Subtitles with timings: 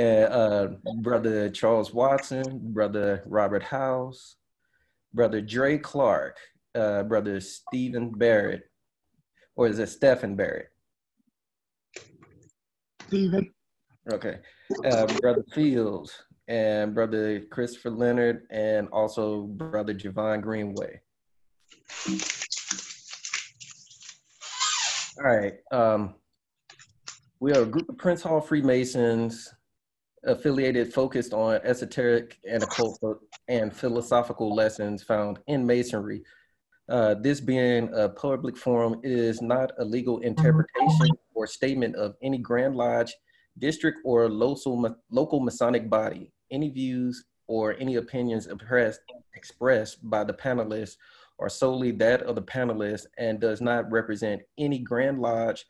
[0.00, 0.68] and uh,
[1.02, 4.36] brother Charles Watson, brother Robert House,
[5.12, 6.38] brother Dre Clark,
[6.74, 8.62] uh, brother Stephen Barrett,
[9.56, 10.68] or is it Stephen Barrett?
[13.08, 13.52] Stephen.
[14.10, 14.38] Okay,
[14.86, 20.98] uh, brother Fields and brother Christopher Leonard, and also brother Javon Greenway.
[25.18, 25.54] All right.
[25.70, 26.14] Um,
[27.40, 29.52] we are a group of Prince Hall Freemasons
[30.24, 32.98] affiliated focused on esoteric and occult
[33.48, 36.22] and philosophical lessons found in Masonry.
[36.88, 42.38] Uh, this being a public forum is not a legal interpretation or statement of any
[42.38, 43.14] Grand Lodge,
[43.58, 46.32] district, or local, local Masonic body.
[46.50, 49.00] Any views or any opinions expressed,
[49.34, 50.96] expressed by the panelists
[51.38, 55.64] are solely that of the panelists and does not represent any Grand Lodge,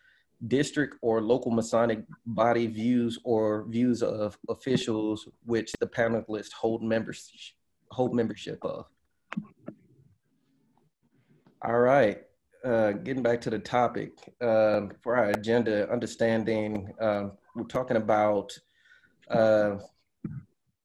[0.49, 7.55] district or local Masonic body views or views of officials which the panelists hold membership
[7.91, 8.87] hold membership of.
[11.63, 12.23] All right,
[12.65, 18.57] uh, getting back to the topic uh, for our agenda, understanding uh, we're talking about
[19.29, 19.77] uh,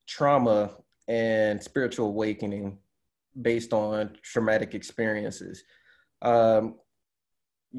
[0.08, 0.72] trauma
[1.08, 2.78] and spiritual awakening
[3.42, 5.64] based on traumatic experiences.
[6.22, 6.76] Um,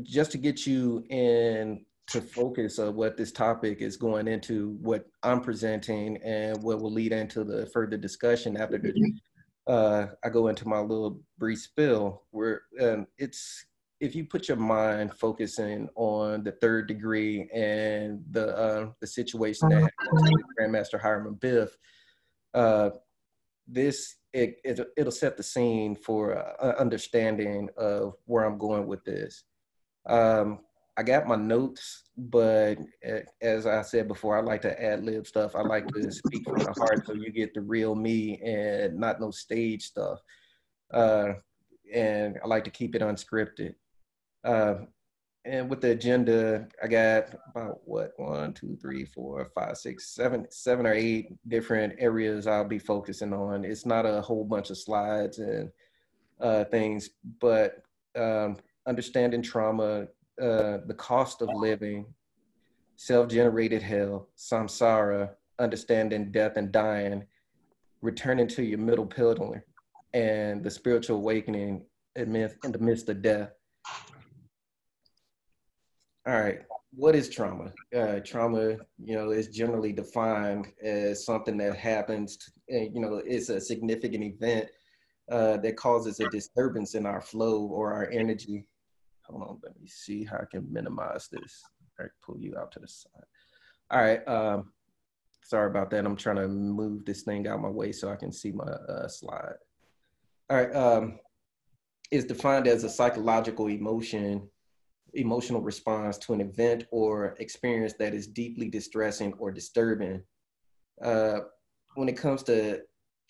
[0.02, 5.06] just to get you in to focus of what this topic is going into, what
[5.22, 9.12] I'm presenting, and what will lead into the further discussion after the,
[9.66, 12.22] uh, I go into my little brief spill.
[12.30, 13.66] Where um, it's
[14.00, 19.68] if you put your mind focusing on the third degree and the uh, the situation
[19.70, 19.90] that
[20.60, 21.70] Grandmaster Hiram Abiff,
[22.54, 22.90] uh,
[23.66, 29.04] this it, it it'll set the scene for uh, understanding of where I'm going with
[29.04, 29.42] this.
[30.06, 30.60] Um,
[30.98, 32.76] I got my notes, but
[33.42, 35.54] as I said before, I like to ad lib stuff.
[35.54, 39.20] I like to speak from the heart so you get the real me and not
[39.20, 40.20] no stage stuff.
[40.92, 41.34] Uh,
[41.92, 43.74] and I like to keep it unscripted.
[44.42, 44.86] Uh,
[45.44, 50.46] and with the agenda, I got about what one, two, three, four, five, six, seven,
[50.50, 53.64] seven or eight different areas I'll be focusing on.
[53.64, 55.70] It's not a whole bunch of slides and
[56.40, 57.82] uh, things, but
[58.16, 58.56] um,
[58.86, 60.06] understanding trauma,
[60.40, 62.06] uh, the cost of living,
[62.96, 67.24] self-generated hell, samsara, understanding death and dying,
[68.02, 69.64] returning to your middle pillar,
[70.14, 71.84] and the spiritual awakening
[72.16, 73.50] amidst, in the midst of death.
[76.26, 76.60] All right,
[76.92, 77.72] what is trauma?
[77.96, 83.48] Uh, trauma, you know, is generally defined as something that happens, to, you know, it's
[83.48, 84.68] a significant event
[85.30, 88.66] uh, that causes a disturbance in our flow or our energy
[89.28, 91.62] hold on, let me see how I can minimize this.
[91.98, 93.10] I pull you out to the side.
[93.90, 94.72] All right, um,
[95.42, 96.04] sorry about that.
[96.04, 98.64] I'm trying to move this thing out of my way so I can see my
[98.64, 99.54] uh, slide.
[100.50, 101.18] All right, um,
[102.10, 104.48] is defined as a psychological emotion,
[105.14, 110.22] emotional response to an event or experience that is deeply distressing or disturbing.
[111.02, 111.40] Uh,
[111.94, 112.80] when it comes to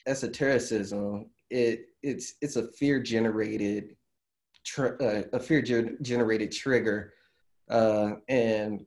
[0.06, 3.96] esotericism, it it's it's a fear generated
[4.66, 7.14] tr- uh, a fear ger- generated trigger.
[7.70, 8.84] Uh, and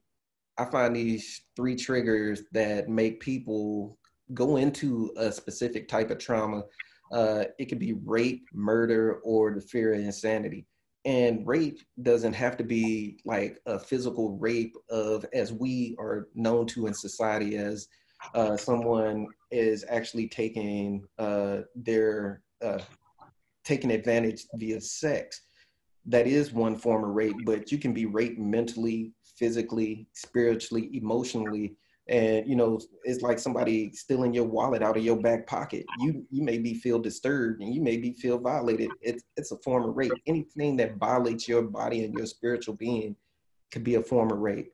[0.58, 3.98] I find these three triggers that make people
[4.34, 6.64] go into a specific type of trauma.
[7.12, 10.68] Uh, it could be rape, murder, or the fear of insanity.
[11.06, 16.68] And rape doesn't have to be like a physical rape of, as we are known
[16.68, 17.88] to in society, as
[18.36, 22.80] uh, someone is actually taking uh, their uh,
[23.64, 25.42] taking advantage via sex
[26.06, 31.76] that is one form of rape, but you can be raped mentally, physically, spiritually, emotionally.
[32.08, 35.86] And you know, it's like somebody stealing your wallet out of your back pocket.
[36.00, 38.90] You you may be feel disturbed and you may be feel violated.
[39.02, 40.12] It's it's a form of rape.
[40.26, 43.16] Anything that violates your body and your spiritual being
[43.72, 44.74] could be a form of rape.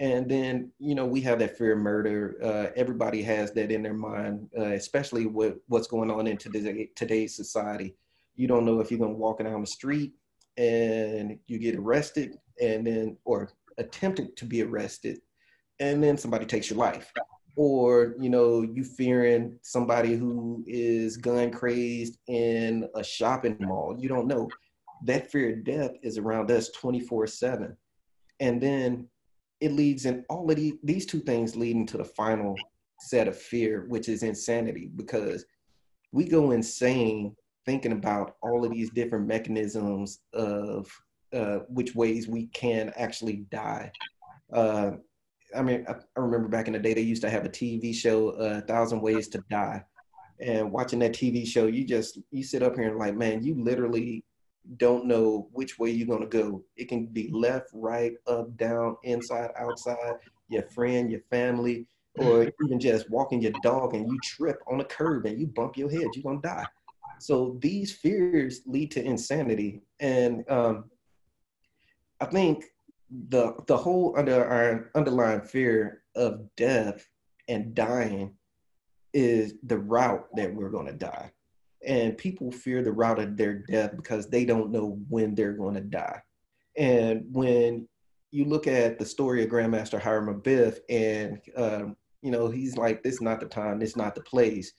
[0.00, 2.36] And then, you know, we have that fear of murder.
[2.42, 6.88] Uh, everybody has that in their mind, uh, especially with what's going on in today,
[6.96, 7.94] today's society.
[8.34, 10.14] You don't know if you're to walk down the street
[10.56, 15.18] and you get arrested and then or attempted to be arrested
[15.80, 17.12] and then somebody takes your life.
[17.56, 24.08] Or you know you fearing somebody who is gun crazed in a shopping mall you
[24.08, 24.48] don't know.
[25.04, 27.76] That fear of death is around us 24 7
[28.40, 29.08] and then
[29.60, 32.56] it leads in all of the, these two things leading to the final
[33.00, 35.44] set of fear which is insanity because
[36.12, 40.88] we go insane thinking about all of these different mechanisms of
[41.32, 43.90] uh, which ways we can actually die.
[44.52, 44.92] Uh,
[45.56, 47.94] I mean, I, I, remember back in the day they used to have a TV
[47.94, 49.84] show, uh, A Thousand Ways to Die,
[50.40, 53.54] and watching that TV show, you just you sit up here and like, man, you
[53.62, 54.24] literally
[54.76, 56.62] don't know which way you're gonna go.
[56.76, 60.14] It can be left, right, up, down, inside, outside,
[60.48, 61.86] your friend, your family,
[62.16, 65.76] or even just walking your dog and you trip on a curb and you bump
[65.76, 66.66] your head, you're gonna die.
[67.22, 70.90] So these fears lead to insanity, and um,
[72.20, 72.64] I think
[73.28, 77.06] the the whole under our underlying fear of death
[77.46, 78.34] and dying
[79.12, 81.30] is the route that we're going to die.
[81.86, 85.74] And people fear the route of their death because they don't know when they're going
[85.74, 86.20] to die.
[86.76, 87.88] And when
[88.32, 93.04] you look at the story of Grandmaster Hiram Abiff, and um, you know he's like,
[93.04, 93.78] "This is not the time.
[93.78, 94.72] This is not the place,"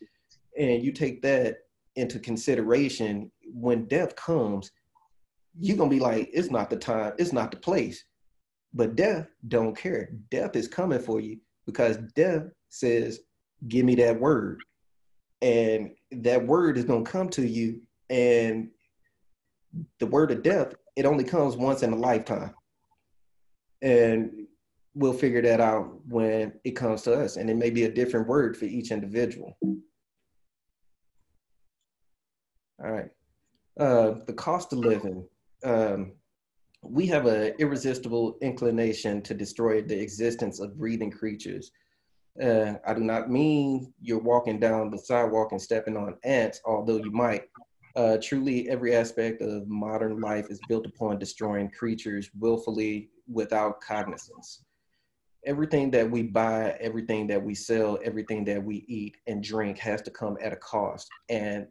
[0.57, 1.59] and you take that
[1.95, 4.71] into consideration when death comes,
[5.59, 7.13] you're gonna be like, "It's not the time.
[7.17, 8.03] It's not the place."
[8.73, 10.09] But death don't care.
[10.31, 13.19] Death is coming for you because death says,
[13.67, 14.61] give me that word.
[15.41, 17.81] And that word is to come to you.
[18.09, 18.69] And
[19.99, 22.53] the word of death, it only comes once in a lifetime.
[23.81, 24.47] And
[24.95, 27.35] we'll figure that out when it comes to us.
[27.37, 29.57] And it may be a different word for each individual.
[32.83, 33.09] All right.
[33.79, 35.27] Uh, the cost of living.
[35.63, 36.13] Um,
[36.83, 41.71] we have an irresistible inclination to destroy the existence of breathing creatures
[42.41, 46.97] uh, I do not mean you're walking down the sidewalk and stepping on ants, although
[46.97, 47.43] you might.
[47.95, 54.63] Uh, truly, every aspect of modern life is built upon destroying creatures willfully without cognizance.
[55.45, 60.01] Everything that we buy, everything that we sell, everything that we eat and drink has
[60.01, 61.07] to come at a cost.
[61.29, 61.67] And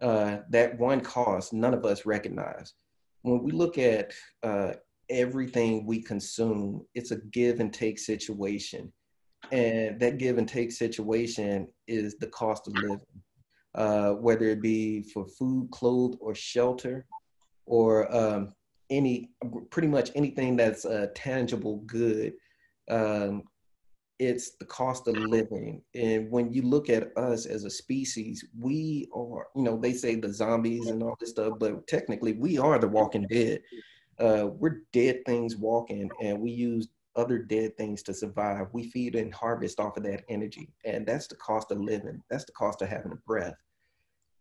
[0.00, 2.74] uh, that one cost, none of us recognize.
[3.22, 4.12] When we look at
[4.42, 4.72] uh,
[5.10, 8.92] everything we consume, it's a give and take situation
[9.52, 13.00] and that give and take situation is the cost of living,
[13.74, 17.06] uh, whether it be for food, clothes, or shelter,
[17.66, 18.52] or um,
[18.90, 19.30] any
[19.70, 22.34] pretty much anything that's a tangible good.
[22.88, 23.42] Um,
[24.20, 25.80] it's the cost of living.
[25.94, 30.14] And when you look at us as a species, we are, you know, they say
[30.14, 33.62] the zombies and all this stuff, but technically we are the walking dead.
[34.18, 38.66] Uh, we're dead things walking, and we use other dead things to survive.
[38.72, 40.68] We feed and harvest off of that energy.
[40.84, 42.22] And that's the cost of living.
[42.28, 43.56] That's the cost of having a breath.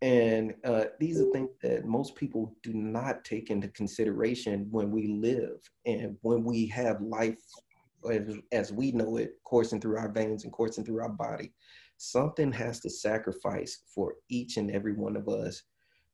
[0.02, 5.08] And uh, these are things that most people do not take into consideration when we
[5.08, 7.38] live and when we have life
[8.12, 11.54] as, as we know it coursing through our veins and coursing through our body.
[11.98, 15.64] Something has to sacrifice for each and every one of us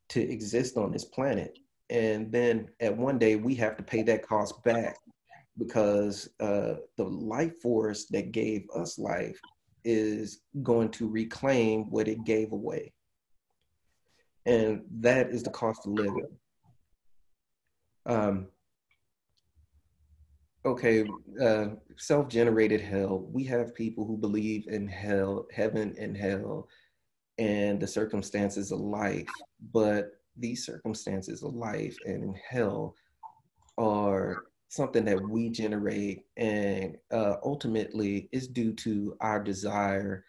[0.09, 1.57] to exist on this planet.
[1.89, 4.97] And then at one day, we have to pay that cost back
[5.57, 9.39] because uh, the life force that gave us life
[9.83, 12.91] is going to reclaim what it gave away.
[14.45, 16.27] And that is the cost of living.
[18.05, 18.47] Um,
[20.65, 21.07] okay,
[21.41, 21.67] uh,
[21.97, 23.27] self generated hell.
[23.31, 26.67] We have people who believe in hell, heaven, and hell,
[27.37, 29.29] and the circumstances of life.
[29.71, 32.95] But these circumstances of life and hell
[33.77, 40.25] are something that we generate and uh, ultimately is due to our desire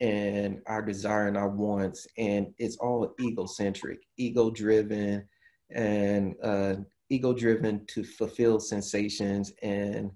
[0.00, 5.26] and our desire and our wants and it's all egocentric ego driven
[5.70, 6.74] and uh,
[7.12, 10.10] ego driven to fulfill sensations and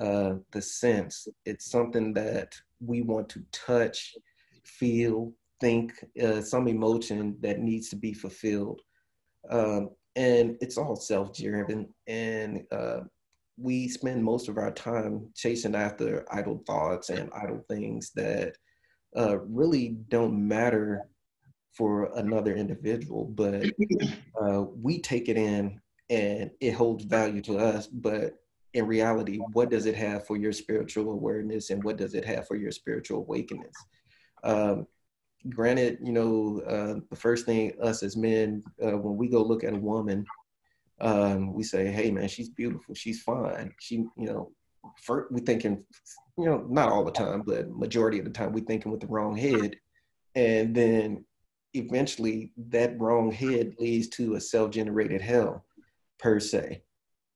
[0.00, 1.26] uh, the sense.
[1.44, 4.14] It's something that we want to touch
[4.64, 8.80] feel think uh, some emotion that needs to be fulfilled.
[9.50, 13.00] Um, and it's all self-driven and uh,
[13.58, 18.56] we spend most of our time chasing after idle thoughts and idle things that
[19.16, 21.02] uh, really don't matter
[21.74, 23.66] for another individual but
[24.42, 25.78] uh, we take it in
[26.10, 28.38] and it holds value to us but
[28.74, 32.46] in reality what does it have for your spiritual awareness and what does it have
[32.46, 33.74] for your spiritual awakeness
[34.44, 34.86] um,
[35.48, 39.64] granted, you know, uh, the first thing us as men, uh, when we go look
[39.64, 40.24] at a woman,
[41.00, 43.72] um, we say, hey man, she's beautiful, she's fine.
[43.80, 44.52] She, you know,
[45.02, 45.84] first we thinking,
[46.38, 49.06] you know, not all the time, but majority of the time we thinking with the
[49.06, 49.76] wrong head.
[50.34, 51.24] And then
[51.74, 55.64] eventually that wrong head leads to a self-generated hell
[56.18, 56.82] per se.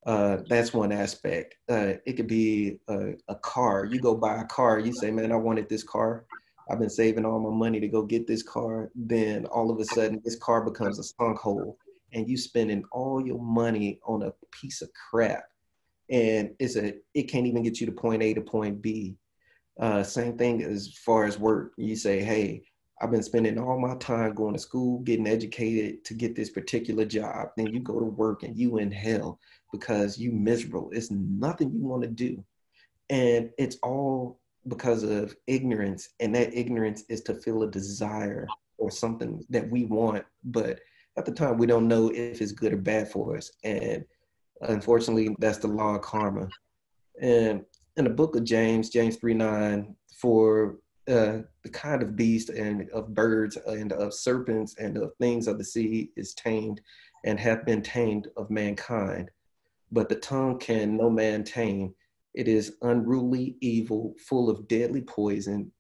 [0.07, 1.57] Uh, that's one aspect.
[1.69, 3.85] Uh, it could be a, a, car.
[3.85, 6.25] You go buy a car, you say, man, I wanted this car.
[6.71, 8.91] I've been saving all my money to go get this car.
[8.95, 11.77] Then all of a sudden, this car becomes a sunk hole,
[12.13, 15.45] and you spending all your money on a piece of crap.
[16.09, 19.17] and it's a it can't even get you to point A to point B.
[19.79, 21.73] Uh, same thing as far as work.
[21.77, 22.63] You say, hey,
[23.01, 27.05] I've been spending all my time going to school, getting educated to get this particular
[27.07, 27.49] job.
[27.57, 29.39] Then you go to work and you in hell
[29.73, 30.91] because you miserable.
[30.93, 32.45] It's nothing you want to do.
[33.09, 34.39] And it's all
[34.69, 36.11] because of ignorance.
[36.21, 40.81] And that ignorance is to feel a desire or something that we want, but
[41.17, 43.51] at the time we don't know if it's good or bad for us.
[43.65, 44.05] And
[44.63, 46.49] unfortunately, that's the law of karma.
[47.21, 47.65] And
[47.97, 50.77] in the book of James, James 3 9, for
[51.11, 55.59] uh, the kind of beast and of birds and of serpents and of things of
[55.59, 56.81] the sea is tamed
[57.25, 59.31] and hath been tamed of mankind.
[59.93, 61.95] But the tongue can no man tame.
[62.35, 65.73] It is unruly, evil, full of deadly poison.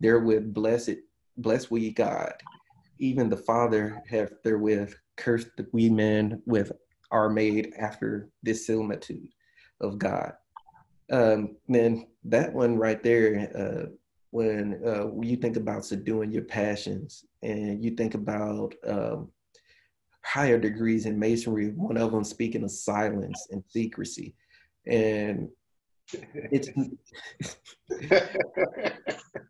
[0.00, 0.96] Therewith blessed
[1.36, 2.32] bless we God.
[2.98, 6.72] Even the Father hath therewith cursed we men with
[7.10, 9.28] are made after this similitude
[9.80, 10.32] of God.
[11.10, 13.90] Um, then that one right there, uh,
[14.30, 19.30] when uh, you think about subduing your passions and you think about um,
[20.24, 24.34] higher degrees in masonry, one of them speaking of silence and secrecy.
[24.86, 25.48] And
[26.52, 26.68] it's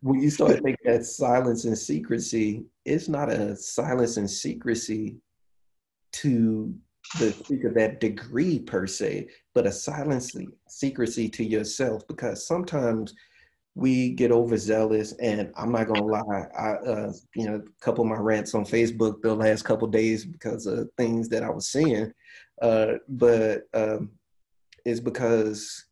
[0.00, 5.16] when you start thinking that silence and secrecy, it's not a silence and secrecy
[6.12, 6.74] to
[7.18, 10.34] the speak of that degree per se, but a silence
[10.68, 13.14] secrecy to yourself because sometimes
[13.76, 18.10] we get overzealous and i'm not gonna lie i uh, you know a couple of
[18.10, 22.10] my rants on facebook the last couple days because of things that i was seeing
[22.62, 24.10] uh, but um,
[24.84, 25.86] it's because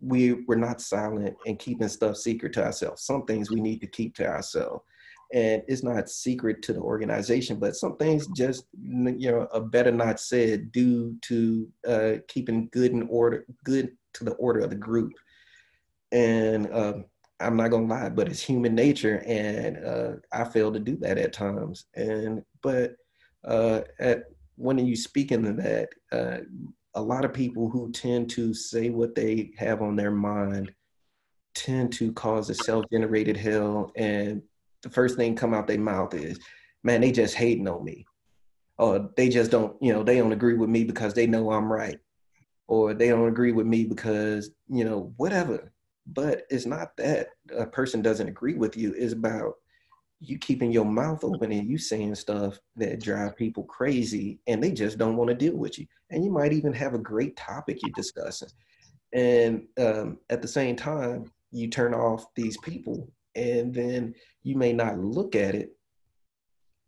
[0.00, 3.02] we we're not silent and keeping stuff secret to ourselves.
[3.02, 4.84] Some things we need to keep to ourselves,
[5.32, 7.58] and it's not secret to the organization.
[7.58, 12.92] But some things just you know a better not said due to uh, keeping good
[12.92, 15.12] in order, good to the order of the group.
[16.12, 17.04] And um,
[17.40, 21.18] I'm not gonna lie, but it's human nature, and uh, I fail to do that
[21.18, 21.86] at times.
[21.94, 22.96] And but
[23.44, 24.24] uh, at
[24.56, 26.38] when you speak into that, uh,
[26.94, 30.72] a lot of people who tend to say what they have on their mind
[31.54, 34.42] tend to cause a self-generated hell and
[34.82, 36.38] the first thing come out their mouth is
[36.84, 38.04] man they just hating on me
[38.78, 41.72] or they just don't you know they don't agree with me because they know i'm
[41.72, 41.98] right
[42.68, 45.72] or they don't agree with me because you know whatever
[46.06, 49.54] but it's not that a person doesn't agree with you it's about
[50.20, 54.72] you keeping your mouth open and you saying stuff that drive people crazy and they
[54.72, 55.86] just don't want to deal with you.
[56.10, 58.48] And you might even have a great topic you're discussing.
[59.12, 64.72] And um, at the same time you turn off these people and then you may
[64.72, 65.76] not look at it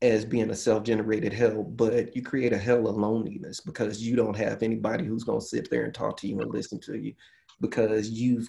[0.01, 4.37] as being a self-generated hell but you create a hell of loneliness because you don't
[4.37, 7.13] have anybody who's going to sit there and talk to you and listen to you
[7.61, 8.49] because you've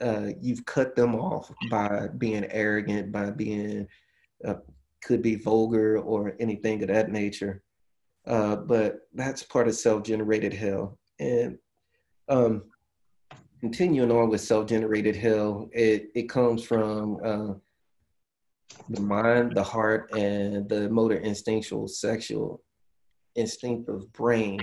[0.00, 3.86] uh, you've cut them off by being arrogant by being
[4.46, 4.54] uh,
[5.02, 7.62] could be vulgar or anything of that nature.
[8.26, 10.98] Uh, but that's part of self-generated hell.
[11.18, 11.58] And
[12.28, 12.64] um,
[13.60, 17.54] continuing on with self-generated hell, it, it comes from uh,
[18.88, 22.62] the mind, the heart, and the motor instinctual sexual
[23.36, 24.60] instinctive brain.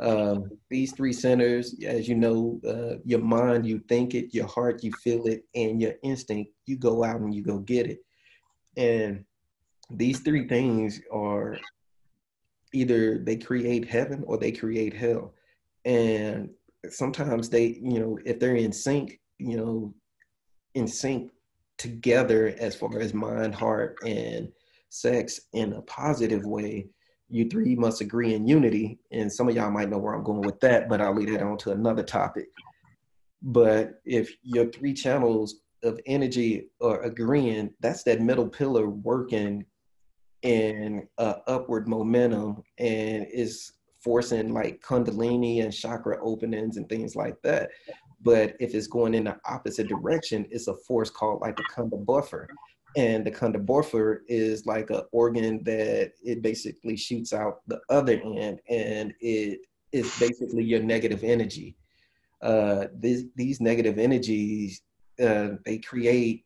[0.00, 4.82] Um, these three centers, as you know, uh, your mind, you think it, your heart,
[4.82, 8.00] you feel it, and your instinct, you go out and you go get it.
[8.76, 9.24] And
[9.90, 11.58] these three things are
[12.72, 15.34] either they create heaven or they create hell.
[15.84, 16.50] And
[16.88, 19.94] sometimes they, you know, if they're in sync, you know,
[20.74, 21.30] in sync
[21.76, 24.48] together as far as mind, heart, and
[24.88, 26.86] sex in a positive way,
[27.32, 28.98] you three must agree in unity.
[29.10, 31.42] And some of y'all might know where I'm going with that, but I'll leave that
[31.42, 32.48] on to another topic.
[33.42, 39.64] But if your three channels of energy are agreeing, that's that middle pillar working
[40.42, 47.40] in uh, upward momentum and is forcing like kundalini and chakra openings and things like
[47.42, 47.70] that.
[48.20, 52.46] But if it's going in the opposite direction, it's a force called like the kundabuffer.
[52.96, 58.60] And the buffer is like an organ that it basically shoots out the other end
[58.68, 59.60] and it
[59.92, 61.76] is basically your negative energy.
[62.42, 64.82] Uh, these, these negative energies
[65.22, 66.44] uh, they create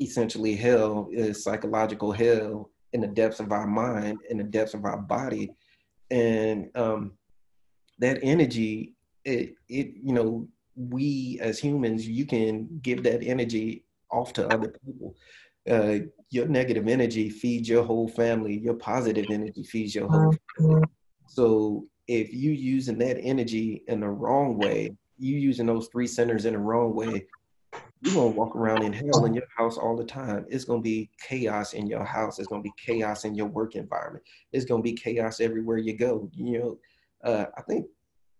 [0.00, 4.84] essentially hell is psychological hell in the depths of our mind in the depths of
[4.84, 5.50] our body
[6.10, 7.12] and um,
[7.98, 8.92] that energy
[9.24, 14.74] it, it you know we as humans you can give that energy off to other
[14.84, 15.14] people
[15.70, 15.98] uh,
[16.30, 20.82] your negative energy feeds your whole family your positive energy feeds your whole family.
[21.26, 26.44] so if you using that energy in the wrong way you using those three centers
[26.44, 27.26] in the wrong way,
[28.00, 30.44] you're gonna walk around in hell in your house all the time.
[30.48, 32.38] It's gonna be chaos in your house.
[32.38, 34.24] It's gonna be chaos in your work environment.
[34.52, 36.28] It's gonna be chaos everywhere you go.
[36.34, 36.78] You know,
[37.24, 37.86] uh, I think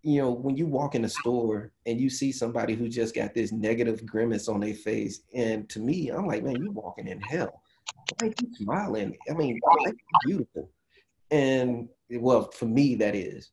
[0.02, 3.34] you know when you walk in a store and you see somebody who just got
[3.34, 7.20] this negative grimace on their face, and to me, I'm like, man, you're walking in
[7.20, 7.62] hell.
[8.18, 9.16] Why you smiling?
[9.30, 9.60] I mean,
[10.24, 10.70] beautiful.
[11.30, 13.52] And well, for me, that is.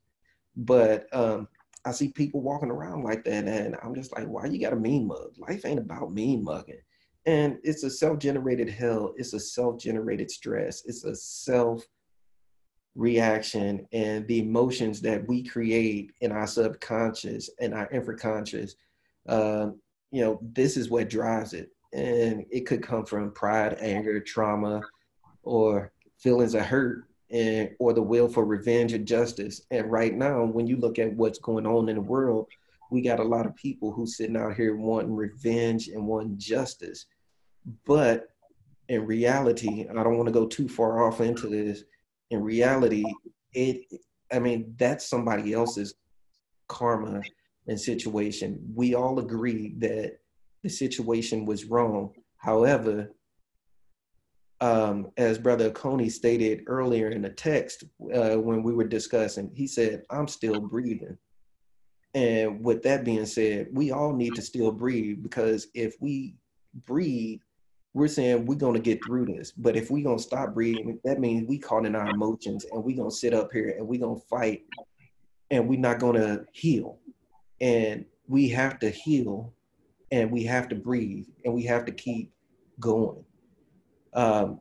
[0.56, 1.48] But um,
[1.86, 4.76] I see people walking around like that, and I'm just like, why you got a
[4.76, 5.34] mean mug?
[5.38, 6.82] Life ain't about mean mugging.
[7.26, 9.14] And it's a self-generated hell.
[9.18, 10.84] It's a self-generated stress.
[10.86, 11.86] It's a self
[13.00, 18.74] reaction and the emotions that we create in our subconscious and our infraconscious.
[19.28, 19.70] Uh,
[20.12, 21.72] you know, this is what drives it.
[21.94, 24.82] And it could come from pride, anger, trauma,
[25.44, 29.62] or feelings of hurt and or the will for revenge and justice.
[29.72, 32.48] And right now, when you look at what's going on in the world,
[32.92, 37.06] we got a lot of people who sitting out here wanting revenge and wanting justice.
[37.86, 38.28] But
[38.90, 41.84] in reality, I don't want to go too far off into this.
[42.30, 43.04] In reality,
[43.54, 43.86] it
[44.32, 45.96] I mean, that's somebody else's
[46.68, 47.22] karma
[47.68, 48.60] and situation.
[48.76, 50.20] We all agree that
[50.64, 52.14] the situation was wrong.
[52.38, 53.12] However,
[54.62, 59.68] um, as Brother Coney stated earlier in the text uh, when we were discussing, he
[59.68, 61.18] said, I'm still breathing.
[62.14, 66.36] And with that being said, we all need to still breathe because if we
[66.86, 67.40] breathe,
[67.94, 69.52] we're saying we're going to get through this.
[69.52, 72.84] But if we're going to stop breathing, that means we caught in our emotions and
[72.84, 74.64] we're going to sit up here and we're going to fight
[75.52, 77.00] and we're not going to heal.
[77.62, 79.54] And we have to heal
[80.12, 82.32] and we have to breathe and we have to keep
[82.80, 83.26] going
[84.14, 84.60] um,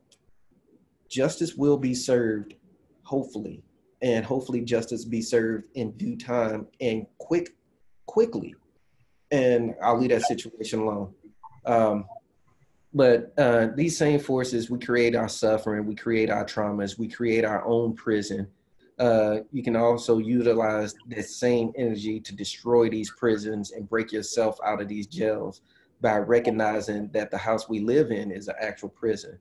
[1.09, 2.55] justice will be served,
[3.03, 3.63] hopefully,
[4.01, 7.55] and hopefully justice be served in due time and quick,
[8.05, 8.55] quickly.
[9.31, 11.13] And I'll leave that situation alone.
[11.65, 12.05] Um,
[12.93, 17.45] but uh, these same forces, we create our suffering, we create our traumas, we create
[17.45, 18.47] our own prison.
[18.97, 24.57] Uh, you can also utilize that same energy to destroy these prisons and break yourself
[24.65, 25.61] out of these jails
[26.01, 29.37] by recognizing that the house we live in is an actual prison.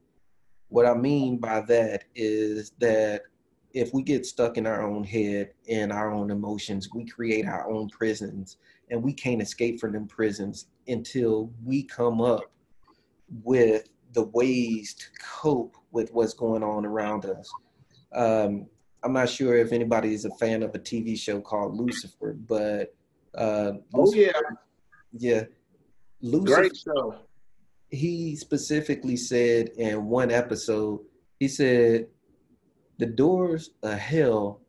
[0.69, 3.23] What I mean by that is that
[3.73, 7.71] if we get stuck in our own head and our own emotions, we create our
[7.71, 8.59] own prisons
[8.91, 12.51] and we can't escape from them prisons until we come up
[13.45, 17.51] with the ways to cope with what's going on around us.
[18.13, 18.67] Um,
[19.03, 22.95] I'm not sure if anybody is a fan of a TV show called Lucifer, but
[23.35, 24.33] uh, Lucifer, oh yeah,
[25.13, 25.45] yeah,
[26.21, 27.17] Lucifer, Great show.
[27.91, 31.01] He specifically said in one episode,
[31.39, 32.07] he said,
[32.99, 34.61] the doors of hell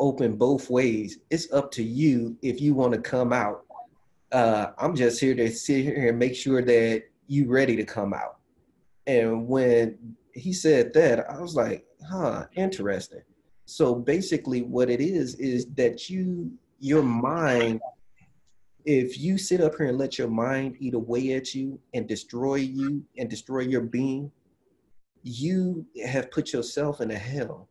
[0.00, 1.18] open both ways.
[1.30, 3.64] It's up to you if you want to come out.
[4.32, 8.12] Uh, I'm just here to sit here and make sure that you ready to come
[8.12, 8.38] out.
[9.06, 9.98] And when
[10.32, 13.22] he said that, I was like, huh, interesting.
[13.64, 17.80] So basically what it is is that you your mind
[18.86, 22.54] if you sit up here and let your mind eat away at you and destroy
[22.54, 24.30] you and destroy your being,
[25.24, 27.68] you have put yourself in a hell.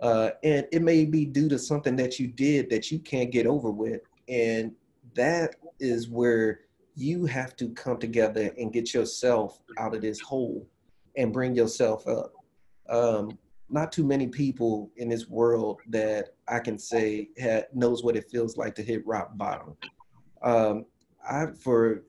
[0.00, 3.44] Uh, and it may be due to something that you did that you can't get
[3.44, 4.02] over with.
[4.28, 4.72] And
[5.14, 6.60] that is where
[6.94, 10.66] you have to come together and get yourself out of this hole
[11.16, 12.32] and bring yourself up.
[12.88, 13.38] Um,
[13.70, 17.28] not too many people in this world that I can say
[17.72, 19.76] knows what it feels like to hit rock bottom.
[20.42, 20.84] Um,
[21.28, 22.04] I for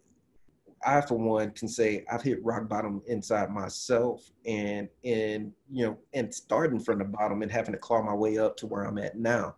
[0.85, 5.97] I for one can say I've hit rock bottom inside myself and and you know
[6.13, 8.97] and starting from the bottom and having to claw my way up to where I'm
[8.97, 9.55] at now.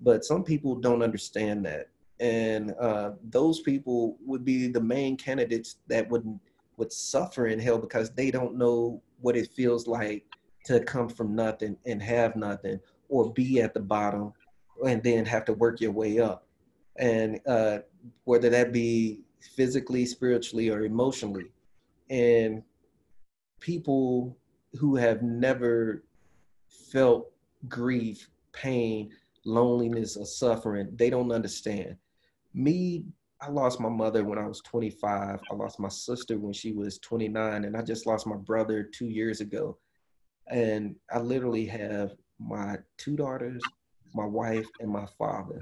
[0.00, 1.88] But some people don't understand that.
[2.20, 6.38] And uh, those people would be the main candidates that would
[6.78, 10.24] would suffer in hell because they don't know what it feels like
[10.64, 14.30] to come from nothing and have nothing or be at the bottom
[14.86, 16.46] and then have to work your way up
[16.98, 17.78] and uh,
[18.24, 21.46] whether that be physically, spiritually, or emotionally.
[22.10, 22.62] And
[23.60, 24.36] people
[24.74, 26.04] who have never
[26.68, 27.30] felt
[27.68, 29.10] grief, pain,
[29.44, 31.96] loneliness, or suffering, they don't understand.
[32.56, 33.04] Me,
[33.40, 35.40] I lost my mother when I was 25.
[35.48, 39.06] I lost my sister when she was 29, and I just lost my brother two
[39.06, 39.78] years ago.
[40.48, 43.62] And I literally have my two daughters,
[44.14, 45.60] my wife, and my father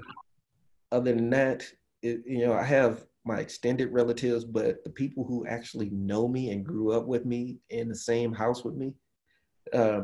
[0.95, 1.63] other than that,
[2.01, 6.51] it, you know, I have my extended relatives, but the people who actually know me
[6.51, 8.93] and grew up with me in the same house with me,
[9.73, 10.01] uh,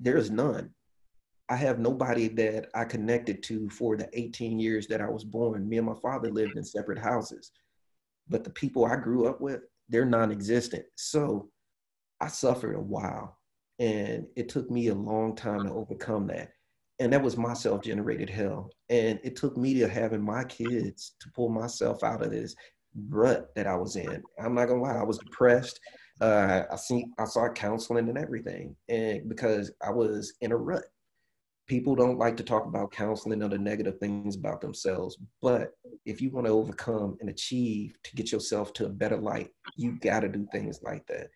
[0.00, 0.70] there's none.
[1.52, 5.68] I have nobody that I connected to for the 18 years that I was born.
[5.68, 7.52] Me and my father lived in separate houses,
[8.26, 9.60] but the people I grew up with,
[9.90, 10.86] they're non-existent.
[10.96, 11.50] So
[12.22, 13.36] I suffered a while,
[13.78, 16.52] and it took me a long time to overcome that.
[17.00, 18.70] And that was my self-generated hell.
[18.88, 22.56] And it took me to having my kids to pull myself out of this
[23.10, 24.22] rut that I was in.
[24.42, 25.78] I'm not gonna lie, I was depressed.
[26.18, 30.84] Uh, I see, I saw counseling and everything, and because I was in a rut
[31.66, 35.72] people don't like to talk about counseling or the negative things about themselves but
[36.04, 39.92] if you want to overcome and achieve to get yourself to a better light you
[40.00, 41.28] got to do things like that.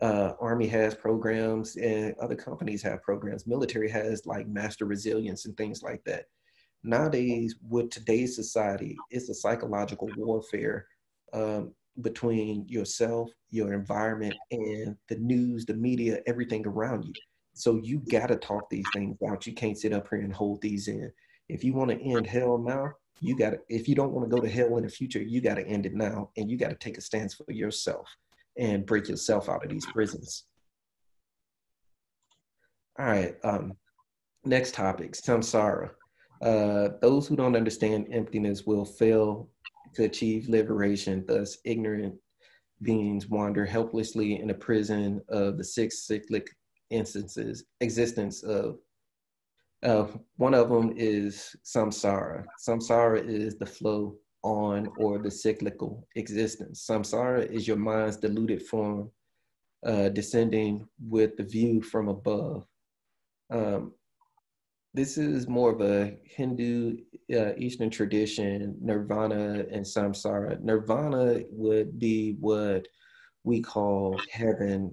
[0.00, 3.46] Uh, army has programs and other companies have programs.
[3.46, 6.24] Military has like master resilience and things like that.
[6.82, 10.86] Nowadays with today's society it's a psychological warfare
[11.34, 17.14] um, between yourself your environment and the news the media everything around you
[17.54, 19.46] so you got to talk these things out.
[19.46, 21.10] You can't sit up here and hold these in.
[21.48, 24.34] If you want to end hell now, you got to, if you don't want to
[24.34, 26.30] go to hell in the future, you got to end it now.
[26.36, 28.08] And you got to take a stance for yourself
[28.56, 30.44] and break yourself out of these prisons.
[32.98, 33.34] All right.
[33.44, 33.74] Um,
[34.44, 35.90] next topic samsara.
[36.42, 39.48] Uh, those who don't understand emptiness will fail
[39.94, 41.24] to achieve liberation.
[41.26, 42.14] Thus, ignorant
[42.82, 46.48] beings wander helplessly in a prison of the six cyclic
[46.90, 48.78] instances existence of
[49.82, 52.44] uh, one of them is samsara.
[52.66, 56.86] Samsara is the flow on or the cyclical existence.
[56.86, 59.10] Samsara is your mind's diluted form
[59.86, 62.66] uh, descending with the view from above.
[63.50, 63.92] Um,
[64.92, 66.98] this is more of a Hindu
[67.32, 70.60] uh, Eastern tradition, nirvana and samsara.
[70.60, 72.86] Nirvana would be what
[73.44, 74.92] we call heaven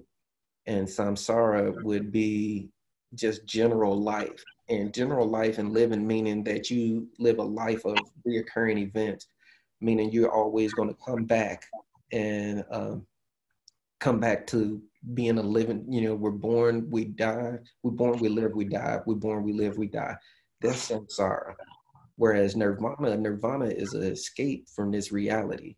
[0.68, 2.68] and samsara would be
[3.14, 7.98] just general life and general life and living meaning that you live a life of
[8.26, 9.26] reoccurring events
[9.80, 11.64] meaning you're always going to come back
[12.12, 13.06] and um,
[13.98, 14.80] come back to
[15.14, 18.98] being a living you know we're born we die we're born we live we die
[19.06, 20.16] we're born we live we die.
[20.60, 21.54] That's samsara.
[22.16, 25.76] Whereas nirvana nirvana is an escape from this reality.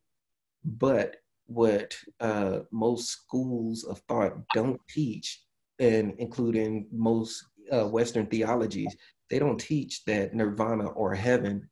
[0.65, 1.17] But
[1.51, 5.43] what uh, most schools of thought don't teach,
[5.81, 8.95] and including most uh, Western theologies,
[9.29, 11.69] they don't teach that nirvana or heaven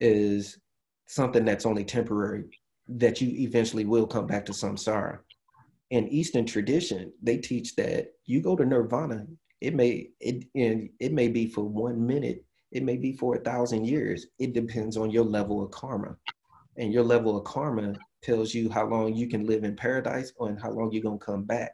[0.00, 0.58] is
[1.06, 2.44] something that's only temporary,
[2.86, 5.20] that you eventually will come back to samsara.
[5.90, 9.26] In Eastern tradition, they teach that you go to nirvana,
[9.62, 13.40] it may it and it may be for one minute, it may be for a
[13.40, 14.26] thousand years.
[14.38, 16.14] It depends on your level of karma.
[16.76, 20.60] And your level of karma tells you how long you can live in paradise and
[20.60, 21.72] how long you're going to come back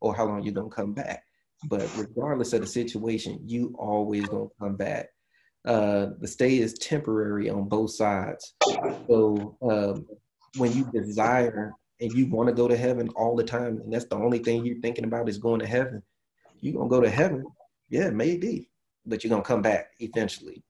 [0.00, 1.24] or how long you're going to come back.
[1.68, 5.08] But regardless of the situation, you always going to come back.
[5.64, 8.54] Uh, the stay is temporary on both sides.
[9.08, 10.06] So um,
[10.58, 14.04] when you desire and you want to go to heaven all the time, and that's
[14.06, 16.02] the only thing you're thinking about is going to heaven,
[16.60, 17.44] you're going to go to heaven.
[17.88, 18.68] Yeah, maybe,
[19.06, 20.62] but you're going to come back eventually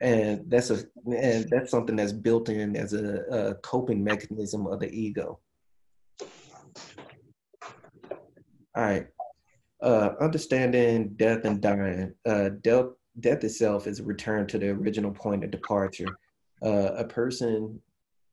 [0.00, 4.80] and that's a and that's something that's built in as a, a coping mechanism of
[4.80, 5.38] the ego.
[8.74, 9.06] All right.
[9.82, 12.86] Uh, understanding death and dying uh, death,
[13.20, 16.18] death itself is a return to the original point of departure.
[16.64, 17.80] Uh, a person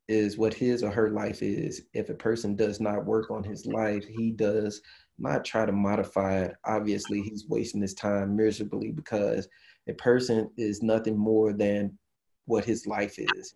[0.07, 1.83] is what his or her life is.
[1.93, 4.81] If a person does not work on his life he does
[5.19, 6.55] not try to modify it.
[6.65, 9.47] Obviously he's wasting his time miserably because
[9.87, 11.97] a person is nothing more than
[12.45, 13.55] what his life is.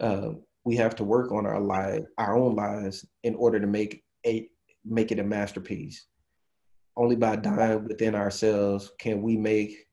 [0.00, 0.30] Uh,
[0.64, 4.48] we have to work on our life, our own lives, in order to make a
[4.84, 6.06] make it a masterpiece.
[6.96, 9.86] Only by dying within ourselves can we make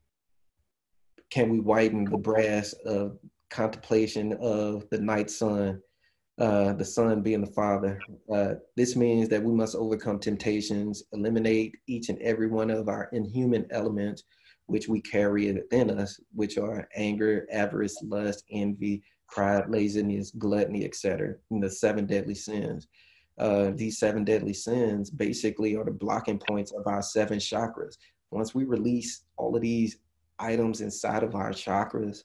[1.30, 3.18] can we whiten the brass of
[3.50, 5.80] contemplation of the night sun,
[6.38, 8.00] uh, the sun being the father.
[8.32, 13.08] Uh, this means that we must overcome temptations, eliminate each and every one of our
[13.12, 14.24] inhuman elements,
[14.66, 21.34] which we carry within us, which are anger, avarice, lust, envy, pride, laziness, gluttony, etc.
[21.50, 22.88] The seven deadly sins.
[23.38, 27.96] Uh, these seven deadly sins basically are the blocking points of our seven chakras.
[28.30, 29.98] Once we release all of these
[30.38, 32.24] items inside of our chakras,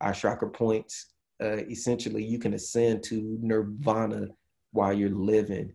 [0.00, 4.28] our chakra points, uh, essentially you can ascend to nirvana
[4.72, 5.72] while you're living.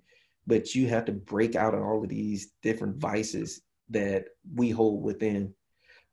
[0.48, 5.04] But you have to break out of all of these different vices that we hold
[5.04, 5.54] within.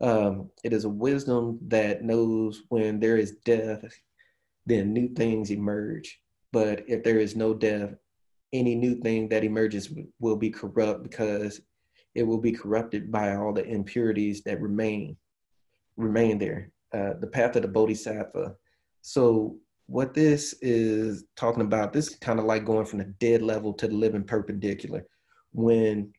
[0.02, 3.84] Um, it is a wisdom that knows when there is death,
[4.66, 6.20] then new things emerge.
[6.52, 7.94] But if there is no death,
[8.52, 9.88] any new thing that emerges
[10.20, 11.60] will be corrupt because
[12.14, 15.16] it will be corrupted by all the impurities that remain.
[15.96, 16.70] remain there.
[16.92, 18.54] Uh, the path of the Bodhisattva.
[19.00, 23.40] So what this is talking about, this is kind of like going from the dead
[23.40, 25.06] level to the living perpendicular.
[25.52, 26.12] When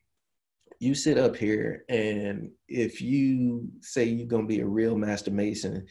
[0.80, 5.30] you sit up here and if you say you're going to be a real master
[5.30, 5.86] mason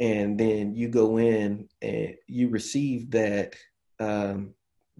[0.00, 3.54] and then you go in and you receive that
[4.00, 4.52] um,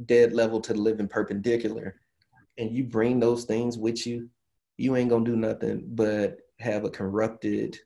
[0.07, 1.97] dead level to the living perpendicular
[2.59, 4.29] and you bring those things with you
[4.77, 7.79] you ain't gonna do nothing but have a corrupted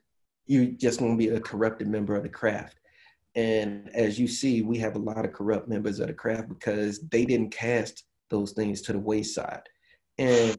[0.49, 2.79] you're just gonna be a corrupted member of the craft.
[3.35, 6.99] And as you see we have a lot of corrupt members of the craft because
[7.09, 9.61] they didn't cast those things to the wayside.
[10.17, 10.57] And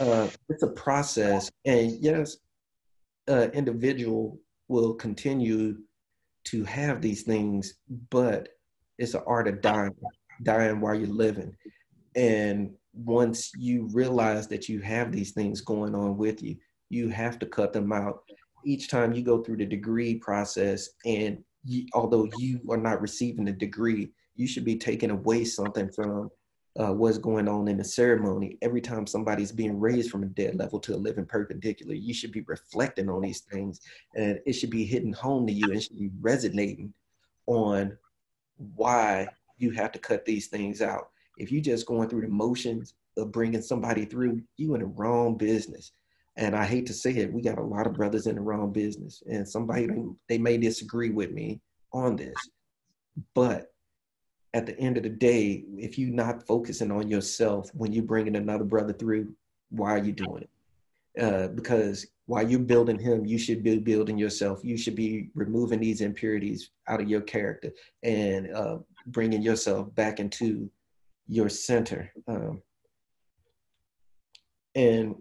[0.00, 2.38] uh, it's a process and yes
[3.28, 5.78] uh, individual will continue
[6.44, 7.74] to have these things
[8.10, 8.50] but
[8.98, 9.94] it's an art of dying
[10.42, 11.54] dying while you're living
[12.16, 12.70] and
[13.04, 16.56] once you realize that you have these things going on with you,
[16.90, 18.22] you have to cut them out.
[18.64, 23.44] Each time you go through the degree process, and you, although you are not receiving
[23.44, 26.30] the degree, you should be taking away something from
[26.78, 28.56] uh, what's going on in the ceremony.
[28.62, 32.32] Every time somebody's being raised from a dead level to a living perpendicular, you should
[32.32, 33.80] be reflecting on these things,
[34.14, 36.92] and it should be hitting home to you and should be resonating
[37.46, 37.96] on
[38.76, 42.94] why you have to cut these things out if you're just going through the motions
[43.16, 45.92] of bringing somebody through, you in the wrong business.
[46.36, 48.72] And I hate to say it, we got a lot of brothers in the wrong
[48.72, 49.88] business, and somebody
[50.28, 51.60] they may disagree with me
[51.92, 52.36] on this,
[53.34, 53.72] but
[54.58, 58.34] at the end of the day, if you're not focusing on yourself when you're bringing
[58.34, 59.32] another brother through,
[59.70, 61.22] why are you doing it?
[61.22, 64.64] Uh, because while you're building him, you should be building yourself.
[64.64, 67.70] You should be removing these impurities out of your character
[68.02, 70.68] and uh, bringing yourself back into
[71.28, 72.12] your center.
[72.26, 72.60] Um,
[74.74, 75.14] and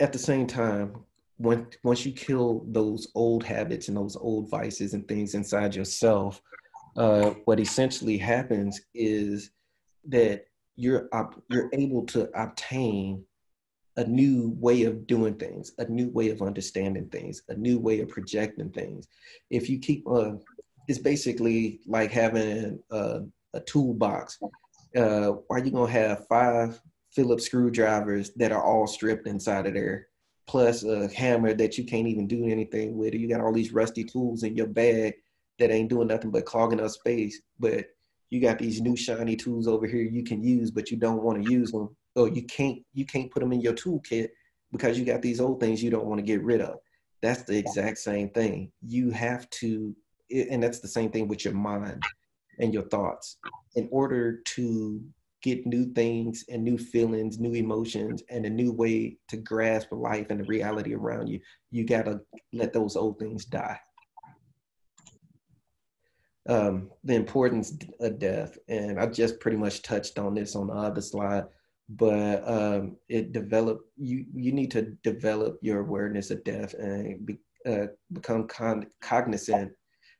[0.00, 0.96] at the same time,
[1.38, 6.42] when, once you kill those old habits and those old vices and things inside yourself,
[6.96, 9.50] uh, what essentially happens is
[10.08, 13.24] that you're op- you're able to obtain
[13.96, 18.00] a new way of doing things, a new way of understanding things, a new way
[18.00, 19.08] of projecting things.
[19.50, 20.32] If you keep, uh,
[20.86, 23.20] it's basically like having a,
[23.54, 24.38] a toolbox
[24.96, 26.80] uh, are you gonna have five
[27.12, 30.08] Phillips screwdrivers that are all stripped inside of there,
[30.46, 33.14] plus a hammer that you can't even do anything with?
[33.14, 35.14] You got all these rusty tools in your bag
[35.58, 37.40] that ain't doing nothing but clogging up space.
[37.58, 37.86] But
[38.30, 41.42] you got these new shiny tools over here you can use, but you don't want
[41.42, 44.28] to use them, or you can't you can't put them in your toolkit
[44.72, 46.78] because you got these old things you don't want to get rid of.
[47.22, 48.70] That's the exact same thing.
[48.82, 49.96] You have to,
[50.30, 52.02] and that's the same thing with your mind
[52.58, 53.38] and your thoughts
[53.74, 55.00] in order to
[55.42, 60.26] get new things and new feelings, new emotions, and a new way to grasp life
[60.30, 61.38] and the reality around you,
[61.70, 62.20] you got to
[62.52, 63.78] let those old things die.
[66.48, 70.74] Um, the importance of death, and I just pretty much touched on this on the
[70.74, 71.44] other slide,
[71.88, 77.36] but um, it develop you you need to develop your awareness of death and be,
[77.66, 79.72] uh, become con- cognizant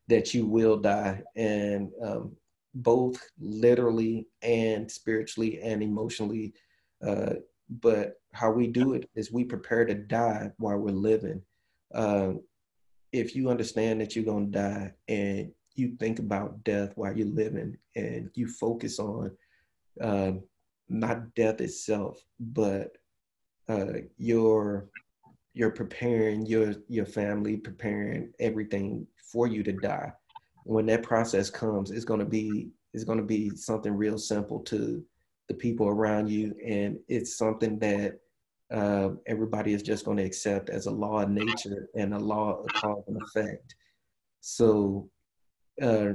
[0.09, 2.33] that you will die and um,
[2.75, 6.53] both literally and spiritually and emotionally
[7.05, 7.35] uh,
[7.69, 11.43] but how we do it is we prepare to die while we're living.
[11.95, 12.35] Uh,
[13.13, 17.27] if you understand that you're going to die and you think about death while you're
[17.27, 19.31] living and you focus on
[20.01, 20.33] uh,
[20.89, 22.97] not death itself but
[23.69, 24.89] uh, your
[25.57, 30.13] you're preparing your your family, preparing everything for you to die.
[30.65, 35.03] When that process comes, it's gonna be it's gonna be something real simple to
[35.49, 38.21] the people around you, and it's something that
[38.71, 42.61] uh, everybody is just going to accept as a law of nature and a law
[42.63, 43.77] of cause and effect.
[44.41, 45.09] So,
[45.83, 46.13] uh,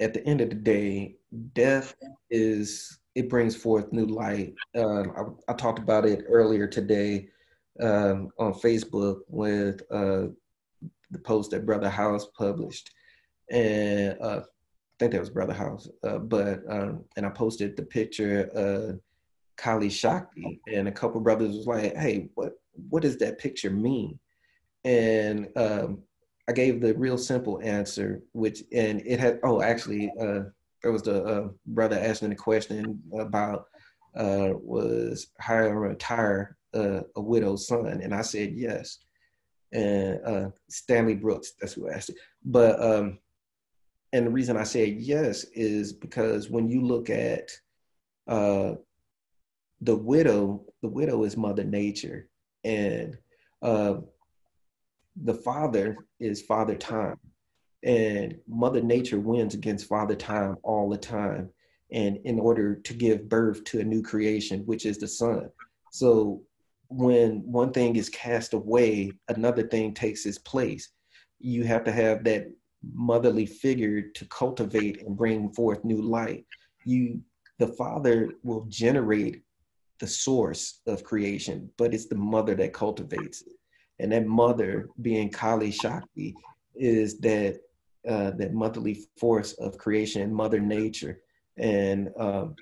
[0.00, 1.16] at the end of the day,
[1.54, 1.94] death
[2.30, 4.54] is it brings forth new light.
[4.76, 7.28] Um, I, I, talked about it earlier today
[7.82, 10.28] um, on Facebook with uh,
[11.10, 12.90] the post that Brother House published,
[13.50, 15.88] and uh, I think that was Brother House.
[16.04, 19.00] Uh, but um, and I posted the picture of
[19.56, 22.52] Kali Shakti, and a couple brothers was like, "Hey, what
[22.88, 24.18] what does that picture mean?"
[24.84, 26.02] And um,
[26.48, 30.44] I gave the real simple answer, which and it had oh actually uh,
[30.82, 33.66] there was the uh, brother asking the question about
[34.16, 37.86] uh, was hire or retire a widow's son?
[37.86, 38.98] And I said yes.
[39.72, 42.16] And uh, Stanley Brooks, that's who asked it.
[42.44, 43.18] But um,
[44.12, 47.50] and the reason I said yes is because when you look at
[48.26, 48.74] uh,
[49.82, 52.28] the widow, the widow is Mother Nature,
[52.64, 53.18] and
[53.62, 53.96] uh,
[55.24, 57.18] the father is father time.
[57.84, 61.50] And mother nature wins against father time all the time
[61.92, 65.48] and in order to give birth to a new creation which is the son
[65.90, 66.42] so
[66.88, 70.90] when one thing is cast away another thing takes its place.
[71.38, 72.50] You have to have that
[72.94, 76.46] motherly figure to cultivate and bring forth new light.
[76.84, 77.20] You
[77.58, 79.42] the father will generate
[79.98, 83.57] the source of creation but it's the mother that cultivates it
[84.00, 86.34] and that mother being kali shakti
[86.74, 87.60] is that
[88.08, 91.20] uh, that motherly force of creation mother nature.
[91.58, 92.54] And um,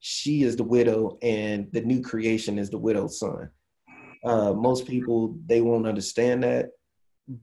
[0.00, 3.48] she is the widow and the new creation is the widow's son.
[4.24, 6.70] Uh, most people they won't understand that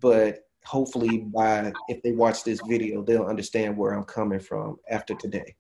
[0.01, 5.15] but hopefully by if they watch this video they'll understand where i'm coming from after
[5.15, 5.55] today.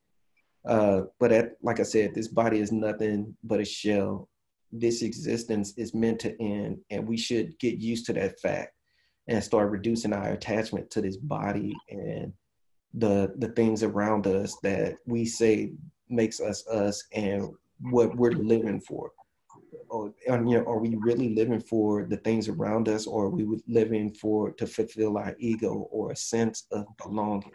[0.67, 4.29] Uh, but at, like i said this body is nothing but a shell
[4.71, 8.73] this existence is meant to end and we should get used to that fact
[9.27, 12.33] and start reducing our attachment to this body and
[12.95, 15.71] the the things around us that we say
[16.09, 17.49] makes us us and
[17.81, 19.11] what we're living for.
[19.89, 23.61] Or you know, are we really living for the things around us or are we
[23.67, 27.51] living for to fulfill our ego or a sense of belonging?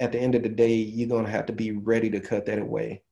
[0.00, 2.46] At the end of the day you're going to have to be ready to cut
[2.46, 3.02] that away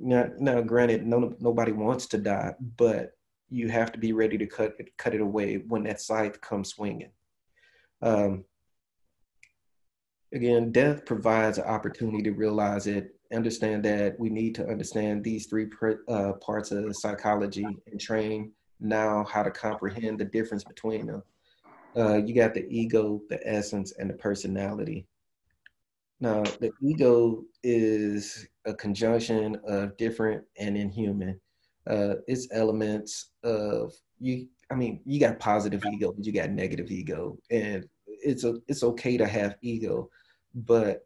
[0.00, 3.12] now, now granted no, nobody wants to die but
[3.48, 6.70] you have to be ready to cut it, cut it away when that scythe comes
[6.70, 7.10] swinging
[8.02, 8.44] um,
[10.32, 15.46] again death provides an opportunity to realize it understand that we need to understand these
[15.46, 15.66] three
[16.08, 21.22] uh, parts of psychology and train now how to comprehend the difference between them.
[21.96, 25.06] Uh, you got the ego, the essence, and the personality.
[26.22, 31.40] Now, the ego is a conjunction of different and inhuman.
[31.84, 34.46] Uh, it's elements of you.
[34.70, 38.84] I mean, you got positive ego, but you got negative ego, and it's a it's
[38.84, 40.10] okay to have ego,
[40.54, 41.04] but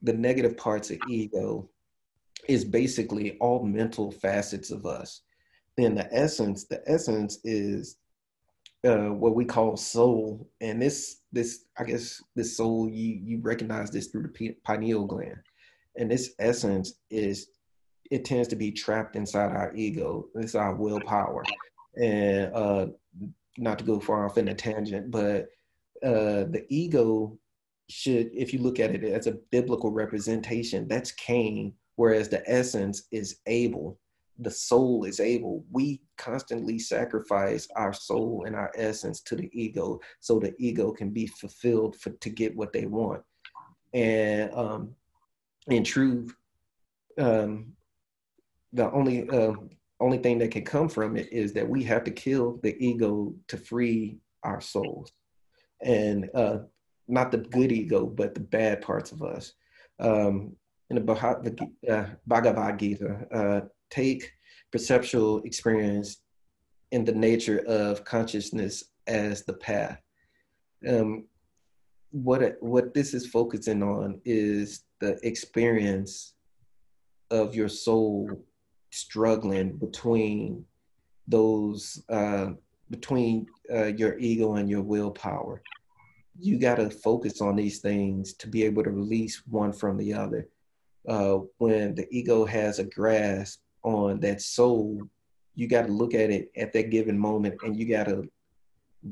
[0.00, 1.68] the negative parts of ego
[2.46, 5.22] is basically all mental facets of us.
[5.76, 7.96] Then the essence, the essence is
[8.86, 13.90] uh, what we call soul, and this this I guess this soul you you recognize
[13.90, 15.38] this through the pineal gland,
[15.96, 17.48] and this essence is
[18.10, 20.26] it tends to be trapped inside our ego.
[20.34, 21.44] It's our willpower,
[21.96, 22.86] and uh,
[23.58, 25.48] not to go far off in a tangent, but
[26.02, 27.38] uh, the ego
[27.88, 33.04] should, if you look at it as a biblical representation, that's Cain, whereas the essence
[33.12, 33.98] is Abel.
[34.38, 35.64] The soul is able.
[35.70, 41.10] We constantly sacrifice our soul and our essence to the ego so the ego can
[41.10, 43.22] be fulfilled for, to get what they want.
[43.92, 44.94] And um,
[45.68, 46.34] in truth,
[47.18, 47.72] um,
[48.72, 49.52] the only uh,
[50.00, 53.34] only thing that can come from it is that we have to kill the ego
[53.48, 55.12] to free our souls
[55.82, 56.58] and uh,
[57.08, 59.52] not the good ego, but the bad parts of us.
[60.00, 60.56] Um,
[60.90, 63.60] in the uh, Bhagavad Gita, uh,
[63.92, 64.32] take
[64.70, 66.22] perceptual experience
[66.92, 70.00] in the nature of consciousness as the path.
[70.88, 71.26] Um,
[72.10, 76.34] what what this is focusing on is the experience
[77.30, 78.28] of your soul
[78.90, 80.64] struggling between
[81.26, 82.50] those uh,
[82.90, 85.62] between uh, your ego and your willpower.
[86.38, 90.12] You got to focus on these things to be able to release one from the
[90.12, 90.48] other.
[91.08, 95.00] Uh, when the ego has a grasp on that soul,
[95.54, 98.28] you got to look at it at that given moment and you got to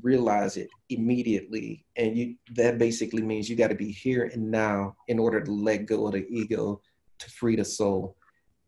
[0.03, 1.85] realize it immediately.
[1.97, 5.51] And you that basically means you got to be here and now in order to
[5.51, 6.81] let go of the ego
[7.19, 8.17] to free the soul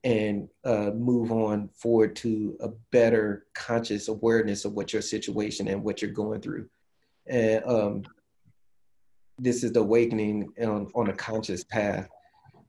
[0.04, 5.82] and uh, move on forward to a better conscious awareness of what your situation and
[5.82, 6.68] what you're going through.
[7.28, 8.02] And um,
[9.38, 12.08] this is the awakening on, on a conscious path.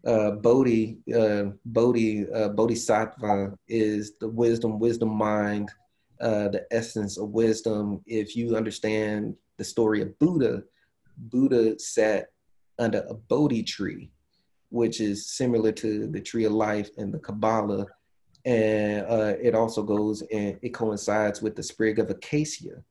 [0.05, 5.71] Uh, Bodhi, uh, Bodhi, uh, Bodhisattva is the wisdom, wisdom mind,
[6.19, 8.01] uh, the essence of wisdom.
[8.05, 10.63] If you understand the story of Buddha,
[11.17, 12.27] Buddha sat
[12.79, 14.11] under a Bodhi tree
[14.73, 17.85] which is similar to the tree of life and the Kabbalah.
[18.43, 22.83] And uh, it also goes and it coincides with the sprig of acacia,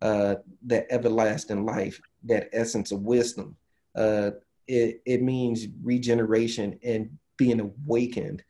[0.00, 0.36] uh,
[0.66, 3.56] that everlasting life, that essence of wisdom.
[3.96, 4.30] Uh,
[4.66, 8.42] it, it means regeneration and being awakened.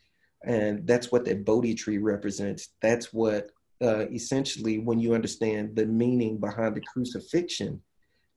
[0.45, 2.69] And that's what that Bodhi tree represents.
[2.83, 3.51] That's what
[3.83, 7.81] uh, essentially, when you understand the meaning behind the crucifixion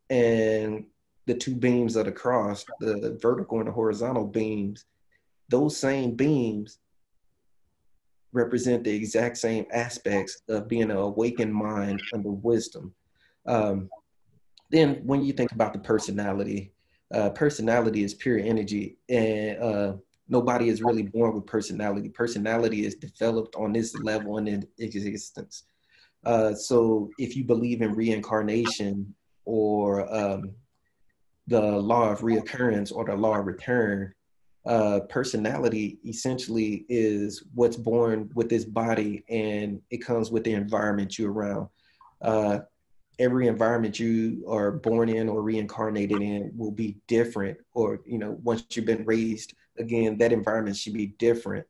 [0.09, 0.85] and
[1.25, 4.85] the two beams of the cross, the vertical and the horizontal beams,
[5.49, 6.79] those same beams
[8.33, 12.93] represent the exact same aspects of being an awakened mind under wisdom.
[13.45, 13.89] Um,
[14.69, 16.71] then when you think about the personality,
[17.13, 19.93] uh, personality is pure energy, and uh,
[20.27, 22.09] nobody is really born with personality.
[22.09, 25.63] Personality is developed on this level in existence.
[26.25, 29.13] Uh, so if you believe in reincarnation
[29.45, 30.51] or um,
[31.47, 34.13] the law of reoccurrence or the law of return,
[34.65, 41.17] uh, personality essentially is what's born with this body and it comes with the environment
[41.17, 41.69] you're around.
[42.21, 42.59] Uh,
[43.19, 48.37] every environment you are born in or reincarnated in will be different or you know
[48.43, 51.65] once you've been raised again that environment should be different.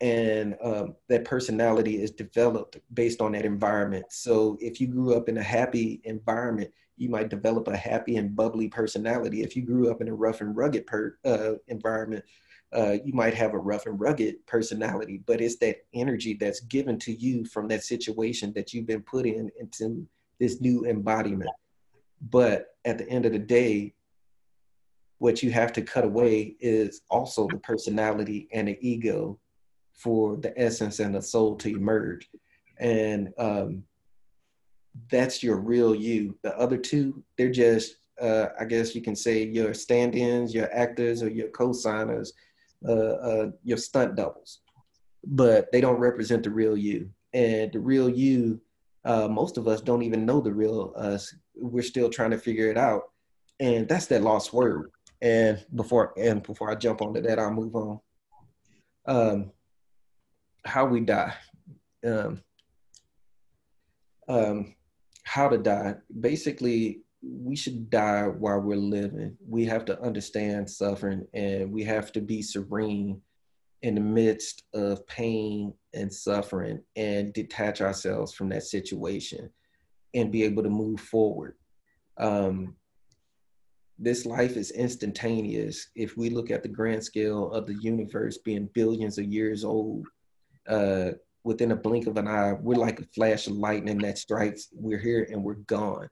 [0.00, 4.06] And um, that personality is developed based on that environment.
[4.10, 8.36] So if you grew up in a happy environment you might develop a happy and
[8.36, 9.42] bubbly personality.
[9.42, 12.24] If you grew up in a rough and rugged per, uh, environment
[12.72, 16.98] uh, you might have a rough and rugged personality but it's that energy that's given
[16.98, 20.06] to you from that situation that you've been put in into
[20.40, 21.50] this new embodiment.
[22.30, 23.94] But at the end of the day,
[25.18, 29.38] what you have to cut away is also the personality and the ego
[29.94, 32.28] for the essence and the soul to emerge.
[32.78, 33.84] And um,
[35.10, 36.36] that's your real you.
[36.42, 40.72] The other two, they're just, uh, I guess you can say, your stand ins, your
[40.74, 42.32] actors, or your co signers,
[42.86, 44.60] uh, uh, your stunt doubles.
[45.26, 47.10] But they don't represent the real you.
[47.32, 48.60] And the real you
[49.04, 51.34] uh, most of us don't even know the real us.
[51.54, 53.02] We're still trying to figure it out,
[53.60, 54.90] and that's that lost word.
[55.20, 58.00] And before and before I jump onto that, I'll move on.
[59.06, 59.52] Um,
[60.64, 61.34] how we die.
[62.04, 62.42] Um,
[64.28, 64.74] um,
[65.24, 65.96] how to die.
[66.20, 69.36] Basically, we should die while we're living.
[69.46, 73.20] We have to understand suffering, and we have to be serene
[73.84, 79.50] in the midst of pain and suffering and detach ourselves from that situation
[80.14, 81.54] and be able to move forward.
[82.16, 82.76] Um,
[83.98, 85.88] this life is instantaneous.
[85.94, 90.06] If we look at the grand scale of the universe being billions of years old,
[90.66, 91.10] uh,
[91.44, 94.68] within a blink of an eye, we're like a flash of lightning that strikes.
[94.72, 96.08] We're here and we're gone.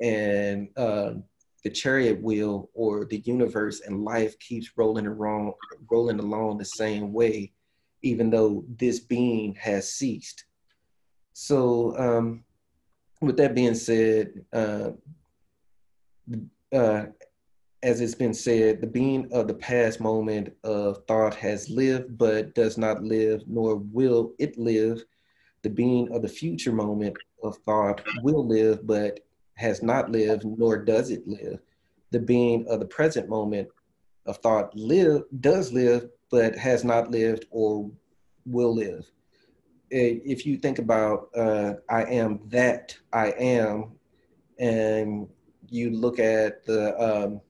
[0.00, 1.12] And uh,
[1.62, 7.52] the chariot wheel or the universe and life keeps rolling rolling along the same way,
[8.02, 10.44] even though this being has ceased.
[11.32, 12.44] So, um,
[13.20, 14.90] with that being said, uh,
[16.72, 17.06] uh,
[17.82, 22.54] as it's been said, the being of the past moment of thought has lived, but
[22.54, 25.04] does not live, nor will it live.
[25.62, 29.20] The being of the future moment of thought will live, but
[29.62, 31.60] has not lived, nor does it live.
[32.10, 33.68] The being of the present moment
[34.26, 37.90] of thought live does live, but has not lived or
[38.44, 39.10] will live.
[39.90, 43.92] If you think about uh, I am that I am,
[44.58, 45.28] and
[45.68, 47.40] you look at the um,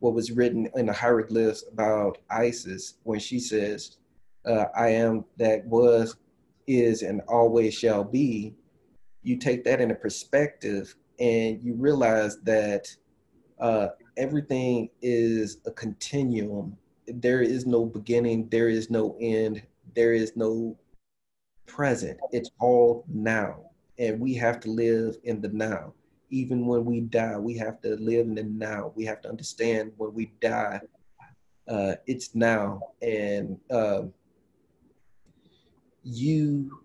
[0.00, 3.96] what was written in the hieroglyphs about Isis when she says,
[4.44, 6.16] uh, "I am that was,
[6.66, 8.54] is, and always shall be."
[9.22, 12.88] You take that into perspective and you realize that
[13.60, 16.76] uh, everything is a continuum.
[17.06, 19.62] There is no beginning, there is no end,
[19.94, 20.76] there is no
[21.66, 22.18] present.
[22.32, 23.60] It's all now.
[23.98, 25.92] And we have to live in the now.
[26.30, 28.92] Even when we die, we have to live in the now.
[28.94, 30.80] We have to understand when we die,
[31.68, 32.80] uh, it's now.
[33.02, 34.02] And uh,
[36.02, 36.80] you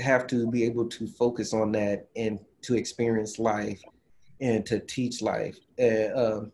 [0.00, 3.82] have to be able to focus on that and to experience life
[4.40, 5.58] and to teach life.
[5.78, 6.52] And um,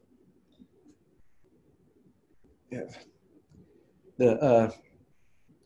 [2.70, 2.80] yeah.
[4.18, 4.70] the uh,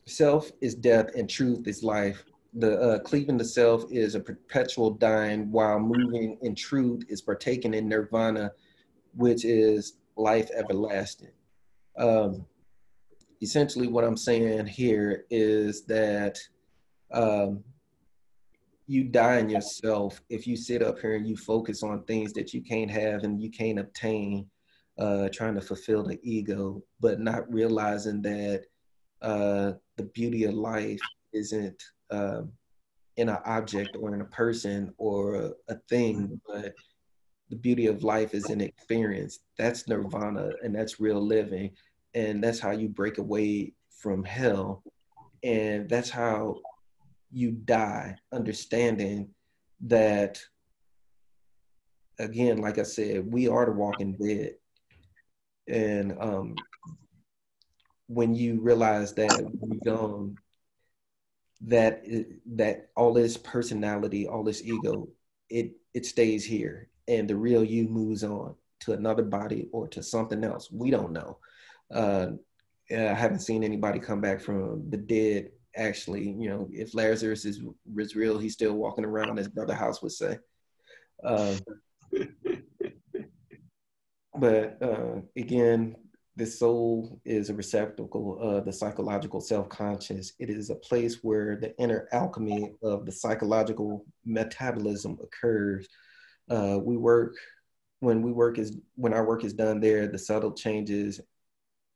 [0.05, 2.23] self is death and truth is life.
[2.55, 7.73] The uh, cleaving the self is a perpetual dying, while moving in truth is partaking
[7.73, 8.51] in nirvana,
[9.15, 11.31] which is life everlasting.
[11.97, 12.45] Um,
[13.41, 16.39] essentially, what I'm saying here is that
[17.11, 17.63] um,
[18.87, 22.53] you die in yourself if you sit up here and you focus on things that
[22.53, 24.45] you can't have and you can't obtain,
[24.99, 28.65] uh, trying to fulfill the ego, but not realizing that
[29.21, 30.99] uh, the beauty of life
[31.33, 31.81] isn't
[32.11, 32.51] um,
[33.17, 36.73] in an object or in a person or a, a thing, but
[37.49, 39.39] the beauty of life is an experience.
[39.57, 41.71] That's nirvana and that's real living.
[42.13, 44.83] And that's how you break away from hell.
[45.43, 46.57] And that's how
[47.33, 49.29] you die understanding
[49.81, 50.41] that
[52.19, 54.53] again like i said we are the walking dead
[55.67, 56.63] and um
[58.07, 60.37] when you realize that we've gone
[61.61, 62.03] that
[62.45, 65.07] that all this personality all this ego
[65.49, 70.03] it it stays here and the real you moves on to another body or to
[70.03, 70.69] something else.
[70.71, 71.37] We don't know.
[71.93, 72.31] Uh,
[72.91, 75.51] I haven't seen anybody come back from the dead.
[75.75, 77.61] Actually, you know, if Lazarus is,
[77.97, 80.37] is real, he's still walking around, as Brother House would say.
[81.23, 81.55] Uh,
[84.39, 85.95] but uh, again,
[86.35, 90.33] the soul is a receptacle of the psychological self-conscious.
[90.39, 95.87] It is a place where the inner alchemy of the psychological metabolism occurs.
[96.49, 97.35] Uh, we work
[97.99, 101.21] when we work is when our work is done there, the subtle changes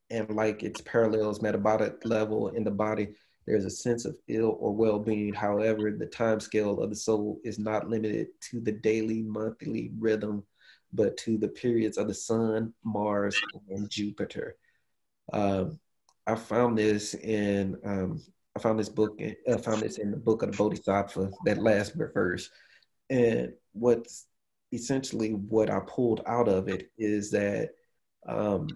[0.09, 3.09] and like its parallels metabolic level in the body,
[3.48, 5.34] there's a sense of ill or well-being.
[5.34, 10.43] However, the time scale of the soul is not limited to the daily, monthly rhythm
[10.93, 13.36] but to the periods of the sun, Mars,
[13.70, 14.56] and Jupiter.
[15.34, 15.80] Um,
[16.26, 18.22] I found this in um,
[18.56, 19.20] I found this book.
[19.22, 22.50] I found this in the book of the Bodhisattva, that last verse,
[23.10, 24.28] and what's
[24.74, 27.70] essentially what I pulled out of it is that
[28.28, 28.68] um,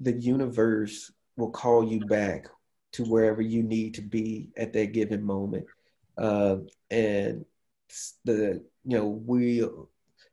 [0.00, 2.46] the universe will call you back
[2.92, 5.66] to wherever you need to be at that given moment,
[6.18, 6.56] uh,
[6.90, 7.44] and
[8.24, 9.62] the you know we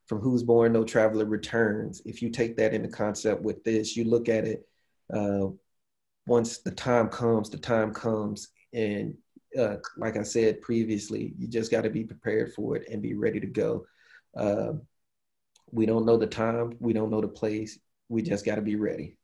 [0.08, 2.01] from who's born no traveler returns.
[2.06, 4.68] If you take that into concept with this you look at it
[5.14, 5.47] uh,
[6.26, 8.49] once the time comes the time comes.
[8.74, 9.16] And
[9.60, 13.14] uh, like i said previously you just got to be prepared for it and be
[13.14, 13.86] ready to go.
[14.36, 14.74] Uh,
[15.72, 16.76] we don't know the time.
[16.80, 17.80] We don't know the place.
[18.10, 19.18] We just got to be ready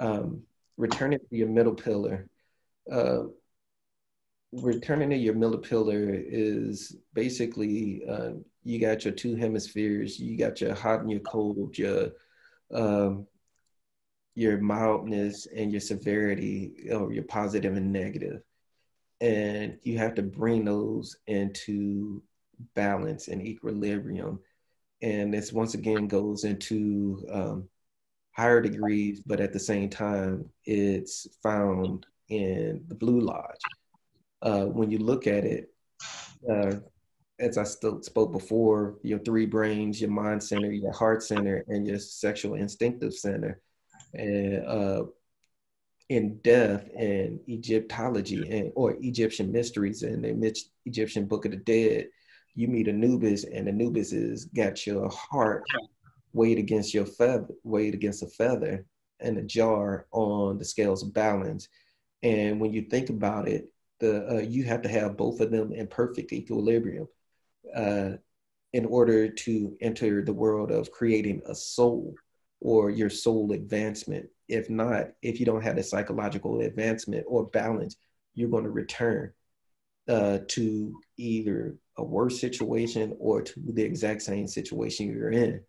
[0.00, 0.42] um,
[0.76, 2.26] returning to your middle pillar
[2.90, 3.22] uh,
[4.52, 8.30] returning to your middle pillar is basically uh,
[8.64, 10.18] you got your two hemispheres.
[10.18, 12.10] You got your hot and your cold, your
[12.72, 13.26] um,
[14.34, 18.42] your mildness and your severity, or your positive and negative,
[19.20, 22.22] and you have to bring those into
[22.74, 24.40] balance and equilibrium.
[25.02, 27.68] And this once again goes into um,
[28.40, 33.60] higher degrees, but at the same time, it's found in the Blue Lodge
[34.42, 35.70] uh, when you look at it,
[36.50, 36.76] uh,
[37.38, 41.86] as I still spoke before, your three brains, your mind center, your heart center, and
[41.86, 43.60] your sexual instinctive center.
[44.14, 45.04] And uh,
[46.08, 50.54] in death and Egyptology and or Egyptian mysteries and the
[50.86, 52.06] Egyptian Book of the Dead,
[52.54, 55.62] you meet Anubis, and Anubis has got your heart
[56.32, 58.84] weighed against your feather, weighed against a feather
[59.20, 61.68] and a jar on the scales of balance.
[62.22, 65.72] And when you think about it, the uh, you have to have both of them
[65.72, 67.06] in perfect equilibrium
[67.74, 68.12] uh,
[68.72, 72.14] in order to enter the world of creating a soul
[72.60, 74.28] or your soul advancement.
[74.48, 77.96] If not, if you don't have the psychological advancement or balance,
[78.34, 79.32] you're going to return
[80.08, 85.60] uh, to either a worse situation or to the exact same situation you're in.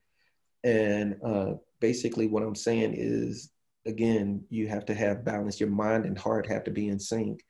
[0.64, 3.52] And uh, basically, what I'm saying is,
[3.86, 5.60] again, you have to have balance.
[5.60, 7.44] Your mind and heart have to be in sync.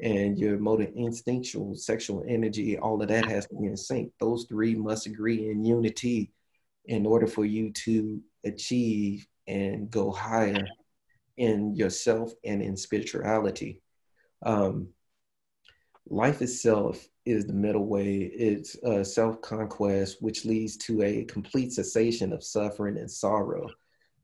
[0.00, 4.12] And your motor instinctual sexual energy all of that has to be in sync.
[4.20, 6.32] Those three must agree in unity
[6.84, 10.66] in order for you to achieve and go higher
[11.36, 13.80] in yourself and in spirituality.
[14.44, 14.88] Um,
[16.08, 22.32] life itself is the middle way it's uh, self-conquest which leads to a complete cessation
[22.32, 23.68] of suffering and sorrow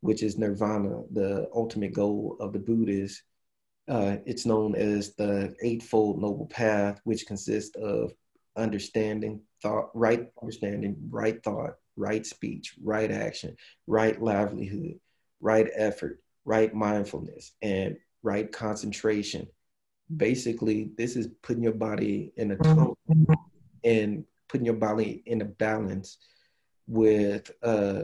[0.01, 3.23] which is nirvana the ultimate goal of the buddhists
[3.89, 8.13] uh, it's known as the Eightfold Noble Path, which consists of
[8.57, 15.01] understanding, thought, right understanding, right thought, right speech, right action, right livelihood,
[15.41, 19.49] right effort, right mindfulness, and right concentration.
[20.17, 22.95] Basically, this is putting your body in a tone
[23.85, 26.19] and putting your body in a balance
[26.87, 28.03] with uh,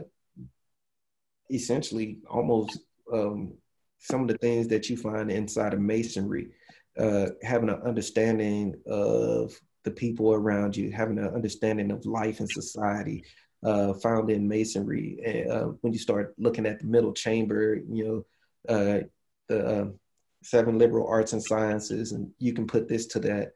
[1.51, 2.79] essentially almost
[3.13, 3.53] um,
[3.99, 6.51] some of the things that you find inside of masonry,
[6.97, 9.53] uh, having an understanding of
[9.83, 13.23] the people around you, having an understanding of life and society,
[13.63, 15.47] uh, found in masonry.
[15.49, 18.25] Uh, when you start looking at the middle chamber, you
[18.67, 18.99] know, uh,
[19.47, 19.99] the um,
[20.41, 23.53] seven liberal arts and sciences, and you can put this to that.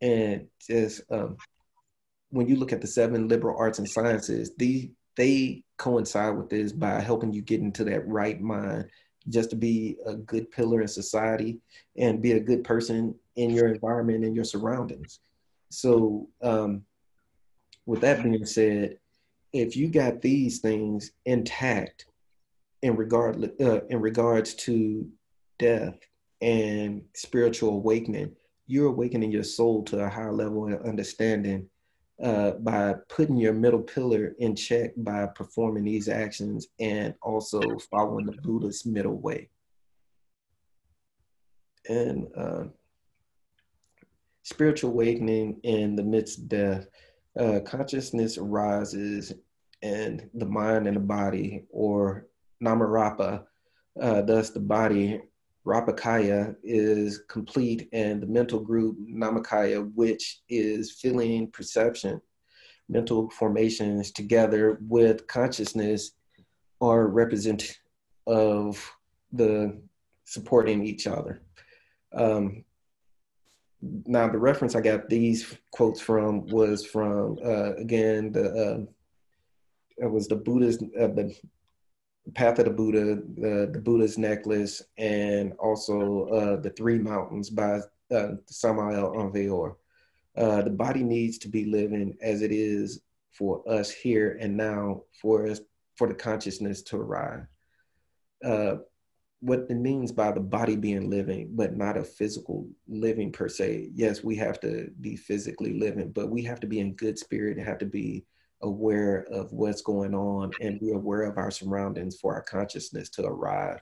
[0.00, 1.36] And just um,
[2.30, 6.72] when you look at the seven liberal arts and sciences, the, they coincide with this
[6.72, 8.86] by helping you get into that right mind
[9.28, 11.58] just to be a good pillar in society
[11.96, 15.20] and be a good person in your environment and your surroundings.
[15.70, 16.84] So, um,
[17.86, 18.98] with that being said,
[19.52, 22.06] if you got these things intact
[22.82, 25.08] in regard uh, in regards to
[25.58, 25.98] death
[26.44, 28.30] and spiritual awakening,
[28.66, 31.66] you're awakening your soul to a higher level of understanding
[32.22, 38.26] uh, by putting your middle pillar in check by performing these actions and also following
[38.26, 39.48] the Buddha's middle way.
[41.88, 42.64] And uh,
[44.42, 46.86] spiritual awakening in the midst of death,
[47.40, 49.32] uh, consciousness arises
[49.82, 52.26] and the mind and the body, or
[52.62, 53.44] namarupa,
[54.00, 55.22] uh, thus the body,
[55.66, 62.20] rupakaya, is complete, and the mental group, namakaya, which is feeling, perception,
[62.88, 66.12] mental formations together with consciousness,
[66.80, 67.78] are representative
[68.26, 68.92] of
[69.32, 69.80] the
[70.24, 71.42] supporting each other.
[72.14, 72.64] Um,
[74.06, 78.80] now the reference I got these quotes from was from uh, again the uh,
[79.98, 81.34] it was the Buddhist uh, the
[82.32, 87.80] Path of the Buddha, the, the Buddha's necklace, and also uh, the Three Mountains by
[88.14, 89.74] uh, Samael Aun
[90.36, 93.02] Uh, the body needs to be living as it is
[93.32, 95.60] for us here and now, for us
[95.96, 97.46] for the consciousness to arrive.
[98.44, 98.76] Uh,
[99.40, 103.90] what it means by the body being living, but not a physical living per se.
[103.92, 107.58] Yes, we have to be physically living, but we have to be in good spirit
[107.58, 108.24] have to be
[108.64, 113.24] aware of what's going on and be aware of our surroundings for our consciousness to
[113.24, 113.78] arrive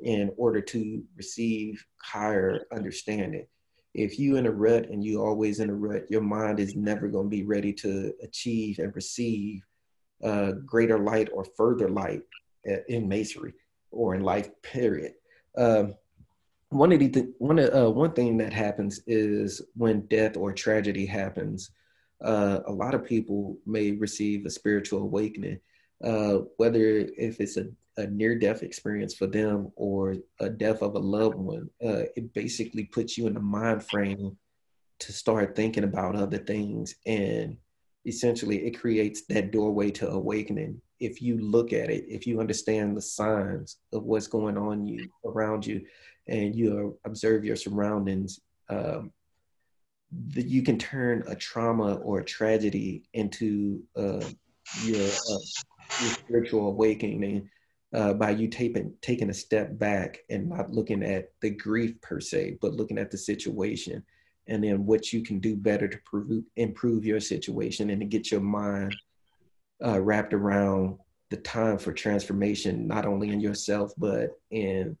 [0.00, 3.46] in order to receive higher understanding.
[3.94, 7.08] If you in a rut and you always in a rut, your mind is never
[7.08, 9.62] going to be ready to achieve and receive
[10.22, 12.22] uh, greater light or further light
[12.70, 13.54] uh, in masonry
[13.92, 15.12] or in life period.
[15.56, 15.94] Um,
[16.70, 21.06] one of the th- one uh, one thing that happens is when death or tragedy
[21.06, 21.70] happens,
[22.22, 25.60] uh, a lot of people may receive a spiritual awakening,
[26.02, 30.98] uh, whether if it's a, a near-death experience for them or a death of a
[30.98, 31.68] loved one.
[31.84, 34.36] Uh, it basically puts you in the mind frame
[35.00, 37.56] to start thinking about other things and
[38.06, 42.96] essentially it creates that doorway to awakening if you look at it if you understand
[42.96, 45.84] the signs of what's going on you around you
[46.28, 49.12] and you observe your surroundings um,
[50.34, 54.24] that you can turn a trauma or a tragedy into uh,
[54.82, 55.44] your, uh,
[56.00, 57.48] your spiritual awakening
[57.94, 62.20] uh, by you taking taking a step back and not looking at the grief per
[62.20, 64.02] se, but looking at the situation
[64.46, 68.30] and then what you can do better to prove, improve your situation and to get
[68.30, 68.94] your mind
[69.84, 70.98] uh, wrapped around
[71.30, 74.96] the time for transformation, not only in yourself, but in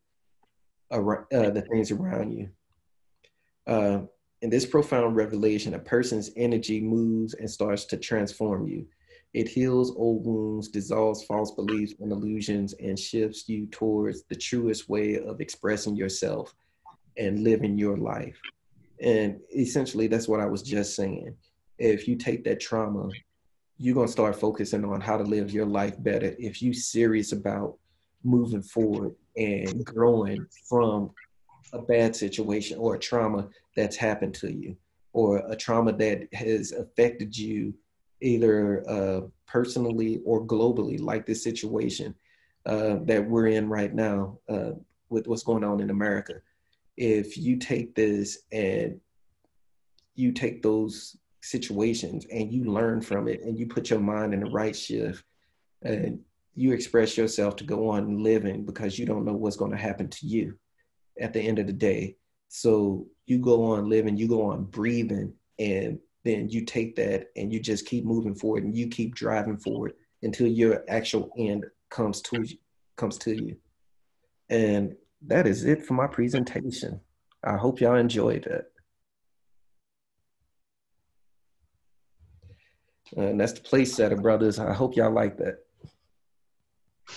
[0.90, 1.00] uh,
[1.30, 2.48] the things around you.
[4.44, 8.84] In this profound revelation, a person's energy moves and starts to transform you.
[9.32, 14.86] It heals old wounds, dissolves false beliefs and illusions, and shifts you towards the truest
[14.90, 16.54] way of expressing yourself
[17.16, 18.38] and living your life.
[19.00, 21.34] And essentially, that's what I was just saying.
[21.78, 23.08] If you take that trauma,
[23.78, 26.36] you're going to start focusing on how to live your life better.
[26.38, 27.78] If you're serious about
[28.22, 31.12] moving forward and growing from
[31.74, 34.76] a bad situation or a trauma that's happened to you
[35.12, 37.74] or a trauma that has affected you
[38.20, 42.14] either uh, personally or globally, like this situation
[42.66, 44.70] uh, that we're in right now uh,
[45.10, 46.34] with what's going on in America.
[46.96, 49.00] If you take this and
[50.14, 54.40] you take those situations and you learn from it and you put your mind in
[54.40, 55.24] the right shift
[55.82, 56.20] and
[56.54, 60.08] you express yourself to go on living because you don't know what's going to happen
[60.08, 60.56] to you
[61.20, 62.16] at the end of the day.
[62.48, 67.52] So you go on living, you go on breathing, and then you take that and
[67.52, 69.92] you just keep moving forward and you keep driving forward
[70.22, 72.56] until your actual end comes to you,
[72.96, 73.56] comes to you.
[74.48, 74.94] And
[75.26, 77.00] that is it for my presentation.
[77.42, 78.64] I hope y'all enjoyed it.
[83.16, 84.58] And that's the place setter, brothers.
[84.58, 85.58] I hope y'all like that.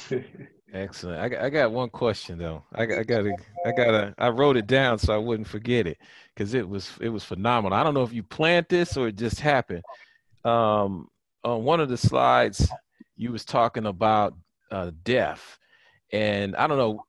[0.74, 1.34] Excellent.
[1.34, 2.64] I, I got one question though.
[2.74, 5.88] I, I got to, I got to, I wrote it down so I wouldn't forget
[5.88, 5.98] it
[6.34, 7.78] because it was, it was phenomenal.
[7.78, 9.84] I don't know if you planned this or it just happened.
[10.44, 11.10] Um,
[11.44, 12.70] on one of the slides,
[13.16, 14.34] you was talking about
[14.72, 15.58] uh, death,
[16.12, 17.04] and I don't know,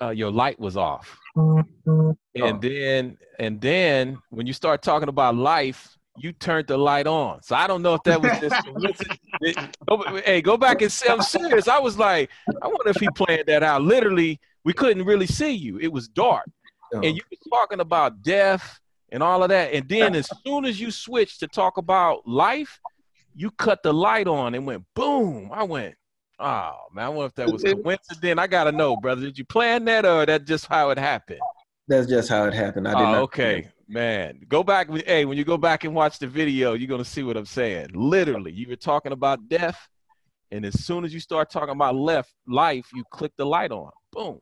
[0.00, 1.18] uh, your light was off.
[1.34, 2.58] And oh.
[2.60, 7.42] then and then when you start talking about life, you turned the light on.
[7.42, 11.22] So I don't know if that was just go, hey, go back and say I'm
[11.22, 11.68] serious.
[11.68, 12.30] I was like,
[12.62, 13.82] I wonder if he planned that out.
[13.82, 15.78] Literally, we couldn't really see you.
[15.78, 16.48] It was dark.
[16.94, 17.00] Oh.
[17.00, 19.72] And you were talking about death and all of that.
[19.72, 22.80] And then as soon as you switched to talk about life,
[23.34, 25.50] you cut the light on and went boom.
[25.52, 25.94] I went,
[26.40, 28.38] Oh man, I wonder if that was coincident.
[28.38, 29.22] I gotta know, brother.
[29.22, 31.40] Did you plan that, or that just how it happened?
[31.88, 32.86] That's just how it happened.
[32.86, 33.22] I did oh, not.
[33.22, 33.68] Okay.
[33.88, 34.90] Man, go back.
[34.90, 37.46] With hey, when you go back and watch the video, you're gonna see what I'm
[37.46, 37.88] saying.
[37.94, 39.78] Literally, you were talking about death,
[40.50, 43.90] and as soon as you start talking about left life, you click the light on.
[44.12, 44.40] Boom.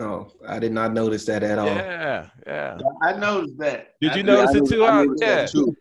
[0.00, 1.66] Oh, I did not notice that at all.
[1.66, 2.78] Yeah, yeah.
[3.00, 3.94] I noticed that.
[4.00, 4.84] Did you I, notice I, it too?
[4.84, 5.06] I?
[5.18, 5.46] Yeah.
[5.46, 5.76] Too.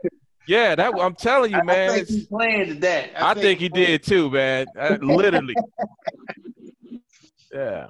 [0.48, 1.90] Yeah, that I'm telling you, man.
[1.90, 3.10] I, think he planned that.
[3.16, 4.68] I, I think, think, he did too, man.
[4.78, 5.56] Uh, literally.
[7.52, 7.88] yeah.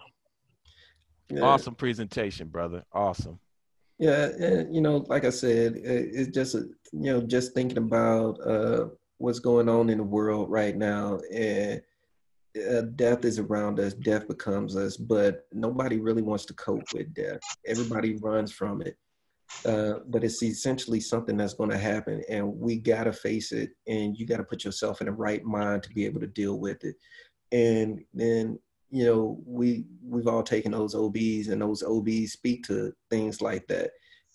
[1.30, 1.42] yeah.
[1.42, 2.86] Awesome presentation, brother.
[2.94, 3.40] Awesome.
[4.04, 8.88] Yeah, you know, like I said, it's just you know just thinking about uh,
[9.18, 11.82] what's going on in the world right now, and
[12.70, 13.94] uh, death is around us.
[13.94, 17.40] Death becomes us, but nobody really wants to cope with death.
[17.66, 18.98] Everybody runs from it.
[19.66, 23.70] Uh, but it's essentially something that's going to happen, and we got to face it.
[23.88, 26.60] And you got to put yourself in the right mind to be able to deal
[26.60, 26.98] with it.
[27.54, 28.60] And then
[28.94, 33.66] you know we we've all taken those OBs, and those OBs speak to things like
[33.68, 33.90] that.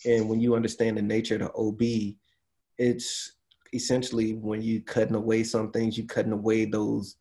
[0.04, 2.16] And when you understand the nature of the OB,
[2.76, 3.36] it's
[3.72, 7.18] essentially when you cutting away some things, you cutting away those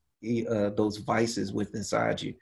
[0.49, 2.33] uh, those vices with inside you,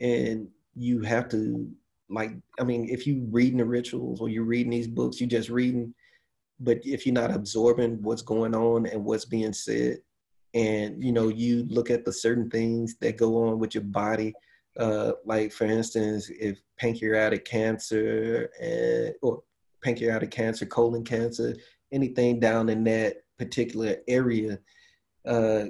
[0.00, 1.70] and you have to
[2.08, 5.50] like i mean if you reading the rituals or you're reading these books you just
[5.50, 5.94] reading
[6.60, 9.98] but if you're not absorbing what's going on and what's being said
[10.54, 14.34] and you know you look at the certain things that go on with your body
[14.78, 19.42] uh, like for instance if pancreatic cancer and or
[19.82, 21.54] pancreatic cancer colon cancer
[21.92, 24.58] anything down in that particular area
[25.26, 25.64] uh,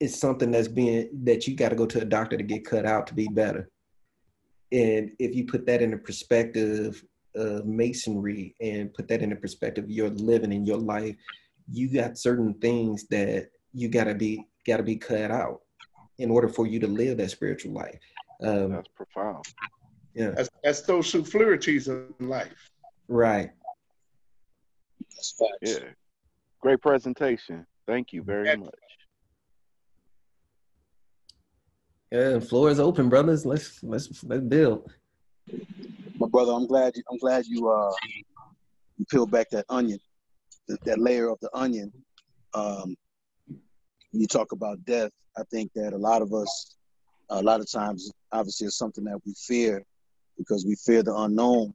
[0.00, 2.86] is something that's being that you got to go to a doctor to get cut
[2.86, 3.70] out to be better.
[4.72, 7.02] And if you put that in the perspective
[7.34, 11.16] of masonry and put that in the perspective your living in your life,
[11.70, 15.60] you got certain things that you gotta be gotta be cut out
[16.18, 18.00] in order for you to live that spiritual life.
[18.42, 19.44] Um, that's profound.
[20.14, 22.70] Yeah, that's, that's those superfluities in life.
[23.06, 23.50] Right.
[25.14, 25.80] That's facts.
[25.82, 25.90] Yeah.
[26.62, 27.66] Great presentation.
[27.86, 28.74] Thank you very much.
[32.10, 33.44] Yeah, floor is open, brothers.
[33.44, 34.90] Let's let's let's build.
[36.18, 37.92] My brother, I'm glad you I'm glad you uh
[38.96, 39.98] you peeled back that onion,
[40.68, 41.92] that, that layer of the onion.
[42.54, 43.05] Um when
[44.20, 46.76] you talk about death, I think that a lot of us
[47.30, 49.84] a lot of times obviously it's something that we fear
[50.38, 51.74] because we fear the unknown.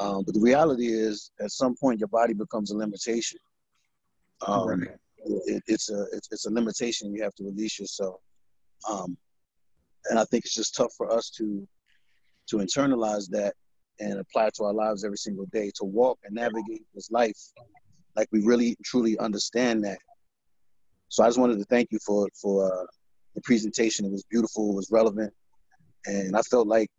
[0.00, 3.38] Um, but the reality is at some point your body becomes a limitation.
[4.46, 4.88] Um, right.
[5.46, 8.20] it, it's a it's, it's, a limitation you have to release yourself.
[8.88, 9.16] Um,
[10.10, 11.66] and I think it's just tough for us to
[12.48, 13.54] to internalize that
[14.00, 17.38] and apply it to our lives every single day to walk and navigate this life
[18.16, 19.98] like we really truly understand that.
[21.14, 22.86] So I just wanted to thank you for for uh,
[23.36, 24.04] the presentation.
[24.04, 24.72] It was beautiful.
[24.72, 25.32] It was relevant,
[26.06, 26.90] and I felt like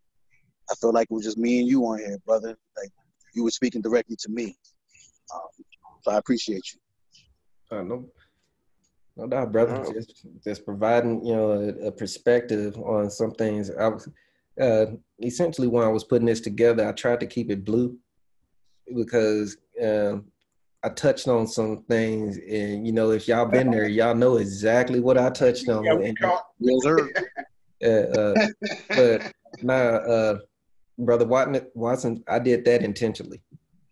[0.72, 2.56] I felt like it was just me and you on here, brother.
[2.78, 2.92] Like
[3.34, 4.56] you were speaking directly to me.
[5.34, 5.66] Um,
[6.02, 7.78] so I appreciate you.
[7.78, 8.08] Uh, no,
[9.18, 9.84] no doubt, brother.
[9.92, 13.70] Just, just providing, you know, a, a, perspective on some things.
[13.70, 14.08] I was
[14.62, 14.86] uh,
[15.22, 17.98] essentially when I was putting this together, I tried to keep it blue
[18.96, 20.20] because uh,
[20.86, 25.00] I touched on some things, and you know, if y'all been there, y'all know exactly
[25.00, 25.84] what I touched on.
[25.84, 26.18] Yeah, and,
[26.60, 27.10] yes, sir.
[27.84, 28.48] Uh, uh,
[28.88, 30.38] but now, uh,
[30.98, 33.42] brother Watson, Watson, I did that intentionally.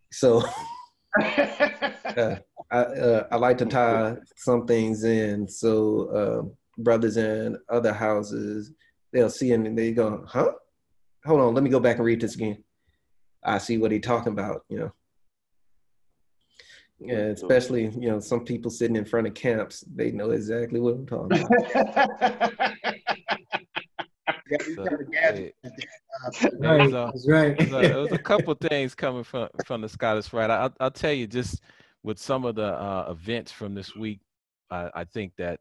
[0.10, 0.42] So.
[1.22, 2.38] uh,
[2.72, 8.72] I, uh, I like to tie some things in so uh, brothers in other houses
[9.14, 10.52] they'll see it and they go, huh?
[11.26, 12.64] Hold on, let me go back and read this again.
[13.44, 14.92] I see what he's talking about, you know.
[17.06, 20.96] Yeah, especially you know some people sitting in front of camps, they know exactly what
[20.96, 22.74] I'm talking about.
[24.76, 24.84] So,
[26.60, 27.58] right, that's right.
[27.72, 30.50] There was a couple things coming from from the Scottish Rite.
[30.50, 31.62] I'll, I'll tell you just
[32.04, 34.20] with some of the uh, events from this week,
[34.70, 35.60] I, I think that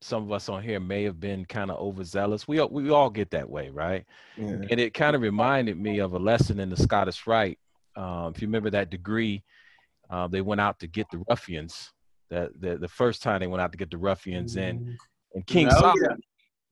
[0.00, 2.46] some of us on here may have been kind of overzealous.
[2.46, 4.04] We we all get that way, right?
[4.36, 4.56] Yeah.
[4.70, 7.58] And it kind of reminded me of a lesson in the Scottish Rite.
[7.96, 9.42] Um, if you remember that degree,
[10.10, 11.92] uh, they went out to get the ruffians.
[12.30, 14.94] That the, the first time they went out to get the ruffians, and mm-hmm.
[15.34, 16.18] and King oh, Solomon,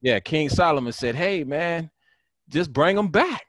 [0.00, 0.14] yeah.
[0.14, 1.90] yeah, King Solomon said, "Hey, man,
[2.48, 3.42] just bring them back."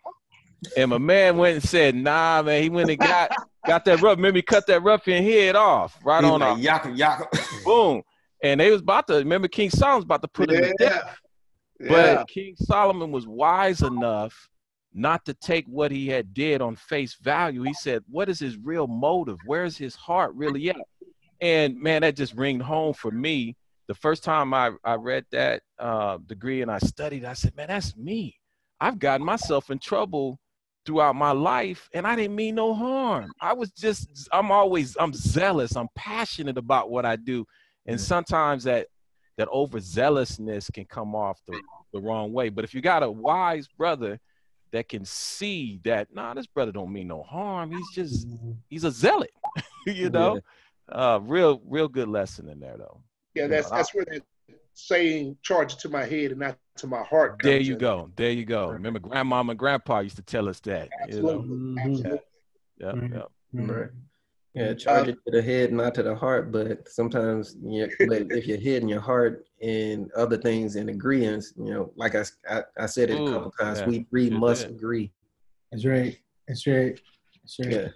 [0.77, 3.31] And my man went and said, "Nah, man." He went and got
[3.65, 4.19] got that rough.
[4.19, 7.27] Maybe cut that ruffian head off right He's on like, Yaka, yaka.
[7.65, 8.01] Boom.
[8.43, 10.57] And they was about to remember King Solomon's about to put yeah.
[10.57, 11.17] him to death.
[11.79, 11.89] Yeah.
[11.89, 14.49] But King Solomon was wise enough
[14.95, 17.63] not to take what he had did on face value.
[17.63, 19.37] He said, "What is his real motive?
[19.45, 20.77] Where's his heart really at?"
[21.41, 23.55] And man, that just ringed home for me.
[23.87, 27.67] The first time I, I read that uh, degree and I studied, I said, "Man,
[27.67, 28.35] that's me.
[28.79, 30.39] I've gotten myself in trouble
[30.85, 33.31] throughout my life and I didn't mean no harm.
[33.41, 37.45] I was just I'm always I'm zealous, I'm passionate about what I do.
[37.85, 38.87] And sometimes that
[39.37, 41.59] that overzealousness can come off the,
[41.93, 42.49] the wrong way.
[42.49, 44.19] But if you got a wise brother
[44.76, 48.28] that can see that nah this brother don't mean no harm, he's just
[48.69, 49.32] he's a zealot,
[49.88, 50.39] you know.
[50.88, 52.99] Uh real real good lesson in there though.
[53.34, 54.21] Yeah, that's that's where that
[54.73, 57.39] saying charge to my head and not to my heart.
[57.41, 57.80] There you in.
[57.80, 58.11] go.
[58.15, 58.67] There you go.
[58.69, 60.89] Remember, grandmama and grandpa used to tell us that.
[61.03, 61.47] Absolutely.
[61.47, 61.82] You know?
[61.82, 62.19] Absolutely.
[62.78, 62.93] Yeah,
[63.53, 63.73] yeah.
[63.73, 63.89] Right.
[64.55, 66.51] Yeah, charge it to the head, not to the heart.
[66.51, 71.43] But sometimes, yeah, but if your head and your heart and other things in agreement,
[71.57, 73.87] you know, like I, I, I said it a couple times, yeah.
[73.87, 74.71] we three must bit.
[74.75, 75.11] agree.
[75.71, 76.17] That's right.
[76.47, 76.97] That's right.
[77.43, 77.69] That's right.
[77.71, 77.87] Yeah.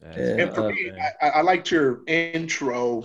[0.00, 0.44] That's- Yeah.
[0.44, 3.04] And for Uh, me, I, I liked your intro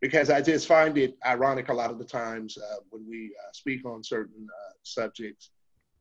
[0.00, 3.50] because I just find it ironic a lot of the times uh, when we uh,
[3.52, 5.50] speak on certain uh, subjects,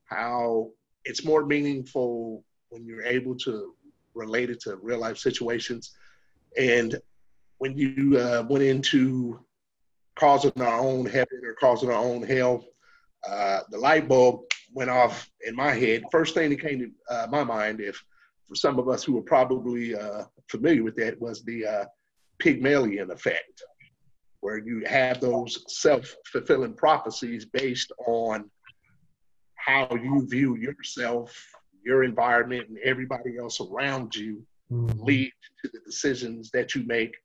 [0.05, 0.72] how
[1.05, 3.76] it's more meaningful when you're able to
[4.16, 5.95] relate it to real life situations.
[6.57, 6.99] And
[7.60, 9.39] when you uh, went into
[10.16, 12.66] causing our own heaven or causing our own hell,
[13.28, 14.41] uh, the light bulb
[14.74, 16.03] went off in my head.
[16.12, 18.01] First thing that came to uh, my mind, if
[18.47, 21.86] for some of us who are probably uh, familiar with that, was the uh,
[22.39, 23.64] Pygmalion effect,
[24.41, 28.49] where you have those self fulfilling prophecies based on
[29.55, 31.36] how you view yourself,
[31.90, 35.04] your environment, and everybody else around you Mhm.
[35.10, 37.16] lead to the decisions that you make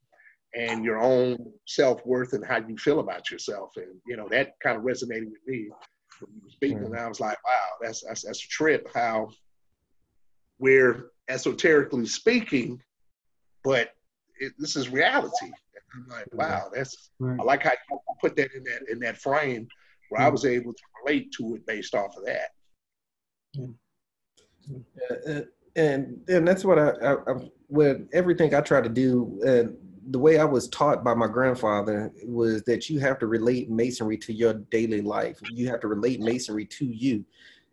[0.55, 3.77] and your own self-worth and how you feel about yourself.
[3.77, 5.69] And you know that kind of resonated with me.
[6.21, 9.17] When you were speaking and i was like wow that's that's, that's a trip how
[10.59, 12.81] we're esoterically speaking
[13.65, 13.87] but
[14.39, 15.51] it, this is reality.
[15.95, 17.39] I'm like wow that's Right.
[17.41, 19.67] i like how you put that in that in that frame
[20.09, 22.51] where i was able to relate to it based off of that.
[23.55, 23.67] Yeah,
[25.77, 27.35] and and that's what I, I, I
[27.69, 29.41] with everything I try to do.
[29.47, 29.73] Uh,
[30.11, 34.19] the way I was taught by my grandfather was that you have to relate masonry
[34.19, 35.39] to your daily life.
[35.51, 37.25] You have to relate masonry to you.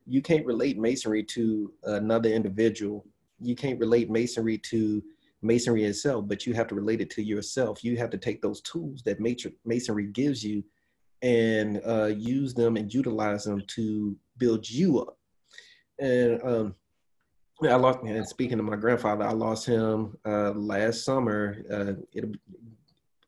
[0.07, 3.05] You can't relate masonry to another individual.
[3.41, 5.03] You can't relate masonry to
[5.41, 7.83] masonry itself, but you have to relate it to yourself.
[7.83, 9.19] You have to take those tools that
[9.65, 10.63] masonry gives you
[11.21, 15.17] and uh, use them and utilize them to build you up.
[15.99, 16.75] And um,
[17.61, 17.99] yeah, I lost.
[18.03, 21.63] And speaking of my grandfather, I lost him uh, last summer.
[21.71, 22.25] Uh, it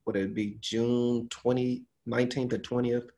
[0.05, 3.09] would it be June 20, 19th to 20th,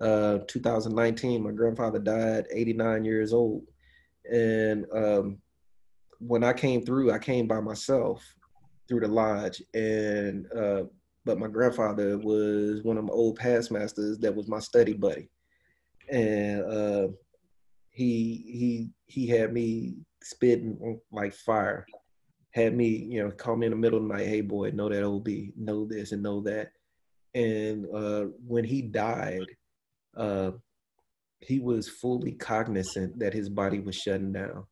[0.00, 1.42] uh, 2019.
[1.42, 3.64] My grandfather died, 89 years old.
[4.30, 5.38] And um,
[6.18, 8.22] when I came through, I came by myself
[8.86, 9.62] through the lodge.
[9.74, 10.84] And uh,
[11.24, 15.28] but my grandfather was one of my old past masters that was my study buddy,
[16.10, 17.08] and uh,
[17.90, 21.86] he he he had me spitting like fire.
[22.52, 24.88] Had me, you know, call me in the middle of the night, hey boy, know
[24.88, 26.72] that OB, know this and know that.
[27.34, 29.46] And uh, when he died,
[30.16, 30.52] uh,
[31.40, 34.64] he was fully cognizant that his body was shutting down.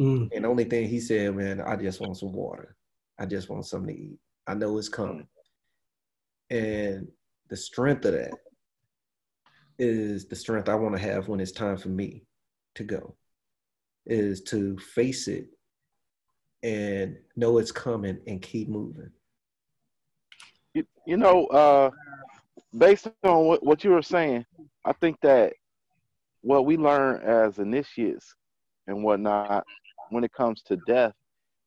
[0.00, 0.28] Mm.
[0.34, 2.76] And the only thing he said, man, I just want some water.
[3.18, 4.18] I just want something to eat.
[4.46, 5.26] I know it's coming.
[6.50, 7.08] And
[7.48, 8.32] the strength of that
[9.78, 12.24] is the strength I want to have when it's time for me
[12.74, 13.16] to go,
[14.06, 15.46] is to face it
[16.62, 19.10] and know it's coming and keep moving.
[20.74, 21.90] You, you know, uh,
[22.76, 24.44] based on what, what you were saying,
[24.84, 25.52] I think that
[26.40, 28.34] what we learn as initiates
[28.86, 29.64] and whatnot
[30.10, 31.14] when it comes to death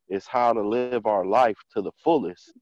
[0.09, 2.53] is how to live our life to the fullest.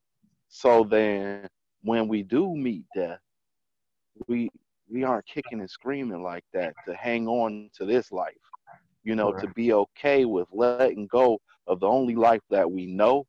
[0.50, 1.48] So then
[1.82, 3.20] when we do meet death,
[4.28, 4.50] we
[4.90, 8.34] we aren't kicking and screaming like that to hang on to this life.
[9.04, 13.26] You know, to be okay with letting go of the only life that we know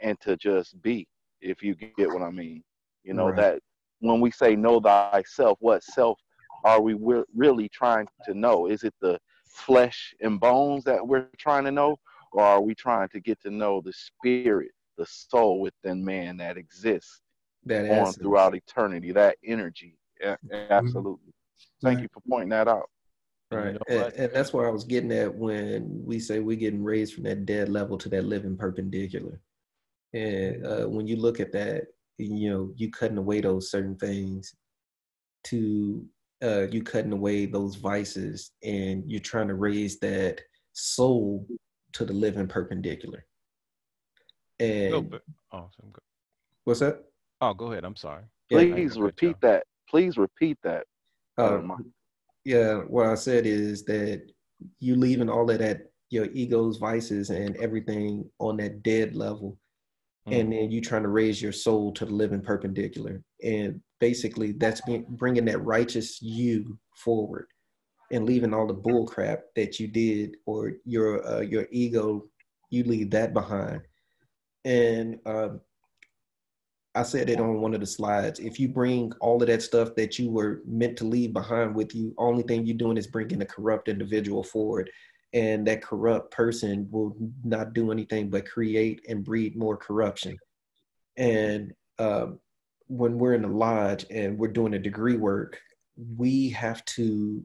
[0.00, 1.06] and to just be,
[1.40, 2.62] if you get what I mean.
[3.04, 3.36] You know, Right.
[3.36, 3.60] that
[4.00, 6.18] when we say know thyself, what self
[6.64, 8.66] are we re- really trying to know?
[8.66, 11.96] Is it the flesh and bones that we're trying to know?
[12.32, 16.56] Or are we trying to get to know the spirit, the soul within man that
[16.56, 17.20] exists
[17.64, 18.16] That on essence.
[18.16, 19.96] throughout eternity, that energy?
[20.20, 20.72] Yeah, mm-hmm.
[20.72, 21.32] absolutely.
[21.82, 22.02] Thank Right.
[22.02, 22.90] you for pointing that out.
[23.50, 23.74] And you Right.
[23.74, 27.14] know and, and that's where I was getting at when we say we're getting raised
[27.14, 29.40] from that dead level to that living perpendicular.
[30.12, 31.84] And uh, when you look at that,
[32.18, 34.54] you know, you cutting away those certain things
[35.44, 36.04] to
[36.42, 40.40] uh, you cutting away those vices and you're trying to raise that
[40.72, 41.46] soul
[41.92, 43.24] to the living perpendicular.
[44.60, 45.22] And Go, but-
[45.52, 46.02] oh, so go-
[46.64, 47.04] what's that?
[47.40, 47.84] oh, go ahead.
[47.84, 48.24] I'm sorry.
[48.50, 49.02] Please got you.
[49.04, 49.64] repeat that.
[49.88, 50.84] Please repeat that.
[51.36, 51.84] Uh, Never mind.
[52.48, 54.22] Yeah, what I said is that
[54.80, 59.58] you leaving all of that your ego's vices and everything on that dead level.
[60.26, 60.40] Mm.
[60.40, 63.22] and then you trying to raise your soul to the living perpendicular.
[63.42, 67.46] And basically that's being, bringing that righteous you forward
[68.10, 72.24] and leaving all the bull crap that you did or your uh, your ego
[72.70, 73.82] you leave that behind.
[74.64, 75.60] And um,
[76.94, 78.40] I said it on one of the slides.
[78.40, 81.94] If you bring all of that stuff that you were meant to leave behind with
[81.94, 84.90] you, only thing you're doing is bringing a corrupt individual forward.
[85.34, 87.14] And that corrupt person will
[87.44, 90.38] not do anything but create and breed more corruption.
[91.16, 92.40] And um,
[92.86, 95.60] when we're in the lodge and we're doing a degree work,
[96.16, 97.44] we have to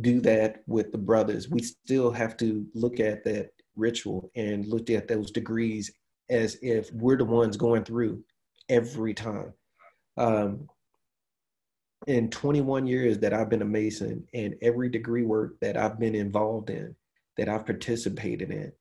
[0.00, 1.48] do that with the brothers.
[1.48, 5.92] We still have to look at that ritual and look at those degrees
[6.28, 8.22] as if we're the ones going through
[8.68, 9.52] every time.
[10.16, 10.68] Um,
[12.06, 16.14] in 21 years that I've been a Mason and every degree work that I've been
[16.14, 16.94] involved in,
[17.36, 18.72] that I've participated in,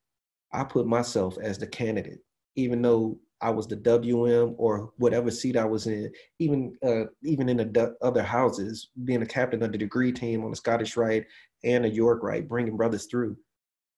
[0.51, 2.19] I put myself as the candidate,
[2.55, 7.49] even though I was the WM or whatever seat I was in, even uh, even
[7.49, 11.25] in the other houses, being a captain of the degree team on the Scottish Rite
[11.63, 13.35] and a York Rite, bringing brothers through.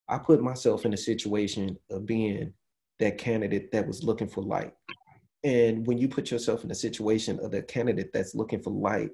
[0.09, 2.53] I put myself in a situation of being
[2.99, 4.73] that candidate that was looking for light.
[5.43, 9.11] And when you put yourself in a situation of the candidate that's looking for light,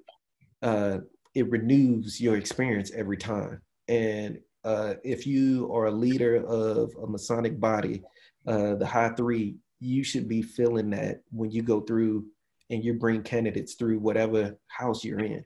[0.61, 0.99] uh,
[1.35, 3.61] it renews your experience every time.
[3.87, 8.03] And uh, if you are a leader of a Masonic body,
[8.47, 12.25] uh, the high three, you should be feeling that when you go through
[12.69, 15.43] and you bring candidates through whatever house you're in,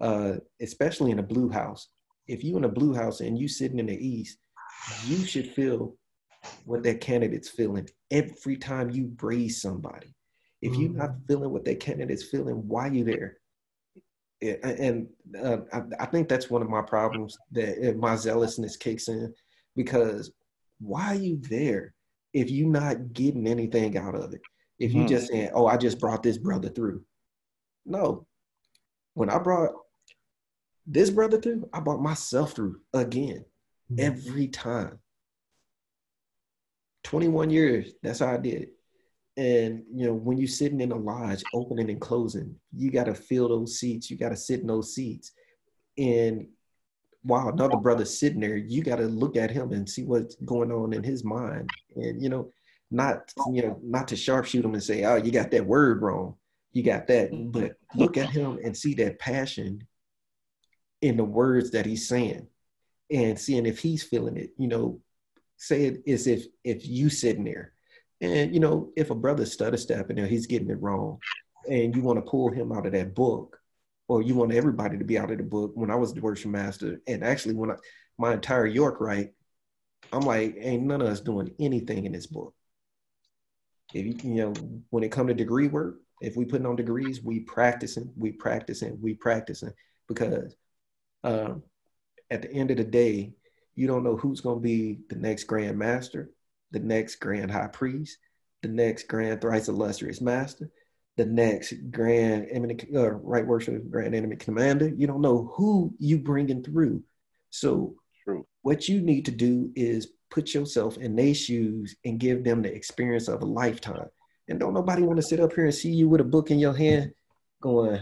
[0.00, 1.88] uh, especially in a blue house.
[2.26, 4.38] If you're in a blue house and you're sitting in the east,
[5.06, 5.94] you should feel
[6.64, 10.14] what that candidate's feeling every time you raise somebody.
[10.60, 11.26] If you're not mm-hmm.
[11.26, 13.38] feeling what that candidate's feeling, why are you there?
[14.40, 15.08] And
[15.40, 19.34] uh, I, I, think that's one of my problems that my zealousness kicks in
[19.74, 20.30] because
[20.78, 21.94] why are you there
[22.32, 24.40] if you're not getting anything out of it?
[24.78, 25.08] If you mm.
[25.08, 27.02] just saying, "Oh, I just brought this brother through,"
[27.84, 28.26] no.
[29.14, 29.72] When I brought
[30.86, 33.44] this brother through, I brought myself through again
[33.92, 33.98] mm.
[33.98, 35.00] every time.
[37.04, 38.72] 21 years, that's how I did it.
[39.36, 43.14] And you know, when you're sitting in a lodge, opening and closing, you got to
[43.14, 44.10] fill those seats.
[44.10, 45.32] You got to sit in those seats.
[45.96, 46.48] And
[47.22, 50.72] while another brother's sitting there, you got to look at him and see what's going
[50.72, 51.70] on in his mind.
[51.94, 52.50] And you know,
[52.90, 56.34] not you know, not to sharpshoot him and say, "Oh, you got that word wrong."
[56.72, 59.86] You got that, but look at him and see that passion
[61.00, 62.46] in the words that he's saying,
[63.10, 64.50] and seeing if he's feeling it.
[64.58, 65.00] You know,
[65.58, 67.72] say it is if if you sitting there.
[68.20, 71.18] And you know if a brother's stutter stepping there he's getting it wrong.
[71.68, 73.60] And you want to pull him out of that book
[74.06, 75.72] or you want everybody to be out of the book.
[75.74, 77.74] When i was the worship master and actually when i
[78.16, 79.32] my entire York Rite
[80.12, 82.54] i'm like ain't none of us doing anything in this book.
[83.92, 84.54] If you you know
[84.90, 89.00] when it come to degree work if we putting on degrees we practicing we practicing
[89.00, 89.72] we practicing.
[90.08, 90.56] Because
[91.24, 91.62] um,
[92.30, 93.34] at the end of the day
[93.78, 96.30] you don't know who's going to be the next grand master,
[96.72, 98.18] the next grand high priest,
[98.60, 100.68] the next grand thrice illustrious master,
[101.16, 104.88] the next grand eminent uh, right worship grand eminent commander.
[104.88, 107.04] You don't know who you bringing through.
[107.50, 108.44] So True.
[108.62, 112.74] what you need to do is put yourself in their shoes and give them the
[112.74, 114.08] experience of a lifetime.
[114.48, 116.58] And don't nobody want to sit up here and see you with a book in
[116.58, 117.12] your hand
[117.62, 118.00] going,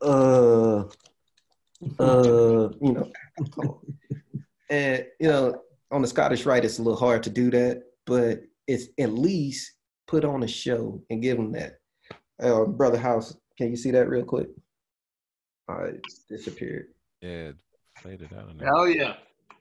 [0.00, 0.84] uh,
[1.98, 3.10] uh, you know,
[4.70, 5.60] and you know,
[5.90, 9.72] on the Scottish Rite, it's a little hard to do that, but it's at least
[10.06, 11.78] put on a show and give them that.
[12.42, 14.48] Uh, Brother House, can you see that real quick?
[15.68, 16.88] All right, it's disappeared.
[17.20, 17.52] Yeah,
[17.98, 18.50] faded out.
[18.62, 19.14] Hell yeah.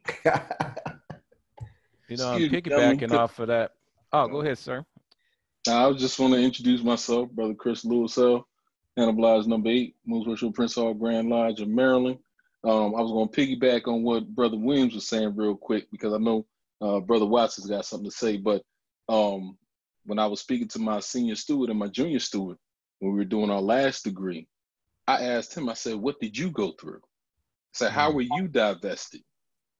[2.10, 3.72] you know, I'm piggybacking off of that.
[4.12, 4.86] Oh, go ahead, sir.
[5.68, 8.18] I just want to introduce myself, Brother Chris Lewis
[8.98, 12.20] Hannibal Lodge number eight, Moose Worship Prince Hall Grand Lodge of Maryland.
[12.64, 16.14] Um, I was going to piggyback on what Brother Williams was saying real quick because
[16.14, 16.46] I know
[16.80, 18.38] uh, Brother Watson's got something to say.
[18.38, 18.62] But
[19.10, 19.58] um,
[20.06, 22.58] when I was speaking to my senior steward and my junior steward
[23.00, 24.48] when we were doing our last degree,
[25.08, 27.00] I asked him, I said, What did you go through?
[27.00, 29.22] I said, How were you divested?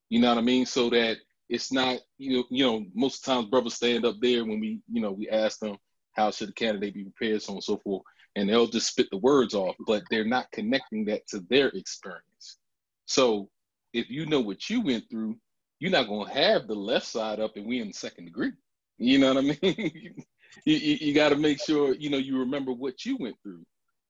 [0.10, 0.66] You know what I mean?
[0.66, 1.18] So that
[1.50, 5.02] it's not, you know, you know, most times brothers stand up there when we, you
[5.02, 5.78] know, we ask them,
[6.14, 8.04] How should the candidate be prepared, so on and so forth
[8.36, 12.58] and they'll just spit the words off, but they're not connecting that to their experience.
[13.06, 13.50] So
[13.94, 15.38] if you know what you went through,
[15.80, 18.54] you're not gonna have the left side up and we in the second degree.
[18.98, 20.26] You know what I mean?
[20.66, 23.64] you, you, you got to make sure you know you remember what you went through,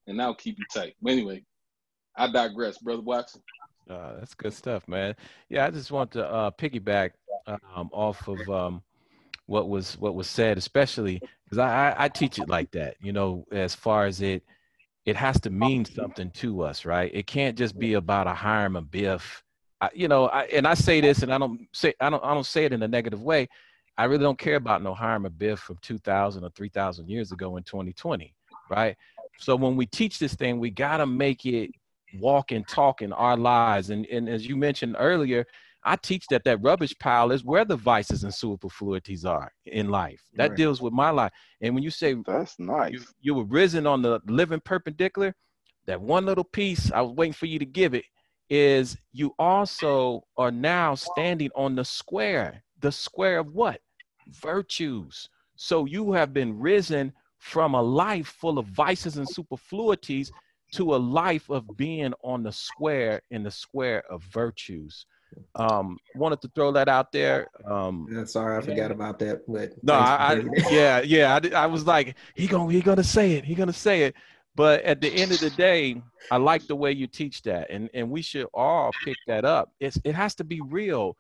[0.08, 0.96] and that'll keep you tight.
[1.02, 1.44] But anyway,
[2.16, 3.42] I digress, brother Watson.
[3.90, 5.16] Uh, that's good stuff, man.
[5.50, 7.12] Yeah, I just want to uh, piggyback
[7.48, 8.82] um, off of um,
[9.46, 12.96] what was what was said, especially because I, I, I teach it like that.
[13.02, 14.44] You know, as far as it
[15.06, 17.12] it has to mean something to us, right?
[17.14, 19.42] It can't just be about a Hiram Abiff.
[19.82, 22.34] I, you know, I, and I say this, and I don't say I don't I
[22.34, 23.50] don't say it in a negative way.
[23.98, 27.64] I really don't care about no Hiram Abiff from 2,000 or 3,000 years ago in
[27.64, 28.34] 2020,
[28.72, 28.98] right?
[29.38, 31.70] So when we teach this thing, we gotta make it
[32.20, 33.90] walk and talk in our lives.
[33.90, 35.46] And and as you mentioned earlier,
[35.86, 40.22] I teach that that rubbish pile is where the vices and superfluities are in life.
[40.36, 40.58] That Right.
[40.58, 41.32] deals with my life.
[41.62, 42.92] And when you say That's nice.
[42.92, 45.36] you, you were risen on the living perpendicular,
[45.86, 48.06] that one little piece I was waiting for you to give it
[48.50, 52.64] is you also are now standing on the square.
[52.80, 53.82] The square of what?
[54.28, 55.30] Virtues.
[55.56, 60.32] So you have been risen from a life full of vices and superfluities
[60.74, 65.06] to a life of being on the square in the square of virtues.
[65.56, 67.48] Um, wanted to throw that out there.
[67.66, 69.44] Um, Uh, sorry, I forgot about that.
[69.48, 71.40] But no, I, I yeah, yeah.
[71.42, 73.46] I, I was like, he gonna he gonna say it.
[73.46, 74.16] He gonna say it.
[74.56, 77.90] But at the end of the day, I like the way you teach that, and
[77.94, 79.72] and we should all pick that up.
[79.80, 81.18] It's it has to be real.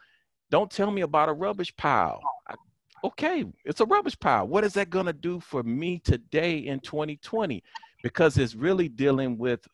[0.51, 2.19] Don't tell me about a rubbish pile.
[2.47, 2.55] I-
[3.03, 4.47] okay, it's a rubbish pile.
[4.47, 7.63] What is that gonna do for me today in 2020?
[8.03, 9.67] Because it's really dealing with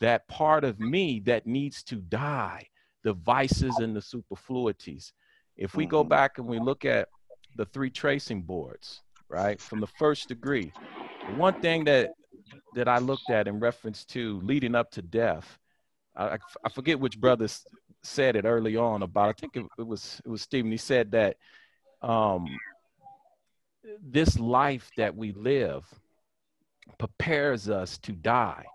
[0.00, 2.66] that part of me that needs to die,
[3.04, 5.12] the vices and the superfluities.
[5.56, 6.08] If we go Mhm.
[6.08, 7.08] back and we look at
[7.54, 10.72] the three tracing boards, right, from the first degree,
[11.36, 12.10] one thing that
[12.72, 15.58] that I looked at in reference to leading up to death,
[16.16, 17.46] I, I- I forget which brother
[18.02, 19.28] said it early on about.
[19.28, 20.72] I think it, it was it was Stephen.
[20.72, 21.36] He said that
[22.02, 22.58] um,
[24.02, 25.86] this life that we live
[26.98, 28.66] prepares us to die.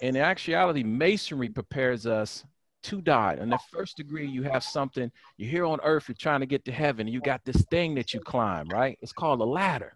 [0.00, 2.44] And in actuality, masonry prepares us
[2.84, 3.36] to die.
[3.40, 6.64] In the first degree, you have something, you're here on earth, you're trying to get
[6.66, 8.98] to heaven, you got this thing that you climb, right?
[9.02, 9.94] It's called a ladder.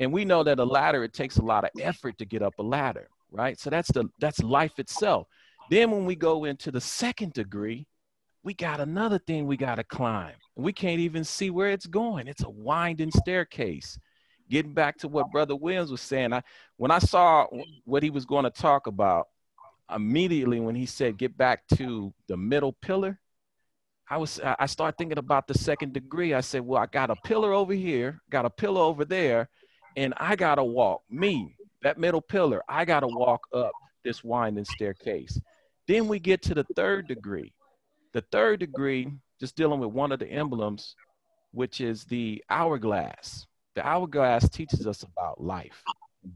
[0.00, 2.54] And we know that a ladder, it takes a lot of effort to get up
[2.58, 3.58] a ladder, right?
[3.58, 5.26] So that's the that's life itself.
[5.70, 7.86] Then when we go into the second degree,
[8.42, 10.34] we got another thing we got to climb.
[10.56, 12.28] We can't even see where it's going.
[12.28, 13.98] It's a winding staircase.
[14.50, 16.42] Getting back to what Brother Williams was saying, I
[16.76, 17.46] when I saw
[17.84, 19.28] what he was going to talk about,
[19.94, 23.18] immediately when he said get back to the middle pillar,
[24.08, 26.34] I was I started thinking about the second degree.
[26.34, 29.48] I said, well, I got a pillar over here, got a pillar over there,
[29.96, 32.62] and I gotta walk me that middle pillar.
[32.68, 33.72] I gotta walk up
[34.04, 35.40] this winding staircase.
[35.86, 37.52] Then we get to the third degree.
[38.12, 39.10] The third degree,
[39.40, 40.94] just dealing with one of the emblems,
[41.52, 43.46] which is the hourglass.
[43.74, 45.82] The hourglass teaches us about life,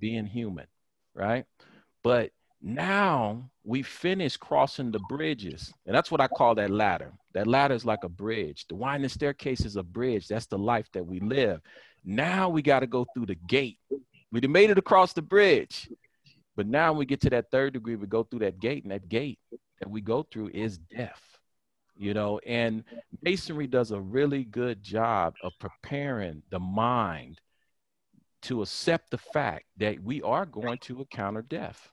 [0.00, 0.66] being human,
[1.14, 1.44] right?
[2.02, 5.72] But now we finish crossing the bridges.
[5.86, 7.12] And that's what I call that ladder.
[7.34, 8.66] That ladder is like a bridge.
[8.68, 10.26] The winding staircase is a bridge.
[10.26, 11.60] That's the life that we live.
[12.04, 13.78] Now we got to go through the gate.
[14.32, 15.88] We made it across the bridge.
[16.56, 18.90] But now when we get to that third degree, we go through that gate, and
[18.90, 19.38] that gate
[19.78, 21.22] that we go through is death.
[21.96, 22.84] You know, and
[23.22, 27.40] masonry does a really good job of preparing the mind
[28.42, 31.90] to accept the fact that we are going to encounter death.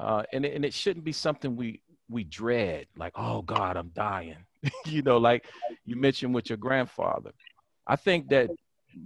[0.00, 3.90] Uh, and, it- and it shouldn't be something we we dread, like, oh God, I'm
[3.90, 4.44] dying.
[4.86, 5.44] you know, like
[5.84, 7.30] you mentioned with your grandfather.
[7.86, 8.50] I think that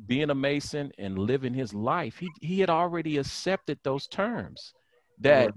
[0.07, 4.73] being a Mason and living his life, he he had already accepted those terms
[5.21, 5.53] that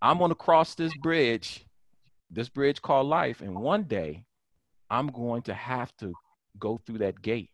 [0.00, 1.66] I'm gonna cross this bridge,
[2.30, 4.24] this bridge called life, and one day
[4.88, 6.12] I'm going to have to
[6.60, 7.50] go through that gate,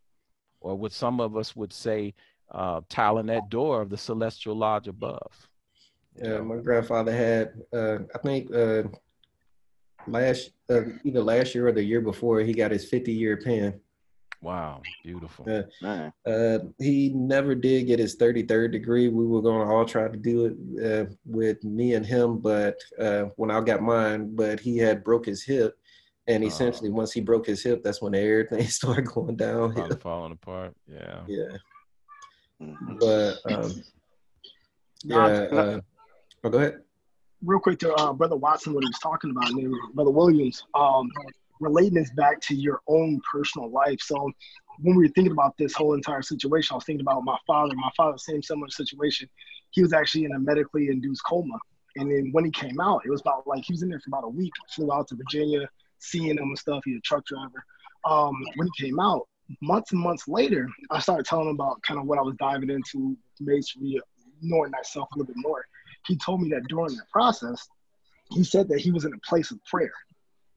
[0.61, 2.13] or what some of us would say,
[2.51, 5.49] uh, tiling that door of the celestial lodge above.
[6.17, 8.83] Yeah, my grandfather had, uh, I think, uh,
[10.07, 13.81] last uh, either last year or the year before, he got his 50 year pin.
[14.43, 15.47] Wow, beautiful.
[15.81, 16.11] Yeah.
[16.27, 19.09] Uh, he never did get his 33rd degree.
[19.09, 22.77] We were going to all try to do it uh, with me and him, but
[22.99, 25.77] uh, when I got mine, but he had broke his hip.
[26.29, 26.47] And Oh.
[26.47, 29.97] essentially, once he broke his hip, that's when everything started going downhill.
[29.99, 30.75] Falling apart.
[30.87, 31.23] Yeah.
[31.27, 31.57] Yeah,
[32.61, 32.99] Mhm.
[33.01, 33.83] but um,
[35.05, 35.81] Nah, yeah.
[36.45, 36.81] Oh, go ahead.
[37.45, 41.09] real quick to uh, Brother Watson, what he was talking about, and Brother Williams, um,
[41.61, 44.01] relating this back to your own personal life.
[44.01, 44.17] So
[44.81, 47.75] when we were thinking about this whole entire situation, I was thinking about my father.
[47.77, 49.29] My father, same similar situation.
[49.71, 51.55] He was actually in a medically induced coma.
[51.97, 54.09] And then when he came out, it was about like he was in there for
[54.09, 54.53] about a week.
[54.75, 55.69] Flew out to Virginia,
[56.01, 56.83] seeing him and stuff.
[56.85, 57.65] He's a truck driver.
[58.05, 59.29] Um, when he came out,
[59.61, 62.71] months and months later, I started telling him about kind of what I was diving
[62.71, 64.01] into masonry,
[64.41, 65.65] knowing myself a little bit more
[66.07, 67.69] he told me that during that process,
[68.31, 69.93] he said that he was in a place of prayer.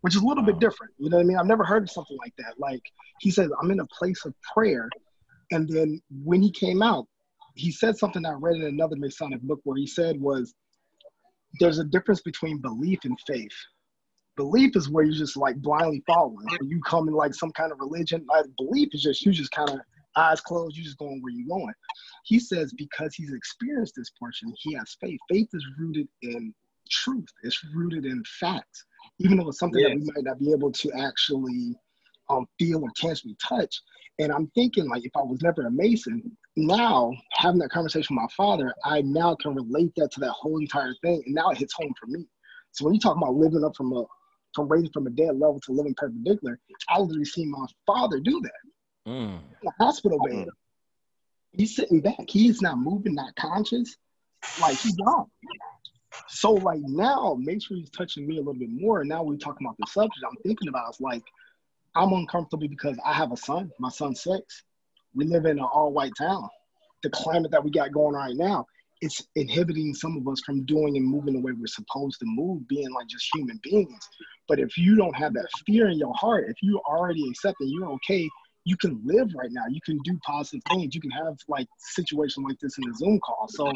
[0.02, 0.94] which is a little bit different.
[1.00, 1.38] You know what I mean?
[1.38, 2.60] I've never heard of something like that.
[2.60, 2.82] Like
[3.22, 4.88] he says, I'm in a place of prayer.
[5.52, 7.08] And then when he came out,
[7.56, 10.54] he said something I read in another Masonic book where he said was
[11.60, 13.56] there's a difference between belief and faith.
[14.38, 16.46] Belief is where you're just like blindly following.
[16.62, 19.70] You come in like some kind of religion, like belief is just you just kind
[19.70, 19.80] of
[20.16, 21.74] eyes closed, you're just going where you're going.
[22.24, 25.20] He says because he's experienced this portion, he has faith.
[25.30, 26.54] Faith is rooted in
[26.90, 27.28] truth.
[27.44, 28.86] It's rooted in facts,
[29.20, 29.92] even though it's something yes.
[29.92, 31.76] that we might not be able to actually
[32.30, 33.82] um, feel or tangibly touch.
[34.20, 38.24] And I'm thinking, like, if I was never a Mason, now having that conversation with
[38.24, 41.58] my father, I now can relate that to that whole entire thing, and now it
[41.58, 42.26] hits home for me.
[42.72, 44.04] So when you talk about living up from a
[44.54, 48.40] from raising from a dead level to living perpendicular, I literally seen my father do
[48.42, 48.52] that
[49.08, 49.38] mm.
[49.38, 50.48] in the hospital bed.
[51.52, 52.26] He's sitting back.
[52.28, 53.96] He's not moving, not conscious.
[54.60, 55.28] Like he's gone.
[56.28, 59.02] So like now, make sure he's touching me a little bit more.
[59.02, 60.26] And now we're talking about the subject.
[60.28, 61.24] I'm thinking about it's like
[61.96, 63.72] I'm uncomfortable because I have a son.
[63.80, 64.64] My son's six.
[65.14, 66.50] We live in an all-white town.
[67.04, 68.66] The climate that we got going right now,
[69.00, 72.68] it's inhibiting some of us from doing and moving the way we're supposed to move,
[72.68, 74.10] being like just human beings.
[74.48, 77.70] But if you don't have that fear in your heart, if you already accept that
[77.70, 78.30] you're okay,
[78.66, 79.64] you can live right now.
[79.70, 80.94] You can do positive things.
[80.94, 83.48] You can have like situation like this in a Zoom call.
[83.48, 83.72] So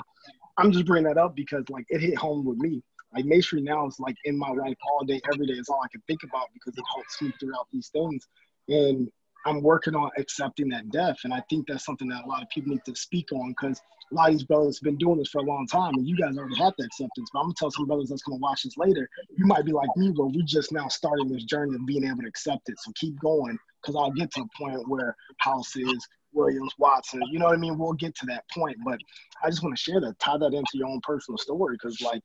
[0.58, 2.82] I'm just bringing that up because like it hit home with me.
[3.14, 5.54] Like Masonry now is like in my life all day, every day.
[5.54, 8.28] It's all I can think about because it helps me throughout these things.
[8.68, 9.10] And
[9.46, 11.18] I'm working on accepting that death.
[11.24, 13.82] And I think that's something that a lot of people need to speak on because
[14.12, 16.18] a lot of these brothers have been doing this for a long time and you
[16.18, 17.30] guys already have the acceptance.
[17.32, 19.90] But I'm gonna tell some brothers that's gonna watch this later, you might be like
[19.96, 22.80] me, where we just now starting this journey of being able to accept it.
[22.80, 27.46] So keep going because I'll get to a point where houses, Williams, Watson, you know
[27.46, 27.78] what I mean?
[27.78, 28.78] We'll get to that point.
[28.84, 29.00] But
[29.44, 32.22] I just want to share that, tie that into your own personal story because like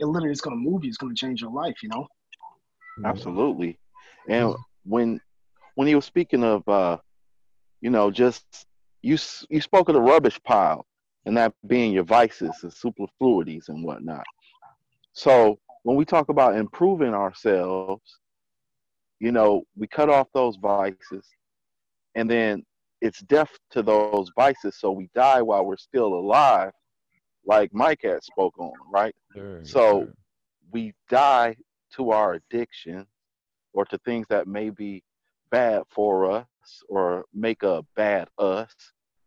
[0.00, 2.06] it literally is gonna move you, it's gonna change your life, you know?
[3.04, 3.78] Absolutely.
[4.28, 4.54] And
[4.84, 5.20] when
[5.74, 6.98] when he was speaking of, uh,
[7.80, 8.44] you know, just
[9.02, 9.18] you
[9.50, 10.86] you spoke of the rubbish pile
[11.26, 14.24] and that being your vices and superfluities and whatnot.
[15.12, 18.20] So when we talk about improving ourselves,
[19.20, 21.26] you know, we cut off those vices,
[22.14, 22.64] and then
[23.00, 24.76] it's death to those vices.
[24.76, 26.72] So we die while we're still alive,
[27.46, 29.14] like Mike had spoke on, right?
[29.34, 30.14] Sure, so sure.
[30.72, 31.54] we die
[31.96, 33.06] to our addiction
[33.72, 35.02] or to things that may be
[35.54, 38.74] bad for us or make a bad us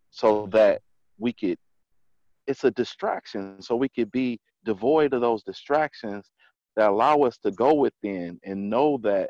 [0.09, 0.81] so that
[1.17, 1.57] we could
[2.47, 6.29] it's a distraction so we could be devoid of those distractions
[6.75, 9.29] that allow us to go within and know that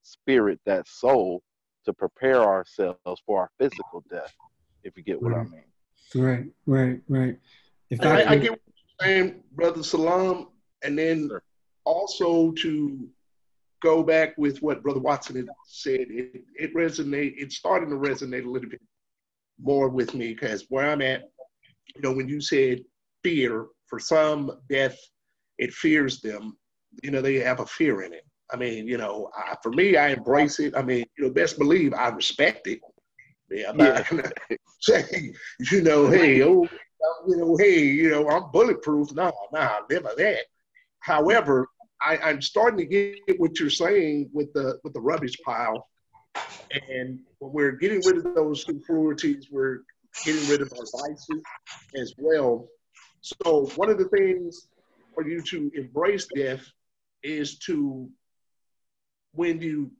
[0.00, 1.42] spirit that soul
[1.84, 4.34] to prepare ourselves for our physical death
[4.82, 5.46] if you get what right.
[5.46, 7.38] i mean right right right
[7.90, 10.48] if I, I, I get what you're saying brother salam
[10.82, 11.42] and then sure.
[11.84, 13.10] also to
[13.80, 16.06] go back with what Brother Watson had said.
[16.10, 17.34] It, it resonate.
[17.36, 18.80] It's starting to resonate a little bit
[19.60, 21.24] more with me because where I'm at,
[21.94, 22.80] you know, when you said
[23.22, 24.96] fear, for some death,
[25.58, 26.56] it fears them.
[27.02, 28.24] You know, they have a fear in it.
[28.52, 30.74] I mean, you know, I, for me, I embrace it.
[30.76, 32.80] I mean, you know, best believe I respect it.
[33.50, 34.30] Yeah, I'm not gonna
[34.80, 35.32] say,
[35.72, 36.66] you know, hey, oh,
[37.26, 39.12] you know, hey, you know, I'm bulletproof.
[39.12, 40.44] No, no, never that.
[41.00, 41.68] However,
[42.02, 45.88] I, I'm starting to get what you're saying with the with the rubbish pile,
[46.88, 49.80] and when we're getting rid of those impurities, we're
[50.24, 51.42] getting rid of our vices
[51.96, 52.68] as well.
[53.20, 54.68] So one of the things
[55.14, 56.64] for you to embrace death
[57.22, 58.08] is to
[59.32, 59.92] when you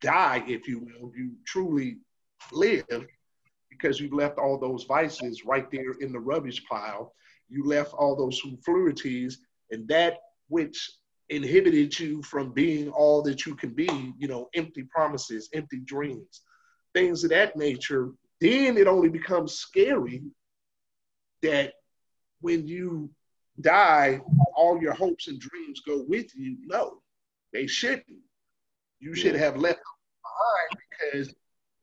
[0.00, 1.98] die, if you will, you truly
[2.52, 3.06] live
[3.70, 7.12] because you've left all those vices right there in the rubbish pile.
[7.48, 9.38] You left all those impurities,
[9.70, 10.18] and that
[10.48, 10.90] which
[11.30, 16.42] inhibited you from being all that you can be, you know, empty promises, empty dreams,
[16.92, 18.10] things of that nature,
[18.40, 20.22] then it only becomes scary
[21.42, 21.72] that
[22.40, 23.10] when you
[23.60, 24.20] die,
[24.54, 26.58] all your hopes and dreams go with you.
[26.66, 27.00] No,
[27.52, 28.04] they shouldn't.
[29.00, 29.84] You should have left them
[30.22, 31.34] behind because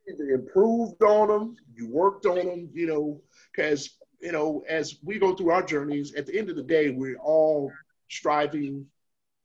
[0.08, 5.20] you improved on them, you worked on them, you know, because, you know, as we
[5.20, 7.72] go through our journeys, at the end of the day, we're all
[8.10, 8.86] striving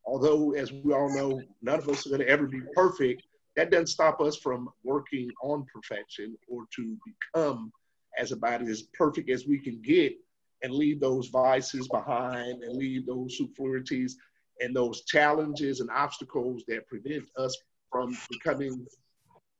[0.06, 3.22] although, as we all know, none of us are going to ever be perfect,
[3.56, 7.72] that doesn't stop us from working on perfection or to become
[8.18, 10.14] as about as perfect as we can get
[10.62, 14.12] and leave those vices behind and leave those superfluities
[14.60, 17.56] and those challenges and obstacles that prevent us
[17.90, 18.86] from becoming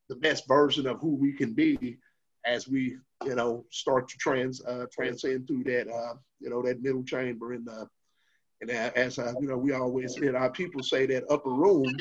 [0.08, 1.98] the best version of who we can be
[2.46, 6.82] as we you know start to trans uh, transcend through that uh, you know that
[6.82, 7.86] middle chamber in the
[8.70, 11.98] and as uh, you know, we always hear our people say that upper room,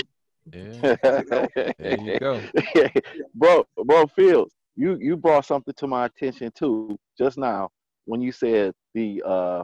[0.53, 0.95] Yeah.
[1.79, 2.41] there you go.
[3.35, 7.69] bro, bro, Fields, you you brought something to my attention too just now
[8.05, 9.63] when you said the uh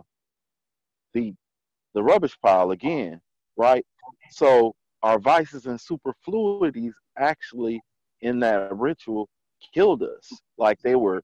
[1.14, 1.34] the
[1.94, 3.20] the rubbish pile again,
[3.58, 3.86] right?
[4.32, 7.82] So our vices and superfluities actually
[8.22, 9.28] in that ritual
[9.74, 10.30] killed us.
[10.58, 11.22] Like they were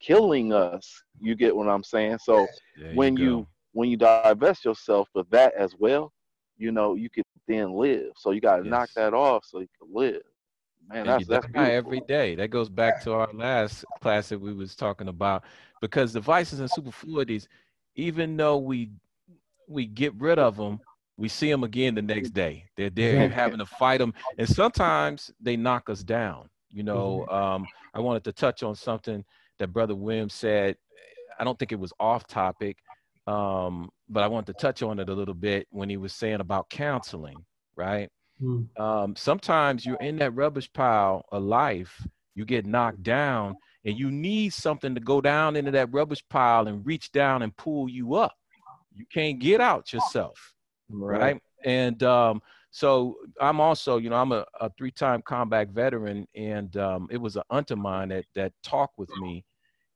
[0.00, 1.02] killing us.
[1.20, 2.18] You get what I'm saying?
[2.22, 2.46] So
[2.76, 3.48] There when you, you, go.
[3.78, 6.12] When you divest yourself of that as well,
[6.56, 8.10] you know, you could then live.
[8.16, 10.20] So you gotta knock that off so you can live.
[10.88, 11.72] Man, and that's that's beautiful.
[11.72, 12.34] every day.
[12.34, 15.44] That goes back to our last class that we was talking about
[15.80, 17.46] because the vices and superfluities,
[17.94, 18.90] even though we
[19.68, 20.80] we get rid of them,
[21.16, 22.64] we see them again the next day.
[22.76, 26.48] They're there having to fight them, and sometimes they knock us down.
[26.68, 27.64] You know, um,
[27.94, 29.24] I wanted to touch on something
[29.60, 30.76] that Brother Williams said.
[31.38, 32.78] I don't think it was off topic,
[33.28, 36.40] um, but I wanted to touch on it a little bit when he was saying
[36.40, 37.36] about counseling,
[37.76, 38.08] right?
[38.40, 38.68] Mm.
[38.78, 42.06] um, sometimes you're in that rubbish pile of life,
[42.36, 46.68] you get knocked down, and you need something to go down into that rubbish pile
[46.68, 48.34] and reach down and pull you up.
[48.94, 50.54] You can't get out yourself,
[50.88, 51.42] right?
[51.64, 52.40] And um,
[52.70, 57.36] so I'm also, you know, I'm a, a three-time combat veteran, and um, it was
[57.36, 59.44] an aunt of mine that that talked with me,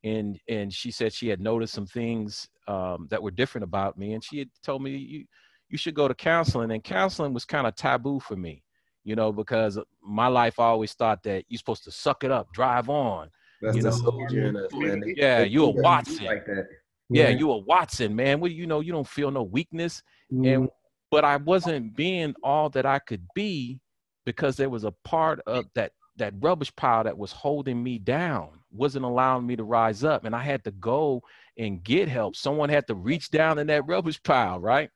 [0.03, 4.13] and and she said she had noticed some things um, that were different about me,
[4.15, 5.25] and she had told me you
[5.69, 8.63] you should go to counseling, and counseling was kind of taboo for me,
[9.05, 12.53] you know, because my life I always thought that you're supposed to suck it up,
[12.53, 13.31] drive on,
[13.63, 15.01] That's You know, soldier in us, man.
[15.01, 16.25] They- yeah, they you a Watson.
[16.27, 16.67] like that.
[17.09, 17.39] yeah, Right.
[17.39, 18.41] you a Watson, man.
[18.41, 20.03] What you know, you don't feel no weakness,
[20.33, 20.55] Mm.
[20.55, 20.69] and
[21.11, 23.81] but I wasn't being all that I could be
[24.25, 28.61] because there was a part of that that rubbish pile that was holding me down,
[28.71, 31.23] wasn't allowing me to rise up, and I had to go
[31.59, 32.37] and get help.
[32.37, 34.91] Someone had to reach down in that rubbish pile, right,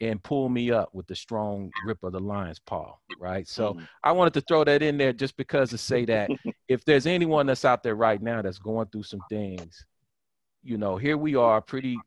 [0.00, 3.48] and pull me up with the strong grip of the lion's paw, right.
[3.48, 3.88] So Mhm.
[4.04, 6.30] I wanted to throw that in there just because to say that
[6.68, 9.86] if there's anyone that's out there right now that's going through some things,
[10.62, 11.98] you know, here we are, pretty,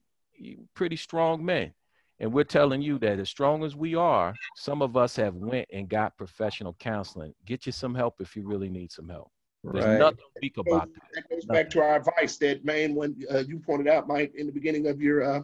[0.73, 1.73] pretty strong men,
[2.19, 5.67] and we're telling you that as strong as we are, some of us have went
[5.71, 7.33] and got professional counseling.
[7.45, 9.31] Get you some help if you really need some help.
[9.63, 9.99] There's Right.
[9.99, 11.01] nothing weak about that.
[11.13, 14.45] That goes back to our advice that main when uh, you pointed out, Mike, in
[14.47, 15.43] the beginning of your uh,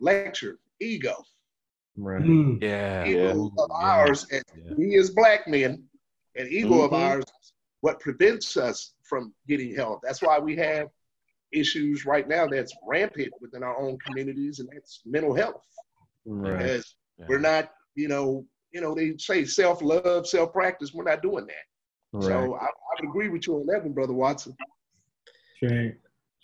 [0.00, 1.24] lecture, ego.
[1.96, 2.22] Right.
[2.22, 2.62] Mm.
[2.62, 3.06] Yeah.
[3.06, 4.72] Ego Ooh, of yeah, ours, and yeah.
[4.76, 5.84] we as black men,
[6.34, 6.98] and ego of Mhm.
[7.00, 7.24] ours,
[7.80, 10.00] what prevents us from getting help.
[10.02, 10.90] That's why we have
[11.52, 15.64] issues right now that's rampant within our own communities, and that's mental health.
[16.24, 16.58] Right.
[16.58, 17.26] Because Yeah.
[17.28, 20.92] we're not, you know, you know, they say self love, self practice.
[20.92, 21.64] We're not doing that.
[22.12, 22.24] Right.
[22.24, 22.68] So I, I
[23.00, 24.56] would agree with you on that one, brother Watson.
[25.62, 25.94] Right.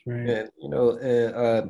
[0.04, 0.28] Right.
[0.28, 1.66] And you know, and, uh,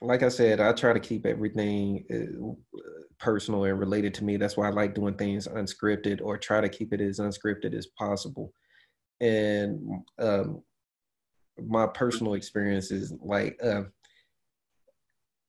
[0.00, 2.80] like I said, I try to keep everything uh,
[3.18, 4.36] personal and related to me.
[4.36, 7.86] That's why I like doing things unscripted, or try to keep it as unscripted as
[7.98, 8.52] possible.
[9.20, 10.62] And um,
[11.64, 13.82] my personal experience is like uh,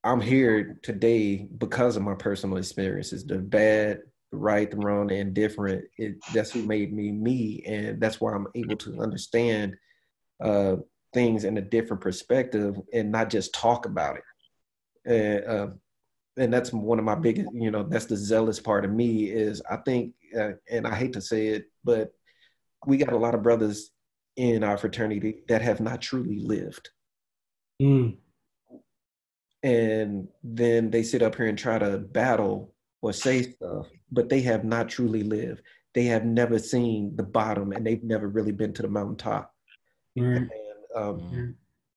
[0.03, 4.01] I'm here today because of my personal experiences, the bad,
[4.33, 5.85] the right, the wrong, the indifferent.
[5.97, 9.75] It, that's who made me me, and that's why I'm able to understand
[10.43, 10.77] uh,
[11.13, 14.23] things in a different perspective and not just talk about it.
[15.05, 15.67] And uh,
[16.35, 19.61] and that's one of my biggest, you know, that's the zealous part of me is
[19.69, 22.11] I think, uh, and I hate to say it, but
[22.87, 23.91] we got a lot of brothers
[24.35, 26.89] in our fraternity that have not truly lived.
[27.79, 28.17] Mm.
[29.61, 32.72] And then they sit up here and try to battle
[33.03, 35.61] or say stuff, but they have not truly lived.
[35.93, 39.53] They have never seen the bottom and they've never really been to the mountaintop.
[40.15, 40.37] Right.
[40.37, 40.49] And
[40.95, 41.55] um, Mhm.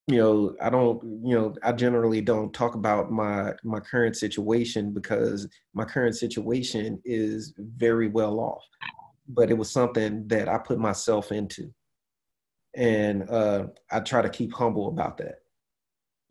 [0.09, 4.93] you know i don't you know i generally don't talk about my my current situation
[4.93, 8.65] because my current situation is very well off
[9.29, 11.75] but it was something that i put myself into
[12.75, 15.39] and uh i try to keep humble about that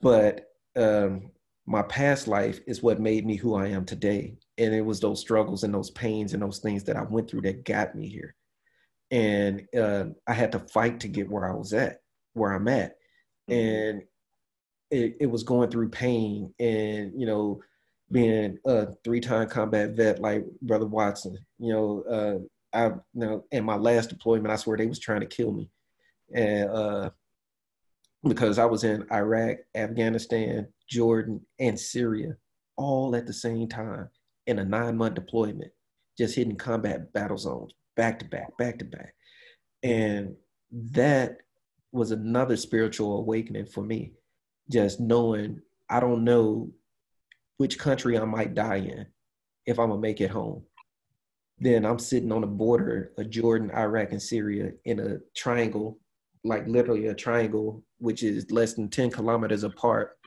[0.01, 0.45] but
[0.77, 1.29] um
[1.65, 5.19] my past life is what made me who i am today and it was those
[5.19, 8.35] struggles and those pains and those things that i went through that got me here.
[9.11, 12.01] And uh, i had to fight to get where i was at
[12.33, 12.95] where i'm at.
[13.47, 14.01] And
[14.91, 17.61] it, it was going through pain and you know
[18.11, 23.65] being a three-time combat vet like brother watson you know uh i you know in
[23.65, 25.69] my last deployment i swear they was trying to kill me.
[26.33, 27.09] And uh
[28.27, 32.35] because i was in iraq afghanistan jordan and syria
[32.77, 34.09] all at the same time
[34.47, 35.71] in a nine-month deployment
[36.17, 39.13] just hitting combat battle zones back to back back to back
[39.83, 40.35] and
[40.71, 41.37] that
[41.91, 44.13] was another spiritual awakening for me.
[44.69, 46.71] Just knowing I don't know
[47.57, 49.05] which country I might die in
[49.65, 50.63] if I'm gonna make it home.
[51.57, 55.97] then I'm sitting on the border of Jordan, Iraq, and Syria in a triangle,
[56.43, 60.17] like literally a triangle, which is less than 10 kilometers apart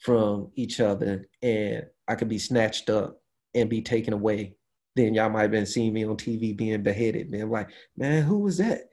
[0.00, 3.22] from each other, and I could be snatched up
[3.60, 4.54] and be taken away.
[4.96, 7.30] Then y'all might have been seeing me on TV being beheaded.
[7.30, 8.88] Man, like, man, who was that?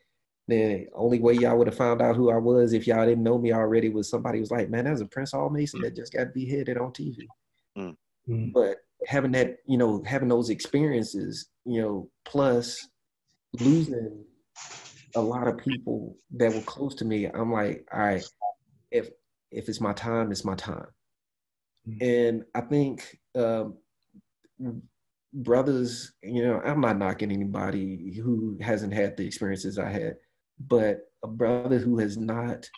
[0.48, 3.40] The only way y'all would have found out who I was if y'all didn't know
[3.40, 6.14] me already was somebody was like, man, that was a Prince Hall Mason that just
[6.14, 7.26] got beheaded on TV.
[7.76, 7.96] Mm.
[8.30, 8.54] Mm.
[8.54, 8.78] But
[9.08, 12.88] having that, you know, having those experiences, you know, plus
[13.60, 14.24] losing
[15.16, 18.24] a lot of people that were close to me, I'm like, all right,
[18.92, 19.10] if
[19.52, 20.88] if it's my time, it's my time.
[21.88, 22.02] Mm.
[22.02, 23.78] And I think um,
[25.34, 30.16] brothers, you know, I'm not knocking anybody who hasn't had the experiences I had,
[30.60, 32.70] but a brother who has not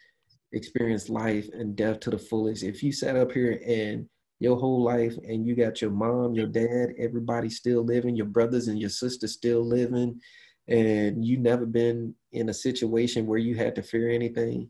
[0.53, 4.07] experienced life and death to the fullest, if you sat up here and
[4.39, 8.67] your whole life and you got your mom, your dad, everybody still living, your brothers
[8.67, 10.19] and your sisters still living,
[10.67, 14.69] and you never been in a situation where you had to fear anything,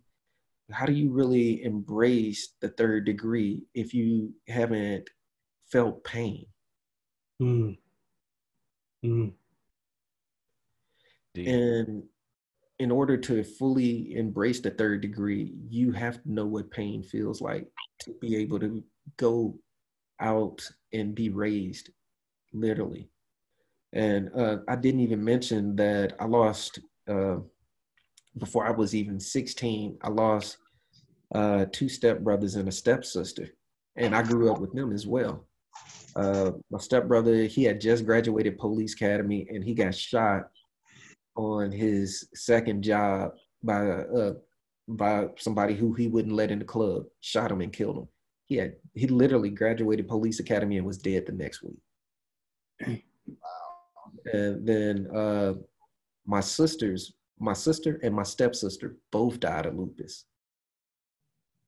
[0.72, 5.10] how do you really embrace the third degree if you haven't
[5.72, 6.46] felt pain?
[7.42, 7.78] Mm.
[9.06, 9.34] Mm.
[11.36, 12.04] And
[12.80, 17.42] in order to fully embrace the third degree, you have to know what pain feels
[17.42, 17.68] like
[18.00, 18.84] to be able to
[19.18, 19.58] go
[20.20, 21.90] out and be raised,
[22.54, 23.10] literally.
[23.94, 27.38] And uh, I didn't even mention that I lost, uh,
[28.38, 30.58] before I was even 16, I lost
[31.34, 33.50] uh, two stepbrothers and a stepsister.
[33.96, 35.47] And I grew up with them as well.
[36.16, 40.49] Uh, my stepbrother, he had just graduated police academy and he got shot
[41.36, 43.32] on his second job
[43.64, 44.34] by uh,
[44.88, 47.04] by somebody who he wouldn't let in the club.
[47.22, 48.08] Shot him and killed him.
[48.48, 53.04] He had he literally graduated police academy and was dead the next week.
[53.28, 54.34] Wow.
[54.34, 55.54] And then uh,
[56.26, 60.26] my sisters, my sister and my stepsister both died of lupus.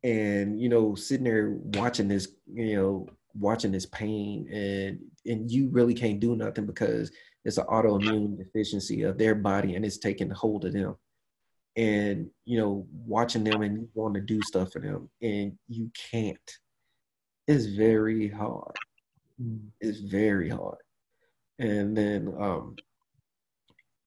[0.03, 5.69] And you know, sitting there watching this, you know, watching this pain, and and you
[5.69, 7.11] really can't do nothing because
[7.45, 10.95] it's an autoimmune deficiency of their body, and it's taking hold of them.
[11.76, 15.91] And you know, watching them and you want to do stuff for them, and you
[16.11, 16.38] can't.
[17.47, 18.76] It's very hard.
[19.80, 20.77] It's very hard
[21.60, 22.76] and then um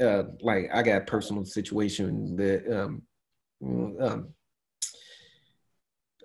[0.03, 3.03] uh like i got personal situation that um
[4.01, 4.29] um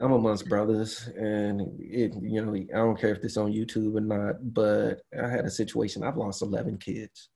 [0.02, 4.02] i'm amongst brothers and it you know i don't care if this on youtube or
[4.02, 7.30] not but i had a situation i've lost 11 kids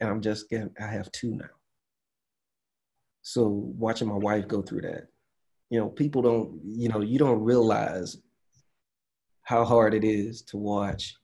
[0.00, 1.44] and i'm just getting i have two now.
[3.26, 5.08] So watching my wife go through that
[5.70, 8.18] you know people don't you know you don't realize
[9.42, 11.16] how hard it is to watch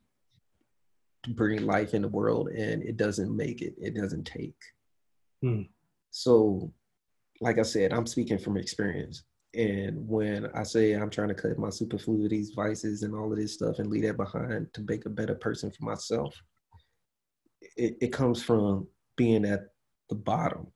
[1.22, 4.56] to bring life in the world and it doesn't make it it doesn't take.
[5.42, 5.62] Hmm.
[6.10, 6.72] so
[7.40, 9.22] like i said i'm speaking from experience
[9.55, 13.55] and when i say i'm trying to cut my superfluities vices and all of this
[13.55, 16.35] stuff and leave that behind to make a better person for myself
[17.77, 18.86] it, it comes from
[19.16, 19.68] being at
[20.09, 20.66] the bottom.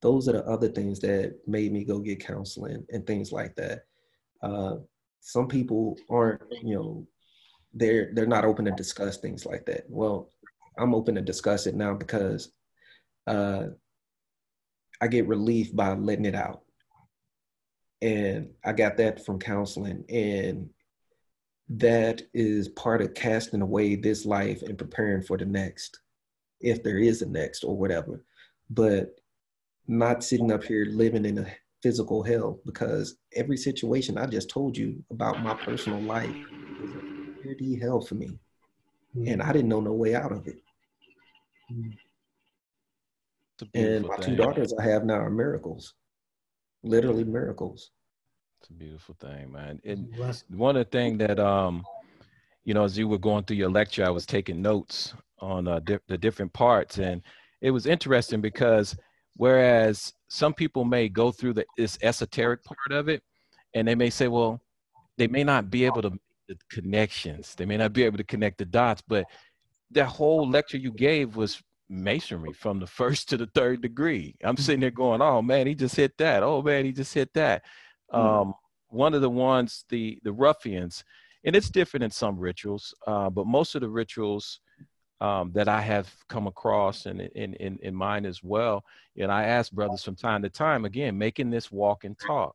[0.00, 3.84] Those are the other things that made me go get counseling and things like that.
[4.42, 4.76] Uh,
[5.20, 7.06] some people aren't you know
[7.74, 9.84] they're they're not open to discuss things like that.
[9.88, 10.30] Well,
[10.78, 12.52] I'm open to discuss it now because
[13.26, 13.66] uh,
[15.00, 16.62] I get relief by letting it out,
[18.00, 20.70] and I got that from counseling, and
[21.68, 26.00] that is part of casting away this life and preparing for the next,
[26.60, 28.24] if there is a next or whatever.
[28.70, 29.20] But
[29.86, 31.46] not sitting up here living in a
[31.82, 36.34] physical hell because every situation I just told you about my personal life
[36.82, 38.38] is a pretty hell for me.
[39.26, 40.56] And I didn't know no way out of it.
[43.62, 45.94] A And my two daughters I have now are miracles,
[46.82, 47.90] literally miracles.
[48.60, 49.80] It's a beautiful thing, man.
[49.84, 50.08] And
[50.48, 51.84] one of the thing that um,
[52.64, 55.80] you know, as you were going through your lecture, I was taking notes on uh,
[55.80, 57.22] di- the different parts, and
[57.60, 58.96] it was interesting because
[59.36, 63.22] whereas some people may go through the this esoteric part of it,
[63.74, 64.60] and they may say, well,
[65.16, 68.24] they may not be able to make the connections, they may not be able to
[68.24, 69.24] connect the dots, but
[69.92, 74.36] that whole lecture you gave was masonry from the first to the third degree.
[74.42, 76.42] I'm sitting there going, oh man, he just hit that.
[76.42, 77.64] Oh man, he just hit that.
[78.12, 78.54] Um,
[78.88, 81.04] one of the ones, the the ruffians,
[81.44, 84.60] and it's different in some rituals, uh, but most of the rituals
[85.20, 88.84] um, that I have come across and in, in in mine as well,
[89.18, 92.54] and I ask brothers from time to time, again, making this walk and talk.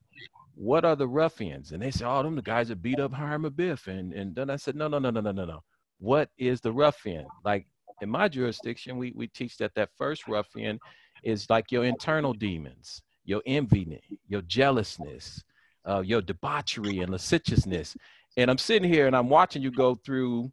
[0.55, 1.71] What are the ruffians?
[1.71, 3.87] And they say, oh, them the guys that beat up Hiram Abiff.
[3.87, 5.63] And and then I said, no, no, no, no, no, no, no.
[5.99, 7.25] What is the ruffian?
[7.43, 7.65] Like
[8.01, 10.79] in my jurisdiction, we we teach that that first ruffian
[11.23, 15.43] is like your internal demons, your envy, your jealousness,
[15.87, 17.95] uh, your debauchery and lasciviousness.
[18.37, 20.51] And I'm sitting here and I'm watching you go through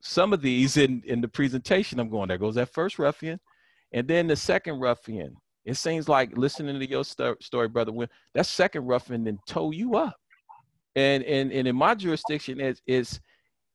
[0.00, 1.98] some of these in in the presentation.
[1.98, 3.40] I'm going there goes that first ruffian,
[3.92, 5.36] and then the second ruffian.
[5.64, 7.92] It seems like listening to your st- story, brother.
[7.92, 10.16] When that second ruffian then tow you up,
[10.96, 13.20] and and and in my jurisdiction is is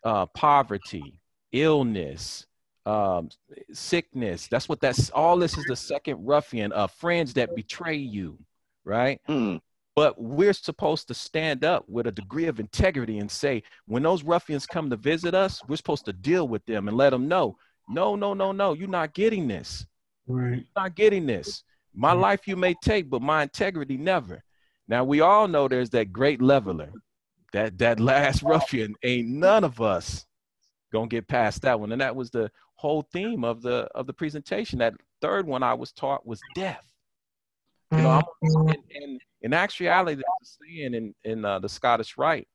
[0.03, 1.20] uh, poverty,
[1.52, 2.45] illness,
[2.85, 3.30] um,
[3.72, 4.47] sickness.
[4.47, 5.38] That's what that's all.
[5.38, 8.38] This is the second ruffian of friends that betray you,
[8.84, 9.22] right?
[9.27, 9.61] Mm.
[9.95, 14.23] But we're supposed to stand up with a degree of integrity and say, when those
[14.23, 17.57] ruffians come to visit us, we're supposed to deal with them and let them know,
[17.88, 19.85] no, no, no, no, you're not getting this.
[20.26, 20.55] Right.
[20.55, 21.64] You're not getting this.
[21.93, 24.43] My life you may take, but my integrity never.
[24.88, 26.91] Now we all know there's that great leveler,
[27.53, 28.95] that that last ruffian.
[29.03, 30.26] Ain't none of us
[30.91, 32.51] gonna get past that one, and that was the
[32.84, 34.80] whole theme of the of the presentation.
[34.80, 36.85] That third one I was taught was death.
[37.91, 42.18] You know, I'm, in, in, in actuality, there's a saying in in uh, the Scottish
[42.18, 42.47] Rite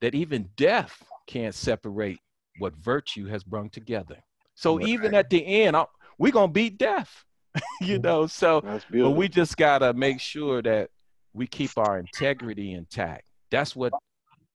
[0.00, 2.18] that even death can't separate
[2.58, 4.16] what virtue has brung together.
[4.54, 5.84] So even at the end, I,
[6.18, 7.24] we're gonna beat death.
[7.82, 10.88] you know, so but we just gotta make sure that
[11.34, 13.24] we keep our integrity intact.
[13.50, 13.92] That's what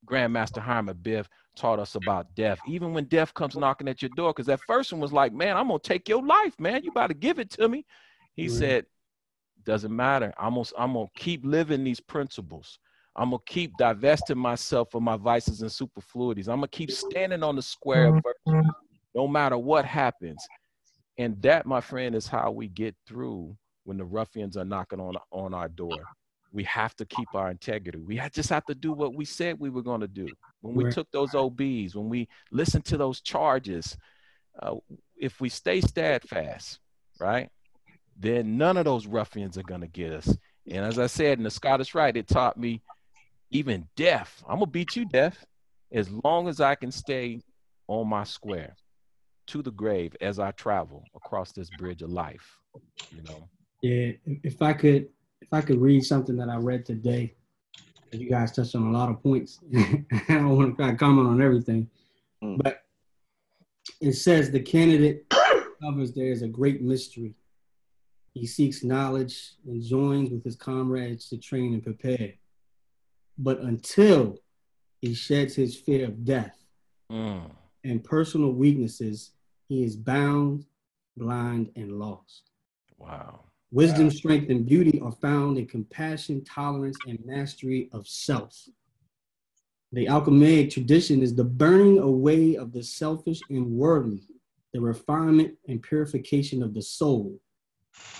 [0.07, 2.59] Grandmaster Hiram Abiff taught us about death.
[2.67, 5.57] Even when death comes knocking at your door, because that first one was like, "Man,
[5.57, 6.83] I'm gonna take your life, man.
[6.83, 7.85] You about to give it to me."
[8.35, 8.51] He Right.
[8.51, 8.85] said,
[9.63, 10.33] "Doesn't matter.
[10.37, 12.79] I'm gonna, I'm gonna keep living these principles.
[13.15, 16.47] I'm gonna keep divesting myself of my vices and superfluities.
[16.47, 18.17] I'm gonna keep standing on the square mm-hmm.
[18.17, 18.69] of virtue,
[19.13, 20.45] no matter what happens."
[21.17, 25.15] And that, my friend, is how we get through when the ruffians are knocking on
[25.31, 26.03] on our door.
[26.51, 27.99] We have to keep our integrity.
[27.99, 30.35] We just have to do what we said we were going to do.
[30.61, 30.93] When we Right.
[30.93, 33.97] took those OBs, when we listened to those charges,
[34.59, 34.75] uh,
[35.15, 36.79] if we stay steadfast,
[37.19, 37.49] right,
[38.19, 40.35] then none of those ruffians are going to get us.
[40.69, 42.81] And as I said in the Scottish Rite, it taught me
[43.51, 44.43] even death.
[44.47, 45.45] I'm gonna beat you, deaf
[45.91, 47.41] as long as I can stay
[47.87, 48.75] on my square
[49.47, 52.59] to the grave as I travel across this bridge of life.
[53.11, 53.49] You know.
[53.81, 54.11] Yeah,
[54.43, 55.07] if I could,
[55.41, 57.33] if I could read something that I read today,
[58.11, 59.59] you guys touched on a lot of points.
[59.75, 61.89] I don't want to try to comment on everything,
[62.43, 62.61] Mm.
[62.61, 62.83] but
[63.99, 65.25] it says the candidate
[65.81, 67.33] covers there is a great mystery.
[68.35, 72.33] He seeks knowledge and joins with his comrades to train and prepare.
[73.39, 74.37] But until
[75.01, 76.53] he sheds his fear of death
[77.11, 77.49] Mm.
[77.85, 79.31] and personal weaknesses,
[79.69, 80.65] he is bound,
[81.15, 82.51] blind, and lost.
[82.99, 83.45] Wow.
[83.71, 88.67] Wisdom, strength, and beauty are found in compassion, tolerance, and mastery of self.
[89.91, 94.23] The alchemical tradition is the burning away of the selfish and worldly,
[94.73, 97.39] the refinement and purification of the soul,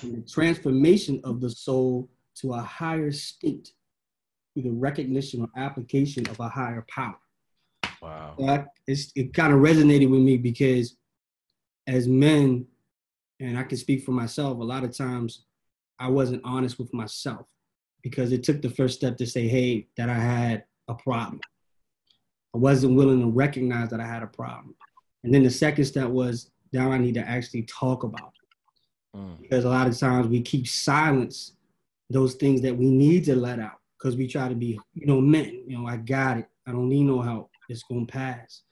[0.01, 3.71] and the transformation of the soul to a higher state
[4.53, 7.19] through the recognition or application of a higher power.
[8.01, 8.35] Wow.
[8.39, 10.97] That it's, it kind of resonated with me because
[11.87, 12.67] as men,
[13.39, 15.43] and I can speak for myself, a lot of times
[15.99, 17.45] I wasn't honest with myself
[18.01, 21.39] because it took the first step to say, hey, that I had a problem.
[22.55, 24.75] I wasn't willing to recognize that I had a problem.
[25.23, 28.47] And then the second step was now I need to actually talk about it
[29.15, 29.41] Mm.
[29.41, 31.53] because a lot of times we keep silence
[32.09, 35.19] those things that we need to let out because we try to be, you know,
[35.19, 35.63] men.
[35.65, 36.47] You know, I got it.
[36.67, 37.49] I don't need no help.
[37.69, 38.63] It's gonna pass.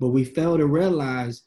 [0.00, 1.42] But we fail to realize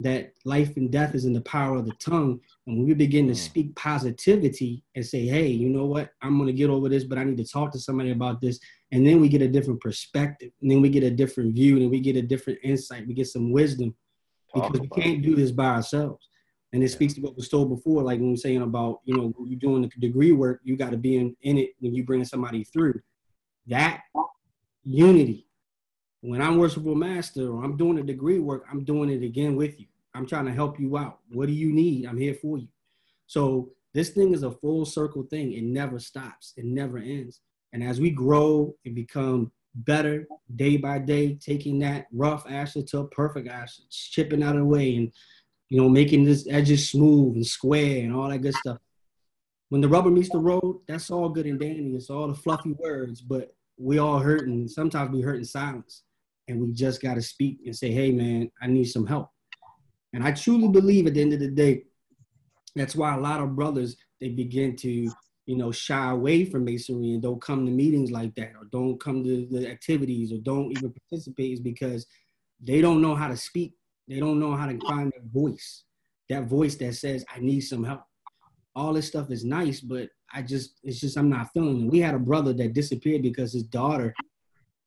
[0.00, 2.40] that life and death is in the power of the tongue.
[2.66, 3.36] And when we begin to Mm.
[3.36, 6.10] speak positivity and say, hey, you know what?
[6.22, 8.60] I'm gonna get over this, but I need to talk to somebody about this.
[8.92, 10.52] And then we get a different perspective.
[10.62, 13.06] And then we get a different view and we get a different insight.
[13.08, 13.96] We get some wisdom
[14.54, 16.28] because we can't do this by ourselves.
[16.72, 19.34] And it speaks to what was told before, like when we're saying about, you know,
[19.44, 22.24] you're doing the degree work, you got to be in, in it when you bring
[22.24, 23.00] somebody through.
[23.66, 24.02] That
[24.84, 25.47] unity.
[26.20, 29.78] When I'm worshipful master or I'm doing the degree work, I'm doing it again with
[29.78, 29.86] you.
[30.14, 31.20] I'm trying to help you out.
[31.30, 32.06] What do you need?
[32.06, 32.68] I'm here for you.
[33.26, 35.52] So this thing is a full circle thing.
[35.52, 36.54] It never stops.
[36.56, 37.40] It never ends.
[37.72, 40.26] And as we grow and become better
[40.56, 44.64] day by day, taking that rough ashlar to a perfect ashlar, chipping out of the
[44.64, 45.12] way and
[45.68, 48.78] you know, making this edges smooth and square and all that good stuff.
[49.68, 51.94] When the rubber meets the road, that's all good and dandy.
[51.94, 54.66] It's all the fluffy words, but we all hurting.
[54.68, 56.02] Sometimes we hurt in silence.
[56.48, 59.28] And we just gotta speak and say, hey man, I need some help.
[60.12, 61.84] And I truly believe at the end of the day,
[62.74, 65.10] that's why a lot of brothers they begin to,
[65.46, 68.98] you know, shy away from masonry and don't come to meetings like that, or don't
[68.98, 72.06] come to the activities, or don't even participate, is because
[72.60, 73.74] they don't know how to speak
[74.08, 75.84] They don't know how to find their voice,
[76.30, 78.02] that voice that says, I need some help.
[78.74, 81.90] All this stuff is nice, but I just, it's just, I'm not feeling it.
[81.90, 84.14] We had a brother that disappeared because his daughter,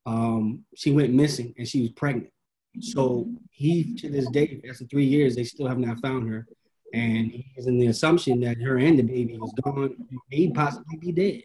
[0.06, 2.32] um, she went missing and she was pregnant.
[2.80, 6.48] So he, to this day, after three years, they still have not found her.
[6.94, 9.96] And he's in the assumption that her and the baby was gone,
[10.32, 11.44] may possibly be dead.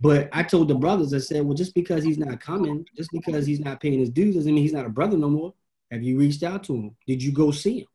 [0.00, 3.46] But I told the brothers, I said, well, just because he's not coming, just because
[3.46, 5.54] he's not paying his dues, doesn't mean he's not a brother no more.
[5.90, 6.96] Have you reached out to him?
[7.06, 7.86] Did you go see him?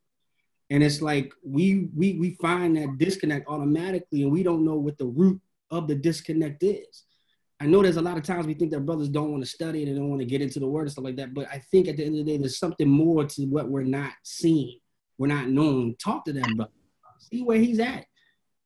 [0.70, 4.98] And it's like we we we find that disconnect automatically, and we don't know what
[4.98, 7.04] the root of the disconnect is.
[7.60, 9.84] I know there's a lot of times we think that brothers don't want to study
[9.84, 11.34] and they don't want to get into the word and stuff like that.
[11.34, 13.84] But I think at the end of the day, there's something more to what we're
[13.84, 14.80] not seeing,
[15.18, 15.96] we're not knowing.
[15.96, 16.72] Talk to that brother,
[17.20, 18.06] see where he's at.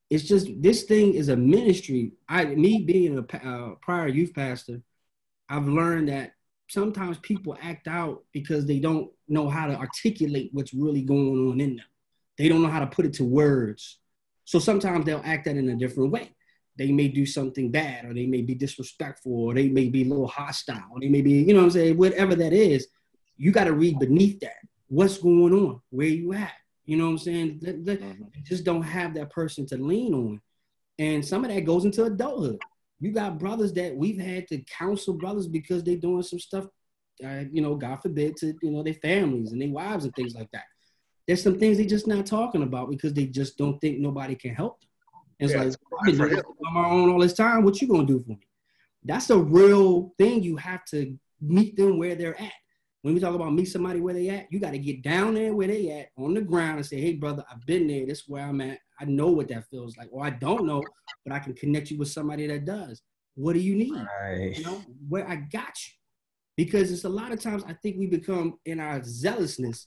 [0.09, 2.13] It's just this thing is a ministry.
[2.27, 4.81] I, me being a uh, prior youth pastor,
[5.47, 6.31] I've learned that
[6.67, 11.61] sometimes people act out because they don't know how to articulate what's really going on
[11.61, 11.85] in them.
[12.37, 13.99] They don't know how to put it to words.
[14.45, 16.31] So sometimes they'll act that in a different way.
[16.79, 20.05] They may do something bad, or they may be disrespectful, or they may be a
[20.05, 22.87] little hostile, or they may be, you know what I'm saying, whatever that is,
[23.35, 24.55] you got to read beneath that.
[24.87, 25.81] What's going on?
[25.89, 26.53] Where you at?
[26.85, 27.59] You know what I'm saying?
[27.59, 28.43] Mhm.
[28.43, 30.41] just don't have that person to lean on.
[30.97, 32.59] And some of that goes into adulthood.
[33.01, 36.65] You got brothers that we've had to counsel brothers because they're doing some stuff,
[37.23, 40.33] uh, you know, God forbid, to you know their families and their wives and things
[40.33, 40.65] like that.
[41.27, 44.55] There's some things they just not talking about because they just don't think nobody can
[44.55, 44.88] help them.
[45.39, 47.63] It's Yeah, like I've been doing on my own all this time.
[47.63, 48.39] What you gonna do for me?
[49.03, 50.43] That's a real thing.
[50.43, 52.53] You have to meet them where they're at.
[53.01, 55.53] When we talk about meet somebody where they at, you got to get down there
[55.53, 58.05] where they at on the ground and say, "Hey, brother, I've been there.
[58.05, 58.79] This is where I'm at.
[58.99, 60.83] I know what that feels like, or I don't know,
[61.25, 63.01] but I can connect you with somebody that does.
[63.35, 63.93] What do you need?
[64.21, 64.57] Right.
[64.57, 65.93] You know, where I got you.
[66.57, 69.85] Because it's a lot of times I think we become in our zealousness,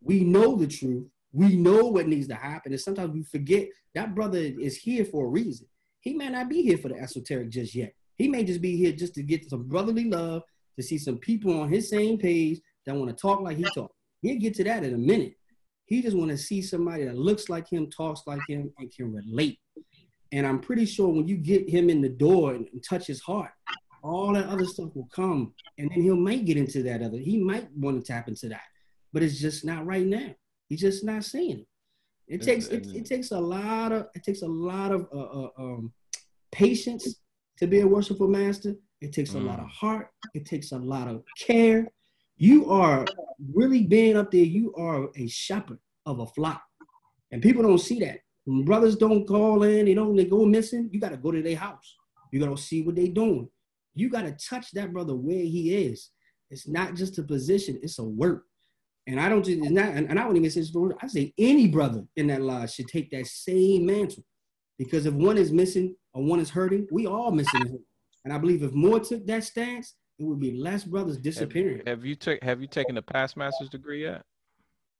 [0.00, 4.14] we know the truth, we know what needs to happen, and sometimes we forget that
[4.14, 5.66] brother is here for a reason.
[6.00, 7.92] He may not be here for the esoteric just yet.
[8.16, 10.42] He may just be here just to get some brotherly love,
[10.76, 13.94] to see some people on his same page that want to talk like he talks.
[14.22, 15.34] He'll get to that in a minute.
[15.86, 19.12] He just want to see somebody that looks like him, talks like him, and can
[19.12, 19.58] relate.
[20.32, 23.20] And I'm pretty sure when you get him in the door and, and touch his
[23.20, 23.50] heart,
[24.02, 27.18] all that other stuff will come, and then he might get into that other.
[27.18, 28.62] He might want to tap into that,
[29.12, 30.34] but it's just not right now.
[30.68, 31.66] He's just not seeing it.
[32.28, 35.48] It takes it, it takes a lot of it takes a lot of uh, uh,
[35.58, 35.92] um,
[36.50, 37.20] patience
[37.58, 38.74] to be a worshipful master.
[39.00, 40.08] It takes a lot of heart.
[40.34, 41.86] It takes a lot of care.
[42.36, 43.04] You are
[43.54, 44.44] really being up there.
[44.44, 46.62] You are a shepherd of a flock,
[47.30, 48.20] and people don't see that.
[48.44, 50.88] When brothers don't call in, they don't they go missing.
[50.92, 51.94] You got to go to their house.
[52.32, 53.48] You got to see what they doing.
[53.94, 56.10] You got to touch that brother where he is.
[56.50, 58.44] It's not just a position; it's a work.
[59.08, 61.68] And I don't just not, and, I wouldn't even say it's for I say any
[61.68, 64.24] brother in that lodge should take that same mantle.
[64.78, 67.66] Because if one is missing or one is hurting, we all missing.
[67.66, 67.78] and.
[68.24, 71.82] And I believe if more took that stance, it would be less brothers Have, disappearing.
[71.86, 74.22] have you took Have you taken the past master's degree yet?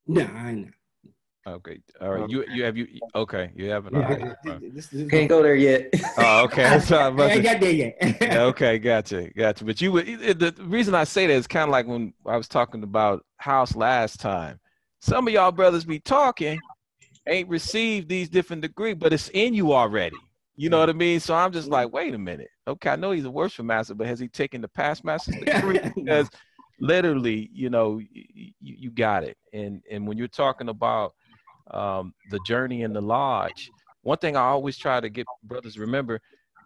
[0.07, 0.75] No, I ain't.
[1.47, 2.23] Okay, all right.
[2.25, 3.51] Um, you you have you okay?
[3.55, 3.95] You haven't.
[3.95, 4.75] Yeah, right, all right.
[4.75, 5.93] this- this- Can't go there yet.
[6.19, 6.81] Oh, okay.
[6.81, 7.97] So I'm about I ain't got there yet.
[8.21, 9.65] Yeah, okay, gotcha, gotcha.
[9.65, 12.49] But you would the reason I say that is kind of like when I was
[12.49, 14.59] talking about house last time.
[15.01, 16.59] Some of y'all brothers be talking,
[17.29, 20.17] ain't received these different degrees, but it's in you already.
[20.57, 21.21] You know what I mean?
[21.21, 22.49] So I'm just like, wait a minute.
[22.67, 25.79] Okay, I know he's a worship master, but has he taken the past master's degree?
[25.95, 26.29] Because
[26.81, 29.37] literally, you know, you, you got it.
[29.53, 31.15] And and when you're talking about
[31.71, 33.71] um, the journey in the lodge,
[34.03, 36.21] one thing I always try to get brothers to remember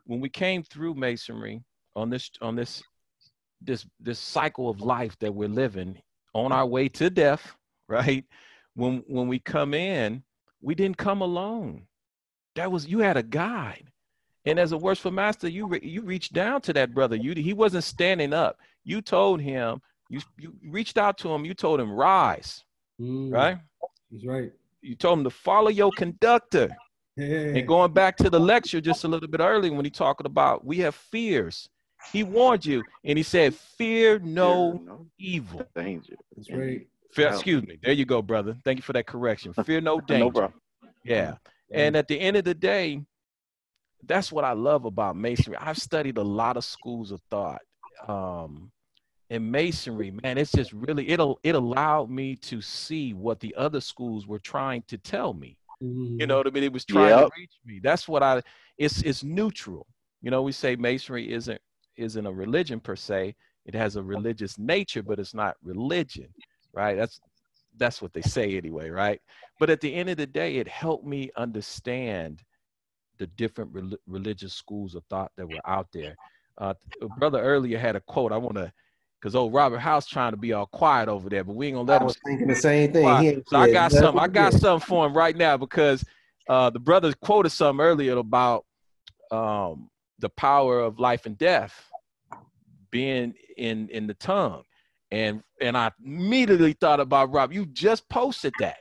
[0.04, 1.62] when we came through masonry
[1.96, 2.82] on this on this
[3.62, 6.00] this this cycle of life that we're living
[6.34, 7.54] on our way to death,
[7.88, 8.24] right?
[8.74, 10.22] When when we come in,
[10.60, 11.86] we didn't come alone.
[12.56, 13.90] That was you had a guide.
[14.46, 17.14] And as a worshipful master, you re, you reached down to that brother.
[17.16, 18.58] You he wasn't standing up.
[18.84, 22.64] You told him, you you reached out to him, you told him, rise,
[23.00, 23.58] Mm, right?
[24.10, 24.52] He's right.
[24.82, 26.68] You told him to follow your conductor.
[27.16, 27.26] Yeah.
[27.56, 30.64] And going back to the lecture just a little bit earlier when he talking about
[30.64, 31.68] we have fears.
[32.12, 35.66] He warned you and he said, Fear no Fear no evil.
[35.76, 36.14] danger.
[36.34, 36.86] That's right.
[37.12, 37.78] Fear, excuse me.
[37.82, 38.56] There you go, brother.
[38.64, 39.52] Thank you for that correction.
[39.64, 40.24] Fear no danger.
[40.24, 40.60] No problem.
[41.04, 41.34] Yeah.
[41.72, 43.02] And at the end of the day,
[44.06, 45.56] that's what I love about masonry.
[45.60, 47.60] I've studied a lot of schools of thought.
[48.08, 48.72] Um,
[49.30, 53.80] and masonry, man, it's just really it'll it allowed me to see what the other
[53.80, 55.56] schools were trying to tell me.
[56.18, 56.64] You know what I mean?
[56.64, 57.28] It was trying Yep.
[57.28, 57.80] to reach me.
[57.82, 58.42] That's what I
[58.76, 59.86] it's it's neutral.
[60.20, 61.60] You know, we say masonry isn't
[61.96, 63.34] isn't a religion per se.
[63.64, 66.28] It has a religious nature, but it's not religion,
[66.72, 66.96] right?
[66.96, 67.20] That's
[67.76, 69.20] that's what they say anyway, right?
[69.58, 72.42] But at the end of the day, it helped me understand
[73.18, 76.16] the different rel- religious schools of thought that were out there.
[76.58, 76.74] Uh,
[77.18, 78.32] brother earlier had a quote.
[78.32, 78.72] I want to,
[79.20, 81.88] because old Robert House trying to be all quiet over there, but we ain't gonna
[81.88, 82.06] let I him.
[82.06, 83.42] was thinking the same thing.
[83.46, 84.20] So I got something.
[84.20, 86.04] I got something for him right now because
[86.48, 88.64] uh, the brothers quoted something earlier about
[89.30, 91.74] um, the power of life and death
[92.90, 94.62] being in in the tongue,
[95.10, 97.52] and and I immediately thought about Rob.
[97.52, 98.78] You just posted that.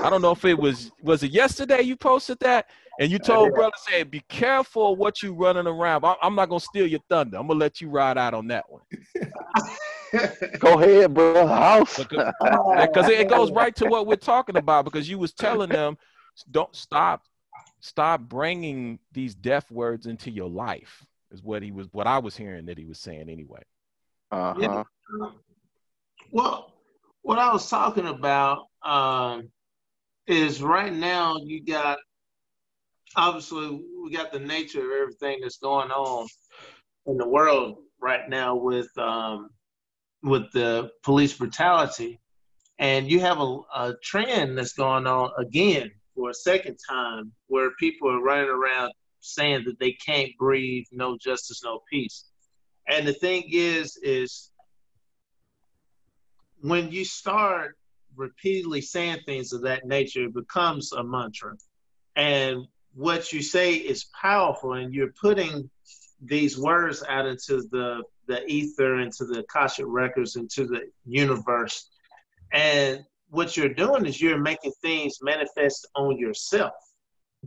[0.00, 2.66] I don't know if it was was it yesterday you posted that,
[3.02, 6.60] and you told brother say, "Be careful what you running around." I- I'm not gonna
[6.60, 7.36] steal your thunder.
[7.38, 8.82] I'm gonna let you ride out on that one.
[10.58, 11.46] Go ahead, bro.
[11.46, 11.98] House.
[11.98, 15.96] because it, it goes right to what we're talking about because you was telling them
[16.50, 17.22] don't stop
[17.80, 22.36] stop bringing these deaf words into your life is what he was what i was
[22.36, 23.60] hearing that he was saying anyway
[24.30, 24.84] Uh-huh.
[26.30, 26.72] Well,
[27.22, 29.50] what I was talking about um,
[30.26, 31.98] is right now you got
[33.16, 36.26] obviously we got the nature of everything that's going on
[37.06, 39.50] in the world right now with um,
[40.22, 42.20] with the police brutality,
[42.78, 47.70] and you have a, a trend that's going on again for a second time where
[47.78, 52.24] people are running around saying that they can't breathe, no justice, no peace.
[52.88, 54.50] And the thing is, is
[56.60, 57.76] when you start
[58.16, 61.54] repeatedly saying things of that nature, it becomes a mantra.
[62.16, 65.70] And what you say is powerful, and you're putting
[66.24, 71.88] these words out into the, the ether, into the Akashic records, into the universe.
[72.52, 73.00] And
[73.30, 76.74] what you're doing is you're making things manifest on yourself.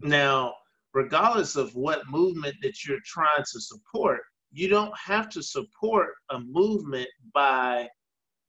[0.01, 0.53] Now,
[0.93, 6.39] regardless of what movement that you're trying to support, you don't have to support a
[6.39, 7.87] movement by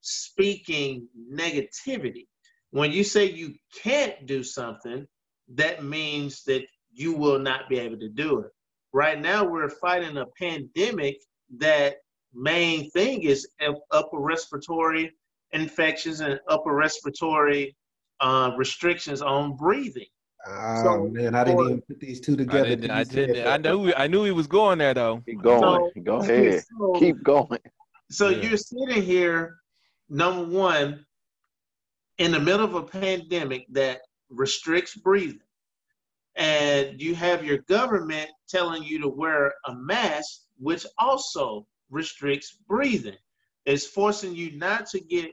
[0.01, 2.27] speaking negativity.
[2.71, 5.07] When you say you can't do something,
[5.55, 6.65] that means that
[6.97, 8.51] you will not be able to do it.
[8.93, 11.19] Right now, we're fighting a pandemic
[11.59, 11.97] that
[12.33, 13.47] main thing is
[13.93, 15.13] upper respiratory
[15.53, 17.77] infections and upper respiratory
[18.21, 20.07] uh, restrictions on breathing.
[20.49, 22.69] Oh So, man, I didn't for- even put these two i together.
[22.71, 23.63] didn't i didn't i that.
[23.63, 25.91] knew i knew he was going there though Keep going.
[25.95, 26.63] So- Go ahead.
[26.79, 27.59] so- Keep going.
[28.11, 28.49] So Yeah.
[28.49, 29.57] you're sitting here,
[30.09, 31.05] number one,
[32.19, 34.01] in the middle of a pandemic that
[34.31, 35.41] restricts breathing,
[36.37, 43.17] and you have your government telling you to wear a mask, which also restricts breathing.
[43.65, 45.33] It's forcing you not to get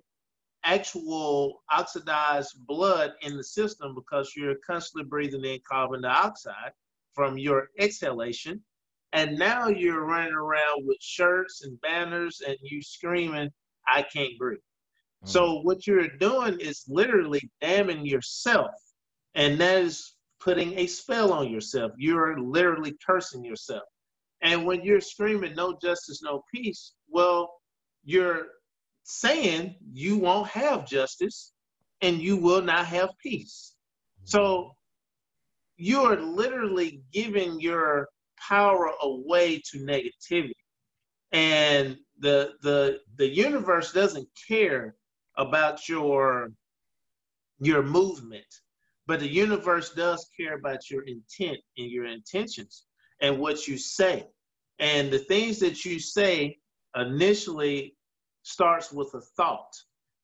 [0.63, 6.71] actual oxidized blood in the system because you're constantly breathing in carbon dioxide
[7.13, 8.63] from your exhalation.
[9.11, 13.49] And now you're running around with shirts and banners and you screaming,
[13.87, 14.59] I can't breathe.
[15.23, 15.29] Mm.
[15.29, 18.71] So what you're doing is literally damning yourself.
[19.35, 21.91] And that is putting a spell on yourself.
[21.97, 23.83] You're literally cursing yourself.
[24.41, 27.53] And when you're screaming no justice, no peace, well,
[28.03, 28.47] you're
[29.03, 31.53] saying you won't have justice
[32.01, 33.75] and you will not have peace.
[34.19, 34.27] Mm-hmm.
[34.27, 34.71] So
[35.77, 40.51] you're literally giving your power away to negativity.
[41.31, 44.95] And the the the universe doesn't care
[45.37, 46.51] about your
[47.59, 48.45] your movement,
[49.07, 52.85] but the universe does care about your intent and your intentions
[53.21, 54.25] and what you say.
[54.79, 56.57] And the things that you say
[56.95, 57.95] initially
[58.43, 59.73] starts with a thought.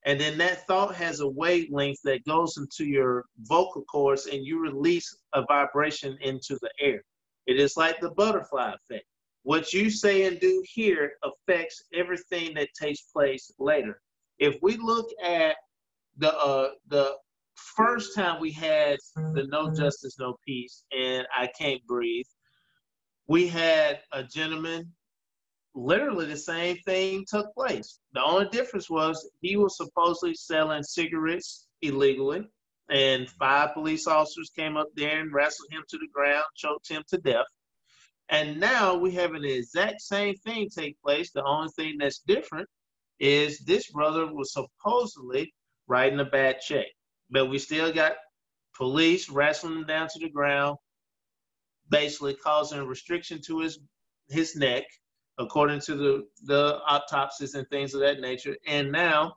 [0.06, 4.60] And then that thought has a wavelength that goes into your vocal cords and you
[4.60, 7.02] release a vibration into the air.
[7.46, 9.04] It is like the butterfly effect.
[9.42, 14.00] What you say and do here affects everything that takes place later.
[14.38, 15.56] If we look at
[16.18, 17.14] the uh, the
[17.76, 19.76] first time we had the no mm-hmm.
[19.76, 22.26] justice, no peace, and I can't breathe,
[23.26, 24.92] we had a gentleman.
[25.74, 28.00] Literally the same thing took place.
[28.12, 32.48] The only difference was he was supposedly selling cigarettes illegally,
[32.90, 37.04] and five police officers came up there and wrestled him to the ground, choked him
[37.08, 37.46] to death.
[38.30, 41.30] And now we have the exact same thing take place.
[41.32, 42.68] The only thing that's different
[43.18, 45.52] is this brother was supposedly
[45.86, 46.86] writing a bad check,
[47.30, 48.12] but we still got
[48.76, 50.76] police wrestling him down to the ground,
[51.88, 53.78] basically causing restriction to his
[54.28, 54.84] his neck,
[55.38, 58.56] according to the the autopsies and things of that nature.
[58.66, 59.34] And now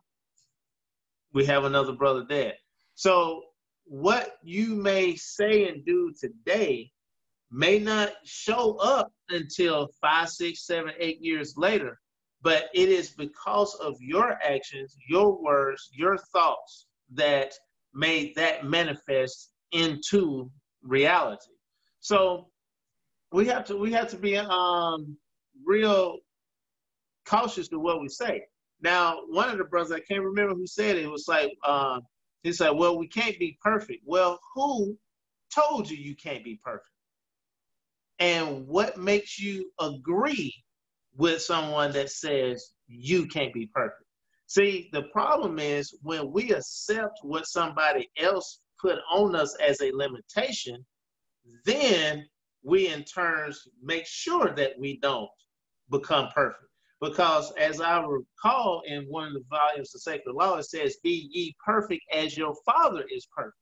[1.33, 2.55] we have another brother dead.
[2.95, 3.43] So
[3.85, 6.91] what you may say and do today
[7.51, 11.99] may not show up until five, six, seven, eight years later,
[12.41, 17.53] but it is because of your actions, your words, your thoughts that
[17.93, 20.51] made that manifest into
[20.83, 21.51] reality.
[21.99, 22.47] So
[23.31, 25.17] we have to we have to be um
[25.65, 26.17] real
[27.25, 28.43] cautious to what we say.
[28.81, 32.01] Now, one of the brothers I can't remember who said it, it was like um
[32.43, 34.03] he said, Well, we can't be perfect.
[34.05, 34.97] Well, who
[35.53, 36.87] told you you can't be perfect?
[38.19, 40.53] And what makes you agree
[41.15, 44.03] with someone that says you can't be perfect?
[44.47, 49.91] See, the problem is when we accept what somebody else put on us as a
[49.91, 50.85] limitation,
[51.65, 52.25] then
[52.63, 55.29] we in turns make sure that we don't
[55.89, 56.63] become perfect.
[57.01, 61.29] Because as I recall in one of the volumes of Sacred Law, it says, Be
[61.31, 63.57] ye perfect as your Father is perfect.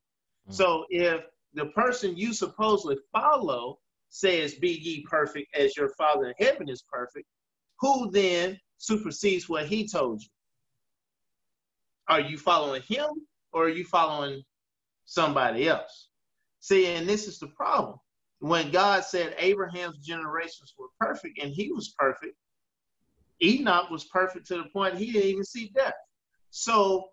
[0.48, 0.54] Mm-hmm.
[0.54, 1.22] So if
[1.56, 3.80] the person you supposedly follow
[4.10, 7.26] says, Be ye perfect as your Father in heaven is perfect,
[7.80, 10.30] who then supersedes what he told you?
[12.12, 13.08] Are you following him
[13.54, 14.44] or are you following
[15.06, 16.10] somebody else?
[16.60, 18.00] See, and this is the problem.
[18.40, 22.36] When God said Abraham's generations were perfect and he was perfect,
[23.42, 25.94] Enoch was perfect to the point he didn't even see death.
[26.50, 27.12] So,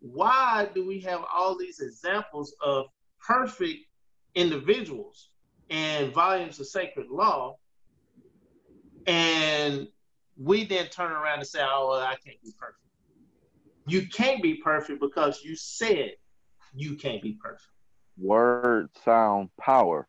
[0.00, 2.84] why do we have all these examples of
[3.26, 3.78] perfect
[4.34, 5.30] individuals
[5.70, 7.56] and volumes of sacred law?
[9.06, 9.88] And
[10.36, 12.83] we then turn around and say, oh, well, I can't be perfect.
[13.86, 16.12] You can't be perfect because you said
[16.74, 17.68] you can't be perfect.
[18.16, 20.08] Word, sound, power,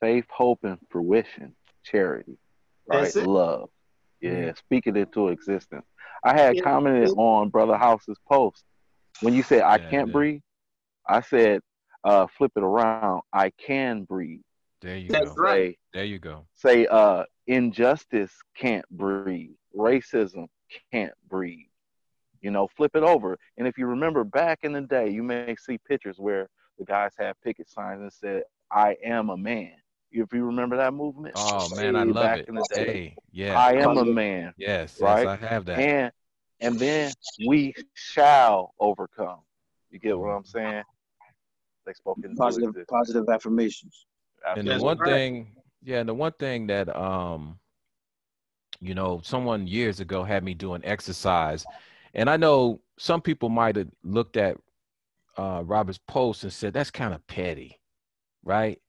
[0.00, 2.38] faith, hope, and fruition, charity,
[2.86, 3.14] right?
[3.16, 3.70] Love.
[4.20, 5.84] Yeah, speak it into existence.
[6.24, 6.62] I had yeah.
[6.62, 8.62] commented on Brother House's post
[9.20, 10.12] when you said I yeah, can't yeah.
[10.12, 10.40] breathe.
[11.08, 11.60] I said,
[12.04, 13.22] uh, flip it around.
[13.32, 14.42] I can breathe.
[14.80, 15.34] There you That's go.
[15.34, 15.78] Right.
[15.92, 16.46] There you go.
[16.54, 19.56] Say, uh, injustice can't breathe.
[19.76, 20.46] Racism
[20.92, 21.66] can't breathe.
[22.42, 23.38] You know, flip it over.
[23.56, 26.48] And if you remember back in the day, you may see pictures where
[26.78, 29.72] the guys had picket signs and said, I am a man.
[30.10, 31.34] If you remember that movement.
[31.36, 32.48] Oh man, I love it.
[32.48, 33.58] In the day, hey, yeah.
[33.58, 34.52] I am a man.
[34.58, 35.24] Yes, right.
[35.24, 35.78] Yes, I have that.
[35.78, 36.12] And
[36.60, 37.12] and then
[37.46, 39.40] we shall overcome.
[39.90, 40.82] You get what I'm saying?
[41.86, 44.06] They spoke in positive positive affirmations.
[44.46, 44.72] Absolutely.
[44.72, 45.52] And the one thing,
[45.82, 47.58] yeah, and the one thing that um,
[48.80, 51.64] you know, someone years ago had me do an exercise
[52.14, 54.56] and I know some people might have looked at
[55.36, 57.80] uh, Robert's post and said that's kind of petty,
[58.44, 58.80] right?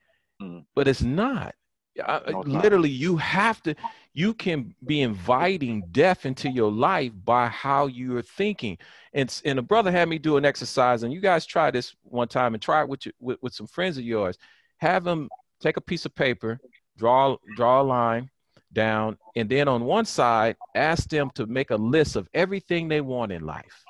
[0.42, 0.66] Mm.
[0.76, 1.56] But it's not.
[2.04, 3.00] I, no, it's literally, not.
[3.00, 3.76] you have to.
[4.14, 8.78] You can be inviting death into your life by how you're thinking.
[9.14, 12.28] And and a brother had me do an exercise, and you guys try this one
[12.28, 14.38] time and try it with, your, with with some friends of yours.
[14.78, 15.30] Have them
[15.62, 16.60] take a piece of paper,
[16.98, 18.30] draw draw a line,
[18.74, 23.02] down, and then on one side, ask them to make a list of everything they
[23.02, 23.84] want in life.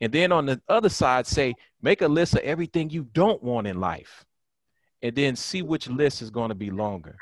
[0.00, 3.66] And then on the other side, say, make a list of everything you don't want
[3.66, 4.24] in life.
[5.02, 7.16] And then see which list is going to be longer.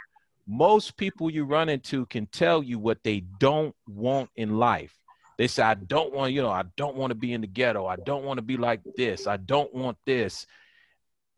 [0.46, 4.94] Most people you run into can tell you what they don't want in life.
[5.36, 7.86] They say, I don't want, you know, I don't want to be in the ghetto.
[7.86, 9.26] I don't want to be like this.
[9.26, 10.46] I don't want this.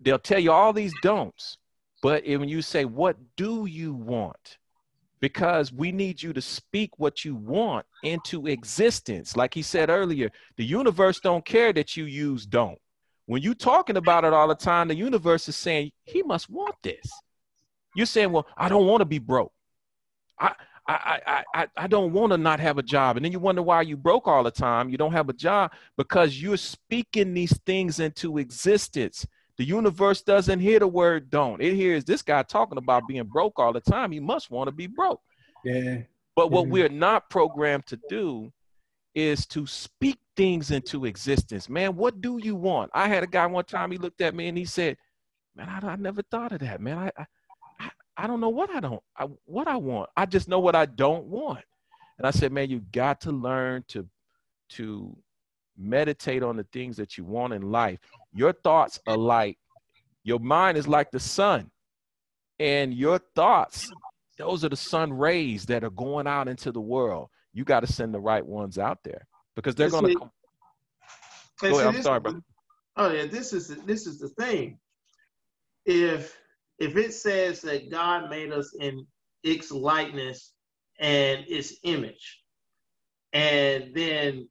[0.00, 1.58] They'll tell you all these don'ts.
[2.02, 4.58] But when you say, What do you want?
[5.20, 10.30] Because we need you to speak what you want into existence like he said earlier
[10.56, 12.78] the universe don't care that you use don't
[13.26, 16.74] when you talking about it all the time the universe is saying he must want
[16.82, 17.10] this
[17.94, 19.52] you're saying well i don't want to be broke
[20.38, 20.52] i
[20.88, 23.16] I, I, I, I don't want to not have a job.
[23.16, 24.88] And then you wonder why you broke all the time.
[24.88, 29.24] You don't have a job because you're speaking these things into existence.
[29.60, 31.60] The universe doesn't hear the word don't.
[31.60, 34.10] It hears this guy talking about being broke all the time.
[34.10, 35.20] He must want to be broke.
[35.66, 35.98] Yeah.
[36.34, 38.50] But what we're not programmed to do
[39.14, 41.68] is to speak things into existence.
[41.68, 42.90] Man, what do you want?
[42.94, 44.96] I had a guy one time, he looked at me and he said,
[45.54, 46.96] Man, I, I never thought of that, man.
[46.96, 47.26] I,
[47.78, 50.08] I, I don't know what I don't, I, what I want.
[50.16, 51.66] I just know what I don't want.
[52.16, 54.08] And I said, Man, you got to learn to,
[54.70, 55.14] to
[55.76, 57.98] meditate on the things that you want in life.
[58.32, 59.58] Your thoughts are like,
[60.22, 61.70] your mind is like the sun.
[62.58, 63.90] And your thoughts,
[64.38, 67.30] those are the sun rays that are going out into the world.
[67.52, 69.26] You got to send the right ones out there
[69.56, 70.30] because they're going to.
[71.60, 72.42] Go ahead, I'm sorry, brother.
[72.96, 74.78] Oh yeah, this is this is the thing.
[75.86, 76.36] If
[76.78, 79.06] if it says that God made us in
[79.42, 80.52] its likeness
[80.98, 82.42] and its image,
[83.32, 84.48] and then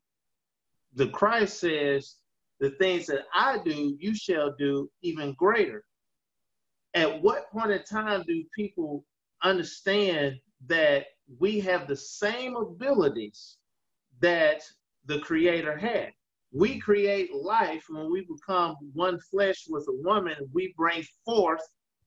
[0.93, 2.15] the Christ says,
[2.59, 5.83] the things that I do, you shall do even greater.
[6.93, 9.05] At what point in time do people
[9.43, 11.05] understand that
[11.39, 13.57] we have the same abilities
[14.19, 14.61] that
[15.05, 16.11] the Creator had?
[16.51, 20.35] we create life when we become one flesh with a woman.
[20.53, 21.61] We bring forth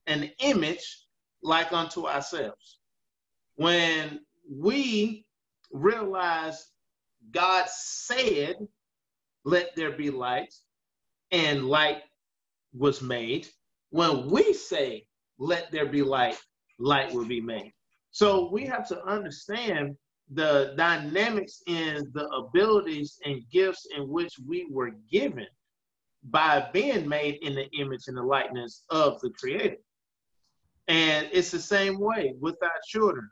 [0.07, 1.05] an image
[1.41, 2.79] like unto ourselves.
[3.55, 4.19] When
[4.49, 5.25] we
[5.71, 6.67] realize
[7.31, 8.55] God said,
[9.45, 10.53] Let there be light,
[11.31, 12.03] and light
[12.73, 13.47] was made.
[13.89, 15.05] When we say,
[15.37, 16.37] Let there be light,
[16.79, 17.73] light will be made.
[18.11, 19.97] So we have to understand
[20.31, 25.47] the dynamics in the abilities and gifts in which we were given
[26.25, 29.77] by being made in the image and the likeness of the Creator.
[30.87, 33.29] And it's the same way with our children.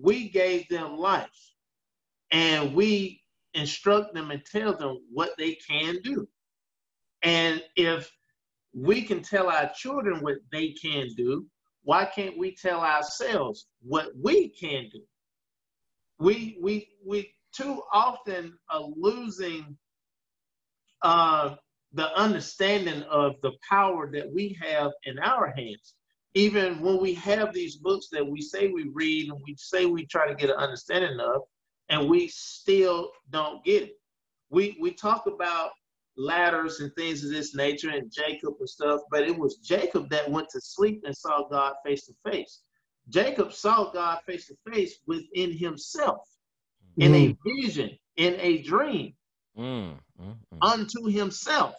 [0.00, 1.28] We gave them life
[2.30, 3.22] and we
[3.54, 6.28] instruct them and tell them what they can do.
[7.22, 8.10] And if
[8.74, 11.46] we can tell our children what they can do,
[11.82, 15.00] why can't we tell ourselves what we can do?
[16.18, 19.76] We we we too often are losing
[21.02, 21.54] uh,
[21.92, 25.94] the understanding of the power that we have in our hands.
[26.34, 30.06] Even when we have these books that we say we read and we say we
[30.06, 31.42] try to get an understanding of,
[31.88, 33.92] and we still don't get it.
[34.50, 35.70] We we talk about
[36.16, 40.30] ladders and things of this nature and Jacob and stuff, but it was Jacob that
[40.30, 42.60] went to sleep and saw God face to face.
[43.08, 46.18] Jacob saw God face to face within himself
[46.98, 47.04] mm.
[47.04, 47.36] in a mm.
[47.46, 49.14] vision, in a dream,
[49.56, 50.58] mm, mm, mm.
[50.60, 51.74] unto himself.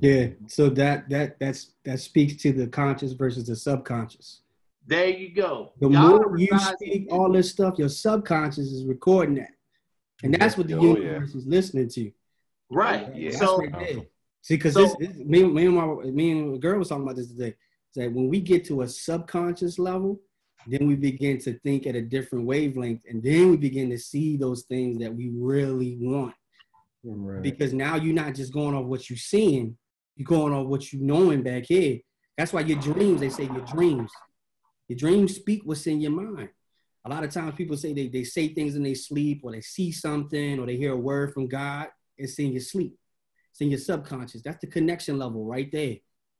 [0.00, 4.42] Yeah, so that that that's that speaks to the conscious versus the subconscious.
[4.86, 5.72] There you go.
[5.80, 9.50] The Y'all more you speak all this stuff, your subconscious is recording that.
[10.22, 11.38] And that's what the oh, universe yeah.
[11.38, 12.12] is listening to.
[12.70, 13.14] Right.
[13.14, 13.30] Yeah.
[13.32, 14.08] So, right
[14.46, 17.02] See, because so, this, this, me, me, and my me and the girl was talking
[17.02, 17.54] about this today.
[17.96, 20.20] That when we get to a subconscious level,
[20.68, 24.36] then we begin to think at a different wavelength, and then we begin to see
[24.36, 26.34] those things that we really want.
[27.02, 27.42] Right.
[27.42, 29.76] Because now you're not just going off what you're seeing,
[30.14, 31.98] you're going off what you're knowing back here.
[32.38, 34.12] That's why your dreams, they say your dreams.
[34.88, 36.48] Your dreams speak what's in your mind.
[37.04, 39.60] A lot of times people say they, they say things in their sleep or they
[39.60, 41.88] see something or they hear a word from God.
[42.18, 42.98] It's in your sleep.
[43.52, 44.42] It's in your subconscious.
[44.42, 45.96] That's the connection level right there.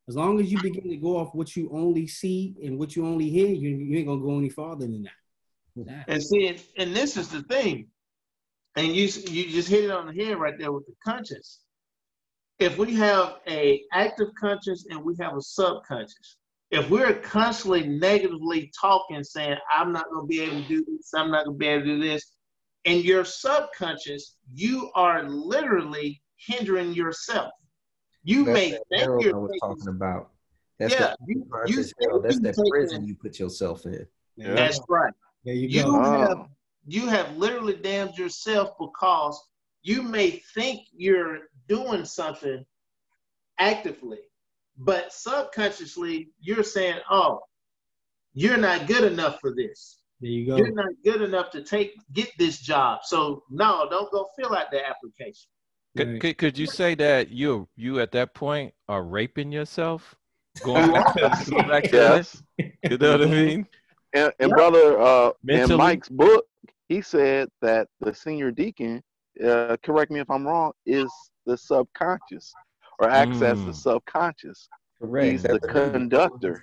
[0.08, 3.06] As long as you begin to go off what you only see and what you
[3.06, 6.04] only hear, you, you ain't gonna go any farther than that.
[6.08, 7.88] And see, and this is the thing,
[8.76, 11.60] and you you just hit it on the head right there with the conscious.
[12.58, 16.36] If we have a active conscious and we have a subconscious,
[16.70, 21.12] if we're constantly negatively talking, saying, I'm not going to be able to do this,
[21.14, 22.32] I'm not going to be able to do this,
[22.84, 27.52] in your subconscious, you are literally hindering yourself.
[28.24, 30.30] You that's may think you're I was talking about.
[30.78, 31.76] That's yeah, the, you, you
[32.22, 34.06] that's that prison you put yourself in.
[34.36, 34.54] Yeah.
[34.54, 35.12] That's right.
[35.44, 36.02] There you, you go.
[36.02, 36.48] have
[36.86, 39.42] you have literally damned yourself because
[39.82, 41.38] you may think you're
[41.68, 42.64] doing something
[43.58, 44.18] actively,
[44.78, 47.40] but subconsciously, you're saying, oh,
[48.34, 49.98] you're not good enough for this.
[50.20, 50.56] There you go.
[50.56, 53.00] You're not good enough to take get this job.
[53.04, 55.48] So no, don't go fill out the application.
[55.96, 60.14] Could, could, could you say that you you at that point are raping yourself?
[60.62, 62.42] Going back to, going back to yes.
[62.58, 63.66] You know what I mean?
[64.12, 66.46] And, and brother, uh, in Mike's book,
[66.88, 69.02] he said that the senior deacon,
[69.44, 71.10] uh, correct me if I'm wrong, is
[71.44, 72.54] the subconscious
[72.98, 73.66] or access mm.
[73.66, 74.68] the subconscious.
[75.00, 75.32] Correct.
[75.32, 76.62] He's That's the conductor.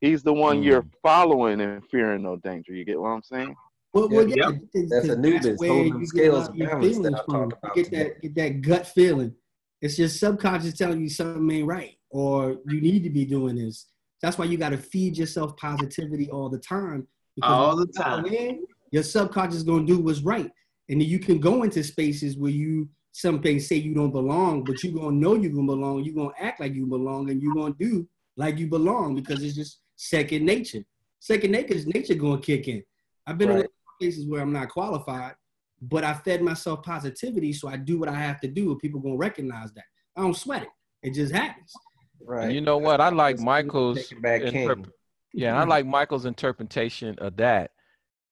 [0.00, 0.64] He's the one mm.
[0.64, 2.72] you're following and fearing no danger.
[2.72, 3.54] You get what I'm saying?
[3.92, 4.82] Well, well yeah, yeah.
[4.88, 7.76] That's Anubis holding scales balance that I talk about.
[7.76, 9.34] You get that, get that gut feeling.
[9.80, 13.86] It's your subconscious telling you something ain't right, or you need to be doing this.
[14.22, 17.06] That's why you got to feed yourself positivity all the time.
[17.42, 18.26] All the time.
[18.26, 20.50] In, your subconscious is gonna do what's right,
[20.88, 24.62] and then you can go into spaces where you some things say you don't belong,
[24.62, 26.04] but you're gonna know you're gonna belong.
[26.04, 28.06] You're gonna act like you belong, and you're gonna do
[28.36, 30.84] like you belong because it's just second nature.
[31.18, 32.82] Second nature is nature gonna kick in.
[33.26, 33.60] I've been right.
[33.60, 33.68] in
[33.98, 35.34] places where I'm not qualified,
[35.80, 39.00] but I fed myself positivity, so I do what I have to do, and people
[39.00, 39.84] gonna recognize that.
[40.14, 40.68] I don't sweat it;
[41.02, 41.72] it just happens.
[42.20, 42.44] Right.
[42.44, 43.00] And you know what?
[43.00, 44.10] I like Michael's.
[44.10, 44.90] Interp-
[45.32, 47.70] yeah, I like Michael's interpretation of that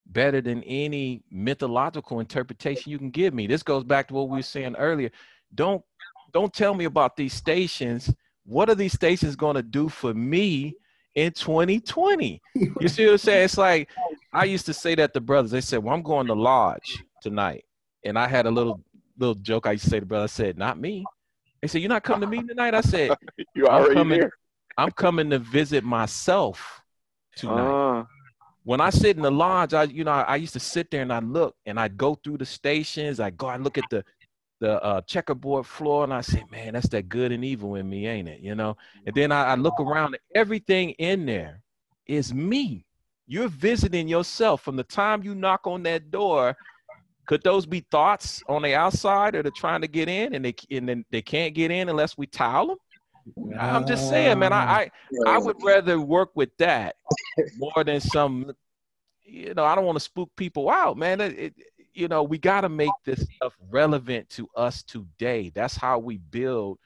[0.06, 3.46] better than any mythological interpretation you can give me.
[3.46, 5.10] This goes back to what we were saying earlier.
[5.54, 5.82] Don't
[6.32, 8.12] don't tell me about these stations.
[8.44, 10.74] What are these stations going to do for me
[11.14, 12.42] in 2020?
[12.54, 13.44] You see what I'm saying?
[13.44, 13.88] It's like
[14.32, 15.52] I used to say that to brothers.
[15.52, 17.64] They said, "Well, I'm going to lodge tonight,"
[18.04, 18.80] and I had a little
[19.18, 20.32] little joke I used to say to brothers.
[20.32, 21.04] I said, "Not me."
[21.62, 23.16] They said, "You're not coming to me tonight." I said,
[23.54, 24.32] "You already I'm coming, there."
[24.76, 26.82] I'm coming to visit myself
[27.36, 28.00] tonight.
[28.00, 28.04] Uh,
[28.64, 31.02] when I sit in the lodge, I you know I, I, used to sit there
[31.02, 33.20] and I look and I'd go through the stations.
[33.20, 34.04] I go, I look at the
[34.60, 38.06] the uh, checkerboard floor, and I say, man, that's that good and evil in me,
[38.06, 38.40] ain't it?
[38.40, 38.76] You know.
[39.06, 41.60] And then I, I look around, everything in there
[42.06, 42.86] is me.
[43.26, 46.56] You're visiting yourself from the time you knock on that door.
[47.26, 50.54] Could those be thoughts on the outside, or they're trying to get in, and they
[50.70, 52.78] and then they can't get in unless we towel them?
[53.58, 54.52] I'm just saying, man.
[54.52, 54.90] I, I
[55.26, 56.96] I would rather work with that
[57.58, 58.52] more than some.
[59.22, 61.20] You know, I don't want to spook people out, man.
[61.20, 61.54] It, it,
[61.94, 65.50] you know, we got to make this stuff relevant to us today.
[65.54, 66.78] That's how we build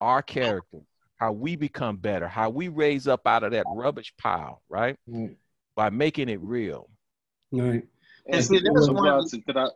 [0.00, 0.80] our character,
[1.16, 4.96] how we become better, how we raise up out of that rubbish pile, right?
[5.08, 5.36] Mm.
[5.74, 6.88] By making it real.
[7.50, 7.84] Right.
[8.26, 9.28] And see, that's one.
[9.28, 9.68] Could I,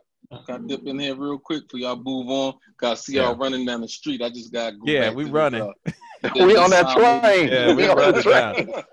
[0.45, 2.53] can I dip in here real quick for y'all move on?
[2.77, 4.21] Cause I see y'all running down the street.
[4.21, 4.73] I just got.
[4.79, 5.71] Go yeah, we running.
[5.83, 5.93] This,
[6.23, 7.47] uh, we on that train.
[7.49, 8.83] Yeah, we, on that train.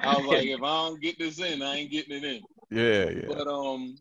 [0.00, 2.42] I was like, if I don't get this in, I ain't getting it in.
[2.70, 3.26] Yeah, yeah.
[3.28, 3.94] But um,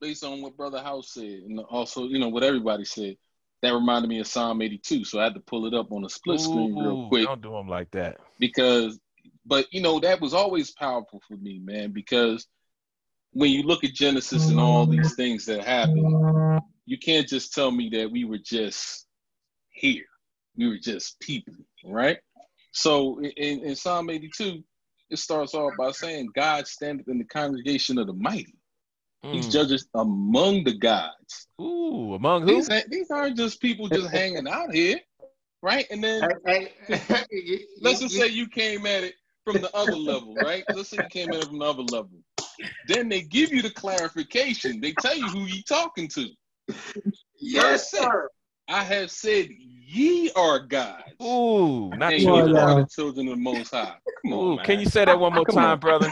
[0.00, 3.16] based on what Brother House said, and also you know what everybody said,
[3.62, 5.04] that reminded me of Psalm 82.
[5.04, 7.26] So I had to pull it up on a split screen real quick.
[7.26, 8.18] Don't do them like that.
[8.38, 9.00] Because,
[9.44, 11.92] but you know that was always powerful for me, man.
[11.92, 12.46] Because
[13.32, 17.70] when you look at Genesis and all these things that happen, you can't just tell
[17.70, 19.06] me that we were just
[19.70, 20.04] here.
[20.56, 21.54] We were just people,
[21.84, 22.18] right?
[22.72, 24.62] So in, in Psalm 82,
[25.10, 28.54] it starts off by saying, God standeth in the congregation of the mighty.
[29.24, 29.34] Mm.
[29.34, 31.48] He's judges among the gods.
[31.60, 32.54] Ooh, among who?
[32.56, 34.98] These, these aren't just people just hanging out here,
[35.62, 35.86] right?
[35.90, 36.22] And then
[37.80, 40.64] let's just say you came at it from the other level, right?
[40.68, 42.10] Let's say you came at it from the other level.
[42.88, 44.80] Then they give you the clarification.
[44.80, 46.28] They tell you who you talking to.
[47.38, 48.28] Yes, sir.
[48.70, 51.02] I have said ye are gods.
[51.20, 53.96] Ooh, not you are the children of the Most High.
[54.22, 55.78] Come Ooh, on, can you say that one more time, on.
[55.80, 56.08] brother?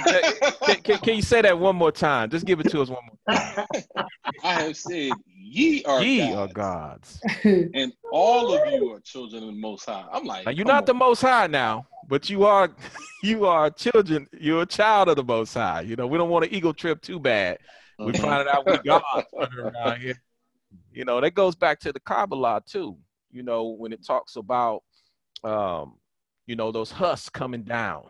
[0.64, 2.30] Can, can, can, you say that one more time?
[2.30, 3.66] Just give it to us one more time.
[4.43, 9.44] I have said ye are ye gods, are gods, and all of you are children
[9.44, 10.06] of the Most High.
[10.12, 10.86] I'm like, now, you're not on.
[10.86, 12.70] the Most High now, but you are,
[13.22, 14.26] you are children.
[14.32, 15.82] You're a child of the Most High.
[15.82, 17.59] You know, we don't want an ego trip too bad.
[18.01, 20.20] We find out we gods around here.
[20.99, 22.99] You know, that goes back to the Kabbalah too.
[23.31, 24.83] You know, when it talks about,
[25.45, 25.95] um,
[26.45, 28.03] you know, those husks coming down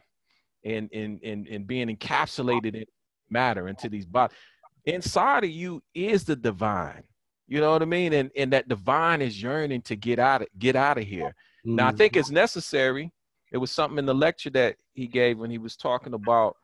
[0.64, 2.86] and and and, and being encapsulated in
[3.28, 4.38] matter into these bodies.
[4.86, 7.02] Inside of you is the divine.
[7.46, 8.14] You know what I mean?
[8.14, 11.34] And and that divine is yearning to get out of get out of here.
[11.66, 11.74] Mm-hmm.
[11.74, 12.20] Now I think mm-hmm.
[12.20, 13.12] it's necessary.
[13.52, 16.56] It was something in the lecture that he gave when he was talking about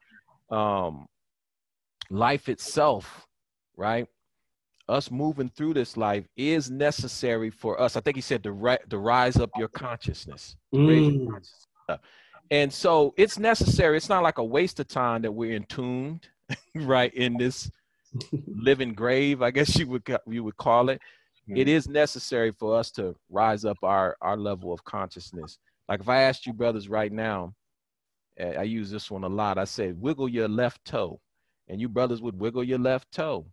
[0.48, 1.06] um,
[2.08, 3.26] life itself,
[3.76, 4.06] right?
[4.88, 7.96] Us moving through this life is necessary for us.
[7.96, 10.56] I think he said to, ri- to rise up your consciousness.
[10.74, 11.30] Mm.
[11.30, 11.66] Consciousness
[12.50, 13.96] and so it's necessary.
[13.96, 16.28] It's not like a waste of time that we're entombed,
[16.74, 17.70] right, in this
[18.46, 21.00] living grave, I guess you would you would call it.
[21.48, 21.58] Mm.
[21.58, 25.58] It is necessary for us to rise up our our level of consciousness.
[25.88, 27.54] Like if I asked you brothers right now,
[28.40, 29.58] I use this one a lot.
[29.58, 31.20] I said, wiggle your left toe.
[31.68, 33.46] And you brothers would wiggle your left toe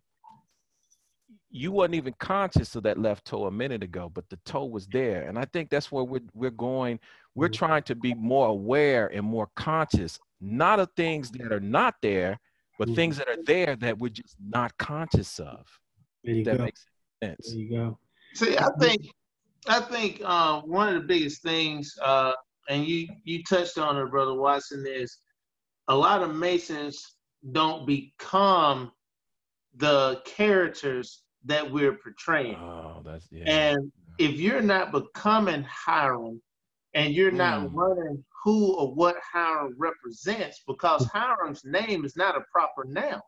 [1.52, 4.86] you wasn't even conscious of that left toe a minute ago, but the toe was
[4.86, 5.28] there.
[5.28, 6.98] And I think that's where we're we're going.
[7.34, 7.66] We're mm-hmm.
[7.66, 12.40] trying to be more aware and more conscious, not of things that are not there,
[12.78, 12.94] but mm-hmm.
[12.96, 15.66] things that are there that we're just not conscious of.
[16.24, 16.64] There you that go.
[16.64, 16.86] makes
[17.22, 17.50] sense.
[17.50, 17.98] There you go.
[18.34, 19.02] See, I think
[19.68, 22.32] I think uh, one of the biggest things, uh,
[22.70, 25.18] and you you touched on it, brother Watson, is
[25.88, 27.16] a lot of Masons
[27.50, 28.92] don't become
[29.76, 32.56] the characters that we're portraying.
[32.56, 33.44] Oh, that's yeah.
[33.46, 36.40] And if you're not becoming Hiram
[36.94, 37.74] and you're not mm.
[37.74, 43.20] learning who or what Hiram represents, because Hiram's name is not a proper noun.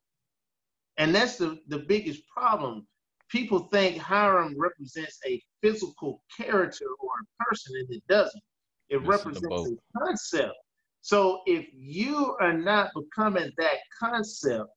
[0.96, 2.86] And that's the, the biggest problem.
[3.28, 8.42] People think Hiram represents a physical character or a person, and it doesn't.
[8.90, 10.54] It this represents a concept.
[11.00, 14.70] So if you are not becoming that concept,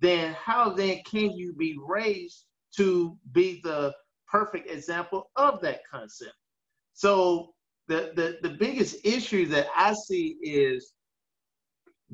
[0.00, 2.44] then how then can you be raised
[2.76, 3.92] to be the
[4.30, 6.34] perfect example of that concept.
[6.94, 7.52] So
[7.88, 10.94] the, the, the biggest issue that I see is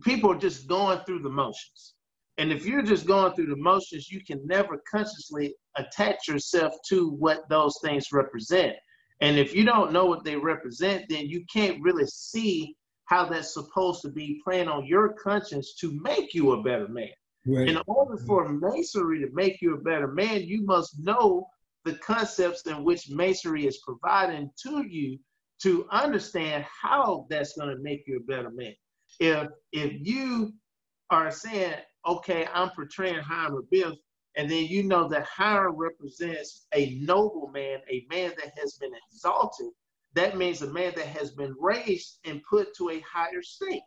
[0.03, 1.95] people are just going through the motions.
[2.39, 7.11] And if you're just going through the motions, you can never consciously attach yourself to
[7.11, 8.75] what those things represent.
[9.21, 12.77] And if you don't know what they represent, then you can't really see
[13.07, 17.09] how that's supposed to be playing on your conscience to make you a better man.
[17.49, 17.69] Right.
[17.69, 21.49] In order for masonry to make you a better man, you must know
[21.87, 25.19] the concepts in which masonry is providing to you
[25.63, 28.75] to understand how that's going to make you a better man.
[29.19, 30.53] If if you
[31.11, 31.77] are saying,
[32.07, 33.97] okay, I'm portraying Hiram Abiff,
[34.37, 38.93] And then you know that Hiram represents a noble man, a man that has been
[39.11, 39.71] exalted.
[40.15, 43.83] That means a man that has been raised and put to a higher state.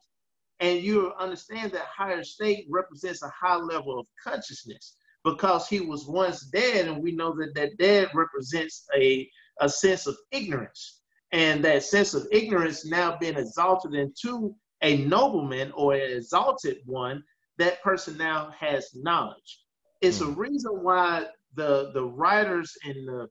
[0.61, 6.07] And you understand that higher state represents a high level of consciousness because he was
[6.07, 9.29] once dead, and we know that that dead represents a,
[9.59, 11.01] a sense of ignorance.
[11.31, 17.23] And that sense of ignorance now being exalted into a nobleman or an exalted one,
[17.57, 19.61] that person now has knowledge.
[20.01, 20.29] It's mm.
[20.29, 20.39] a hmm.
[20.39, 23.27] reason why the the writers and the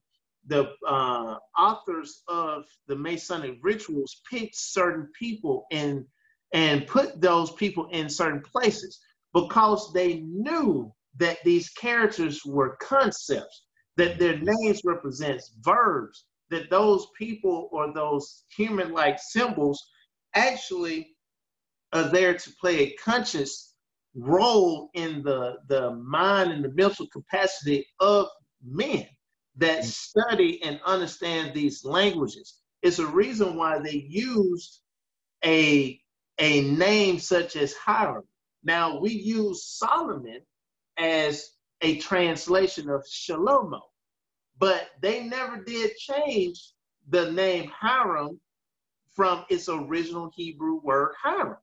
[0.47, 6.07] the uh, authors of the Masonic rituals picked certain people and
[6.52, 8.98] and put those people in certain places
[9.35, 13.64] because they knew that these characters were concepts,
[13.97, 19.81] that their names represents verbs, that those people or those human-like symbols
[20.35, 21.14] actually
[21.93, 23.74] are there to play a conscious
[24.14, 28.28] role in the, the mind and the mental capacity of
[28.64, 29.06] men
[29.56, 29.85] that mm.
[29.85, 32.59] study and understand these languages.
[32.82, 34.81] It's a reason why they used
[35.44, 36.01] a,
[36.41, 38.25] a name such as Hiram.
[38.65, 40.41] Now we use Solomon
[40.99, 41.51] as
[41.83, 43.81] a translation of Shalomo.
[44.59, 46.73] But they never did change
[47.09, 48.41] the name Hiram
[49.15, 51.57] from its original Hebrew word Hiram.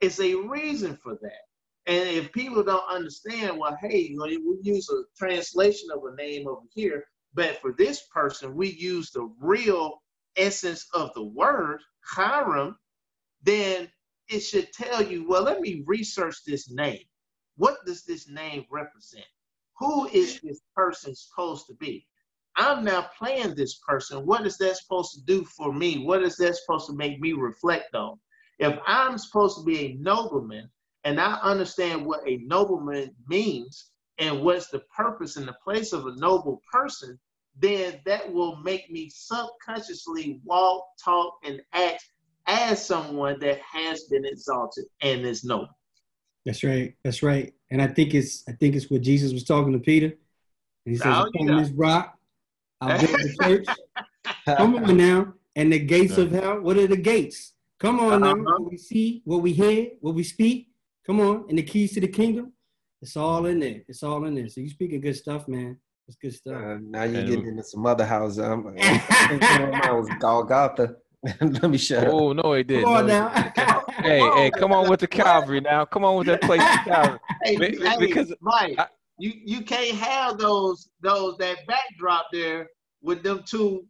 [0.00, 1.42] It's a reason for that.
[1.86, 6.16] And if people don't understand, well, hey, you know, we use a translation of a
[6.16, 7.04] name over here,
[7.34, 10.02] but for this person, we use the real
[10.36, 12.76] essence of the word, Hiram,
[13.46, 13.88] then
[14.28, 17.04] it should tell you, well, let me research this name.
[17.56, 19.24] What does this name represent?
[19.78, 22.06] Who is this person supposed to be?
[22.56, 24.26] I'm now playing this person.
[24.26, 26.04] What is that supposed to do for me?
[26.04, 28.18] What is that supposed to make me reflect on?
[28.58, 30.68] If I'm supposed to be a nobleman
[31.04, 36.06] and I understand what a nobleman means and what's the purpose and the place of
[36.06, 37.18] a noble person,
[37.58, 42.04] then that will make me subconsciously walk, talk, and act
[42.46, 45.68] as someone that has been exalted and is noble.
[46.44, 46.94] That's right.
[47.02, 47.52] That's right.
[47.70, 50.06] And I think it's I think it's what Jesus was talking to Peter.
[50.06, 52.16] And he says, oh, Upon this rock,
[52.80, 53.66] I'll build the church.
[54.46, 55.34] Come on now.
[55.56, 57.54] And the gates of hell, what are the gates?
[57.80, 58.34] Come on uh-huh.
[58.34, 58.42] now.
[58.42, 60.68] What we see, what we hear, what we speak.
[61.06, 61.46] Come on.
[61.48, 62.52] And the keys to the kingdom,
[63.02, 63.82] it's all in there.
[63.88, 64.48] It's all in there.
[64.48, 65.78] So you speaking good stuff, man.
[66.08, 66.54] It's good stuff.
[66.54, 68.38] Uh, now you're getting into some other houses.
[68.38, 70.96] I'm, I was Golgotha.
[71.40, 72.44] Let me shut oh, up.
[72.44, 72.84] no, he did.
[72.84, 73.84] Come on no, now.
[74.02, 75.84] hey, hey, come on with the Calvary now.
[75.84, 77.18] Come on with that place Calvary.
[77.42, 77.56] Hey,
[77.98, 78.86] because Mike, I,
[79.18, 82.68] you you can't have those those that backdrop there
[83.02, 83.86] with them two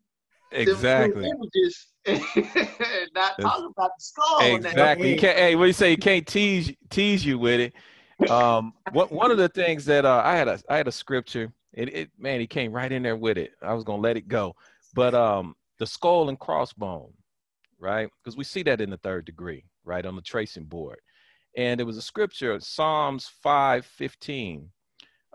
[0.52, 1.86] exactly them two images.
[3.14, 4.40] not talking about the skull.
[4.40, 5.12] Exactly.
[5.12, 5.36] You can't.
[5.36, 5.90] Hey, what do you say?
[5.90, 8.30] You can't tease tease you with it.
[8.30, 11.52] Um, what one of the things that uh, I had a I had a scripture.
[11.72, 13.52] It, it man, he came right in there with it.
[13.60, 14.54] I was gonna let it go,
[14.94, 17.12] but um, the skull and crossbone
[17.78, 18.08] right?
[18.22, 20.98] Because we see that in the third degree, right, on the tracing board.
[21.56, 24.68] And there was a scripture, Psalms 5 15.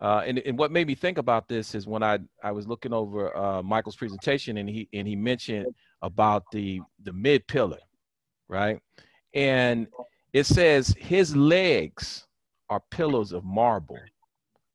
[0.01, 2.93] Uh, and, and what made me think about this is when I, I was looking
[2.93, 5.68] over uh, Michael's presentation and he and he mentioned
[6.01, 7.77] about the the mid pillar,
[8.47, 8.80] right?
[9.35, 9.88] And
[10.34, 12.26] it says his legs
[12.68, 13.99] are pillows of marble,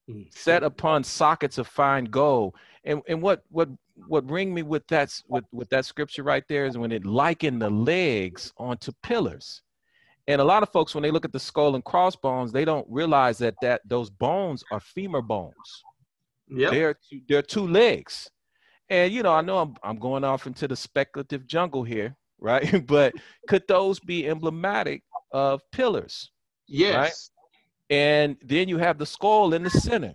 [0.08, 0.32] mm.
[0.32, 2.54] set upon sockets of fine gold.
[2.84, 3.68] And and what what
[4.08, 7.62] what ring me with that with with that scripture right there is when it likened
[7.62, 9.62] the legs onto pillars.
[10.28, 12.86] And a lot of folks when they look at the skull and crossbones they don't
[12.90, 15.54] realize that that those bones are femur bones.
[16.48, 18.30] Yeah they're two, they're two legs.
[18.88, 22.86] And you know i know I'm, I'm going off into the speculative jungle here right?
[22.86, 23.14] But
[23.48, 25.02] could those be emblematic
[25.32, 26.30] of pillars
[26.68, 26.94] yes.
[26.94, 27.96] Right?
[27.96, 30.12] and then you have the skull in the center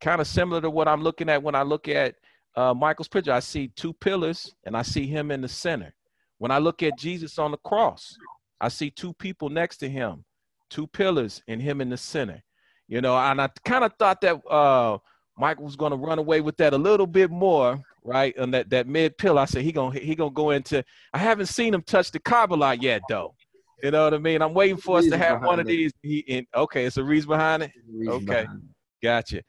[0.00, 2.14] kind of similar to what i'm looking at when i look at
[2.58, 5.94] uh, Michael's picture, I see two pillars and I see him in the center.
[6.38, 8.16] When I look at Jesus on the cross,
[8.60, 10.24] I see two people next to him,
[10.68, 12.42] two pillars and him in the center.
[12.88, 14.98] You know, and I kind of thought that uh,
[15.36, 18.36] Michael was going to run away with that a little bit more, right?
[18.36, 20.82] And that that mid pillar, I said he gonna he gonna go into.
[21.12, 23.36] I haven't seen him touch the Kabbalah yet, though.
[23.84, 24.42] You know what I mean?
[24.42, 25.92] I'm waiting for us to have one of these.
[26.02, 27.70] He, in, okay, it's a reason behind it.
[27.88, 29.06] Reason okay, behind it.
[29.06, 29.42] gotcha.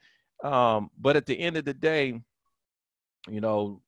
[0.44, 2.20] Um, but at the end of the day,
[3.28, 3.82] you know,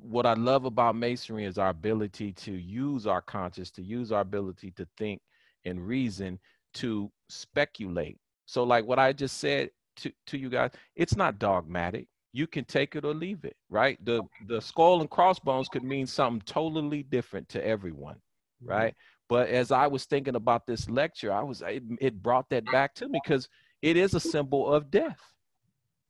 [0.00, 4.20] what I love about masonry is our ability to use our conscience, to use our
[4.20, 5.20] ability to think
[5.64, 6.38] and reason
[6.74, 8.18] to speculate.
[8.46, 12.08] So, like what I just said to, to you guys, it's not dogmatic.
[12.32, 14.02] You can take it or leave it, right?
[14.04, 18.70] The the skull and crossbones could mean something totally different to everyone, mm-hmm.
[18.70, 18.94] right?
[19.28, 22.94] But as I was thinking about this lecture, I was it, it brought that back
[22.96, 23.48] to me because
[23.82, 25.18] it is a symbol of death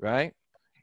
[0.02, 0.32] right?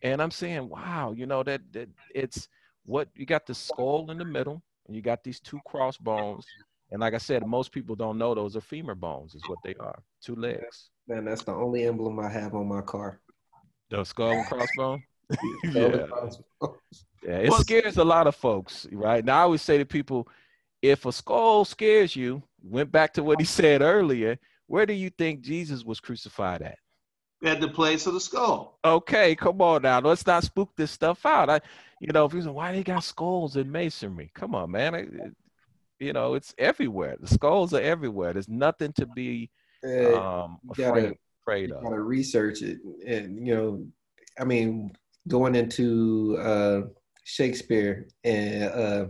[0.01, 2.47] And I'm saying, wow, you know that that it's
[2.85, 6.45] what you got the skull in the middle, and you got these two crossbones,
[6.91, 9.75] and like I said, most people don't know those are femur bones, is what they
[9.79, 10.89] are, two legs.
[11.07, 13.19] Man, that's the only emblem I have on my car.
[13.89, 15.03] The skull and crossbone.
[15.63, 16.05] Yeah.
[17.21, 19.23] Yeah, it scares a lot of folks, right?
[19.23, 20.27] Now I always say to people,
[20.81, 25.09] if a skull scares you, went back to what he said earlier, where do you
[25.09, 26.77] think Jesus was crucified at?
[27.43, 28.77] At the place of the skull.
[28.83, 29.99] Okay, come on now.
[30.01, 31.49] Let's not spook this stuff out.
[31.49, 31.61] I,
[32.01, 34.29] you know, if you say, why they got skulls in masonry?
[34.35, 34.93] Come on, man.
[34.95, 35.35] It- it-
[36.01, 37.17] you know, it's everywhere.
[37.19, 38.31] The skulls are everywhere.
[38.33, 39.49] There's nothing to be
[39.83, 41.83] Uh, um you gotta- afraid, afraid you of.
[41.83, 43.85] gotta research it, and you know,
[44.39, 44.91] I mean,
[45.27, 46.81] going into uh,
[47.25, 49.07] Shakespeare and uh,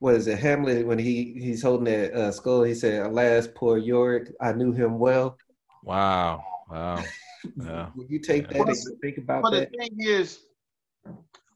[0.00, 0.86] what is it, Hamlet?
[0.86, 4.98] When he he's holding that uh, skull, he said, "Alas, poor Yorick, I knew him
[4.98, 5.38] well."
[5.82, 6.42] Wow.
[6.70, 7.04] Wow.
[7.56, 7.88] Yeah.
[7.94, 9.50] When you take that Well, and think about that.
[9.50, 10.40] But the thing is,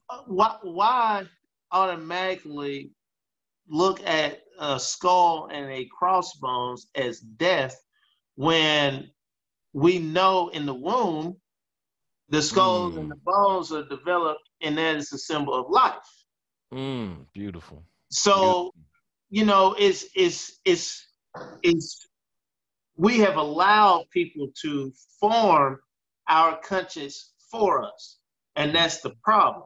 [0.09, 1.27] uh, why, why
[1.71, 2.89] automatically
[3.67, 7.79] look at a skull and a crossbones as death
[8.33, 9.11] when
[9.73, 11.37] we know in the womb
[12.29, 15.93] the skulls and the bones are developed and that is a symbol of life.
[16.73, 17.83] Mm, beautiful.
[18.09, 18.71] So,
[19.29, 21.07] you know, it's it's it's
[21.61, 22.07] it's
[22.97, 25.79] we have allowed people to form
[26.29, 28.17] our conscience for us,
[28.55, 29.65] and that's the problem.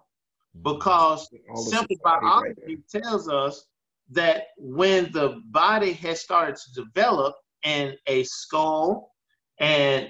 [0.63, 3.65] Because all simple society right biology tells us
[4.11, 9.13] that when the body has started to develop and a skull
[9.59, 10.09] and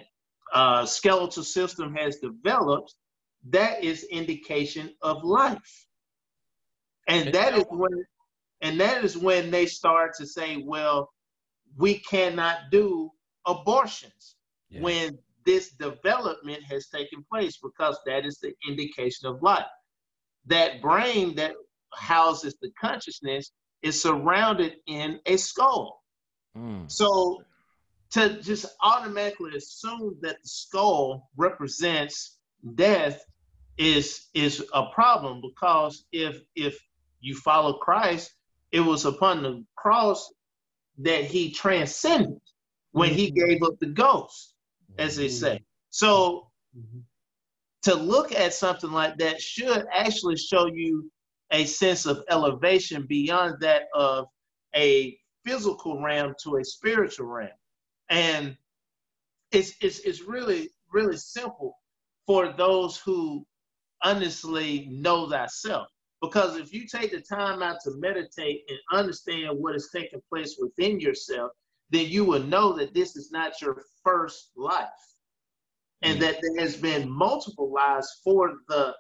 [0.54, 2.94] uh, skeletal system has developed,
[3.50, 5.86] that is indication of life.
[7.08, 8.06] And that is when
[8.62, 11.10] and that is when they start to say, well,
[11.78, 13.12] we cannot do
[13.46, 14.36] abortions
[14.70, 14.82] Yeah.
[14.82, 19.66] when this development has taken place because that is the indication of life.
[20.46, 21.56] That brain that
[21.94, 23.52] houses the consciousness
[23.82, 26.04] is surrounded in a skull.
[26.56, 27.44] Mm, So
[28.12, 32.40] to just automatically assume that the skull represents
[32.76, 33.24] death
[33.78, 36.78] is is a problem because if if
[37.22, 38.34] you follow Christ,
[38.72, 40.32] it was upon the cross
[41.00, 42.40] that he transcended
[42.92, 43.48] when he mm-hmm.
[43.48, 44.54] gave up the ghost,
[44.98, 45.46] as they mm-hmm.
[45.46, 45.64] say.
[45.90, 46.48] So
[46.78, 47.00] mm-hmm.
[47.84, 51.10] to look at something like that should actually show you
[51.52, 54.26] a sense of elevation beyond that of
[54.76, 57.50] a physical realm to a spiritual realm.
[58.10, 58.56] And
[59.52, 61.76] it's, it's, it's really, really simple
[62.28, 63.46] for those who
[64.04, 65.88] honestly know thyself.
[66.22, 70.58] Because if you take the time out to meditate and understand what is taking place
[70.60, 71.52] within yourself,
[71.92, 74.88] then you will know that this is not your first life.
[76.02, 78.96] And that there has been multiple lives for the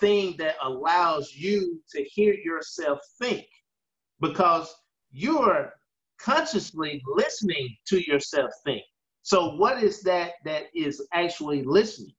[0.00, 3.46] thing that allows you to hear yourself think.
[4.20, 4.74] Because
[5.12, 5.72] you're
[6.18, 8.82] consciously listening to yourself think.
[9.22, 12.14] So what is that that is actually listening?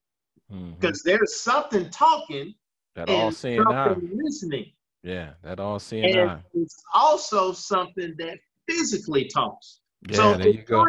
[0.52, 0.80] mhm.
[0.80, 2.54] Because there's something talking
[2.98, 3.96] That all and seeing eye.
[4.12, 4.72] listening.
[5.04, 6.42] Yeah, that all seeing And eye.
[6.56, 9.82] it's also something that physically talks.
[10.10, 10.84] Yeah, so there you go.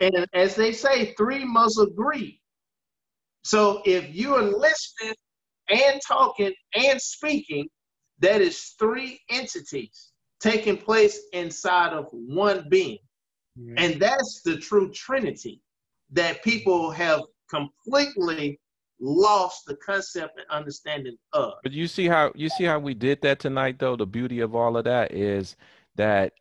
[0.00, 2.40] and as they say, three must agree.
[3.42, 5.14] So if you are listening
[5.70, 7.68] and talking and speaking,
[8.18, 12.98] that is three entities taking place inside of one being.
[13.58, 13.74] Mm-hmm.
[13.78, 15.62] And that's the true Trinity
[16.10, 18.60] that people have completely
[19.00, 21.54] lost the concept and understanding of.
[21.62, 23.96] But you see how you see how we did that tonight though?
[23.96, 25.56] The beauty of all of that is
[25.96, 26.32] that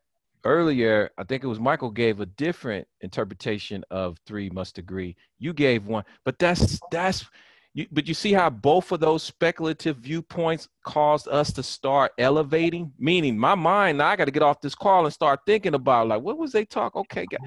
[0.45, 5.15] earlier, I think it was Michael gave a different interpretation of three must agree.
[5.39, 7.25] You gave one, but that's that's
[7.73, 12.91] you but you see how both of those speculative viewpoints caused us to start elevating?
[12.99, 16.07] Meaning my mind, now I got to get off this call and start thinking about
[16.07, 16.95] like what was they talk?
[16.95, 17.41] Okay, got-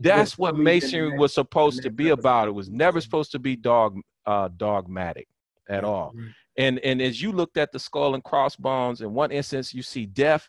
[0.00, 2.48] that's what masonry was supposed to be about.
[2.48, 5.28] It was never supposed to be dog uh dogmatic
[5.68, 6.12] at all.
[6.58, 10.06] And and as you looked at the skull and crossbones, in one instance you see
[10.06, 10.48] death,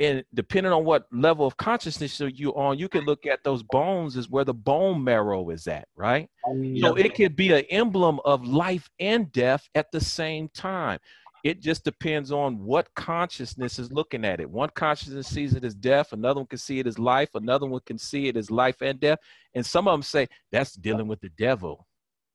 [0.00, 4.16] and depending on what level of consciousness you're on, you can look at those bones
[4.16, 6.28] as where the bone marrow is at, right?
[6.46, 10.98] Oh, so it could be an emblem of life and death at the same time.
[11.44, 14.50] It just depends on what consciousness is looking at it.
[14.50, 17.80] One consciousness sees it as death, another one can see it as life, another one
[17.84, 19.18] can see it as life and death.
[19.54, 21.86] And some of them say that's dealing with the devil.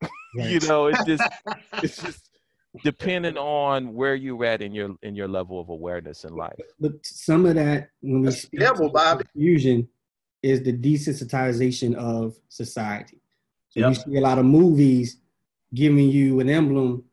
[0.36, 1.24] you know, it just
[1.82, 2.30] it's just
[2.84, 6.60] depending on where you're at in your in your level of awareness in life.
[6.80, 9.88] But some of that, when we That's speak the devil, to confusion,
[10.44, 13.22] is the desensitization of society.
[13.70, 13.90] So Yep.
[13.90, 15.18] you see a lot of movies
[15.74, 17.04] giving you an emblem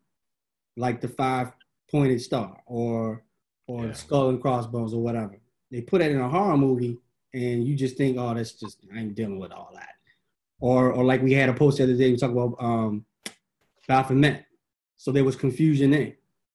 [0.77, 1.53] like the five
[1.91, 3.25] pointed star or
[3.67, 3.93] or Yeah.
[3.93, 5.39] skull and crossbones or whatever.
[5.71, 6.99] They put it in a horror movie
[7.33, 9.95] and you just think, oh, that's just I ain't dealing with all that.
[10.61, 13.05] Or or like we had a post the other day, we talked about um
[13.89, 14.45] Baphomet.
[15.03, 16.13] So there was confusion there.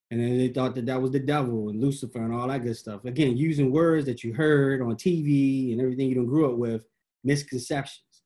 [0.10, 2.78] And then they thought that that was the devil and Lucifer and all that good
[2.78, 3.03] stuff.
[3.03, 6.82] Again, using words that you heard on TV and everything you don't grew up with,
[7.26, 8.22] misconceptions.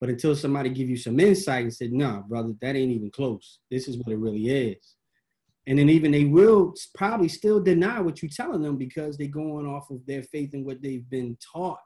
[0.00, 3.60] But until somebody give you some insight and said, nah, brother, that ain't even close.
[3.70, 4.96] This is what it really is.
[5.68, 9.68] And then even they will probably still deny what you're telling them because they're going
[9.68, 11.78] off of their faith in what they've been taught.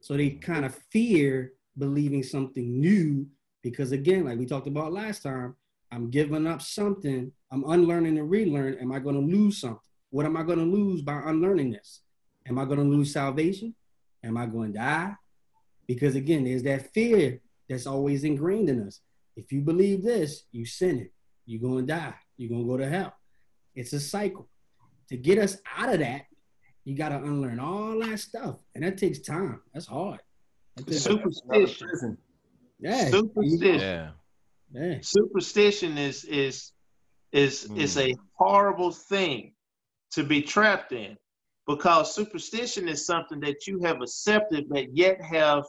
[0.00, 3.26] So they kind of fear believing something new
[3.62, 5.56] because again, like we talked about last time,
[5.92, 7.30] I'm giving up something.
[7.52, 8.78] I'm unlearning and relearn.
[8.80, 9.78] Am I going to lose something?
[10.10, 12.00] What am I going to lose by unlearning this?
[12.48, 13.74] Am I going to lose salvation?
[14.24, 15.14] Am I going to die?
[15.86, 19.00] Because again, there's that fear that's always ingrained in us.
[19.36, 21.12] If you believe this, you sin it.
[21.46, 22.14] You're going to die.
[22.38, 23.14] You're going to go to hell.
[23.74, 24.48] It's a cycle.
[25.10, 26.22] To get us out of that,
[26.84, 28.56] you got to unlearn all that stuff.
[28.74, 29.60] And that takes time.
[29.74, 30.20] That's hard.
[30.76, 32.16] That takes- Superstition.
[32.80, 33.10] Yeah.
[33.10, 33.80] Superstition.
[33.80, 34.10] Yeah.
[34.72, 34.98] Yeah.
[35.02, 36.72] Superstition is is
[37.32, 39.54] is is a horrible thing
[40.12, 41.16] to be trapped in
[41.66, 45.64] because superstition is something that you have accepted but yet have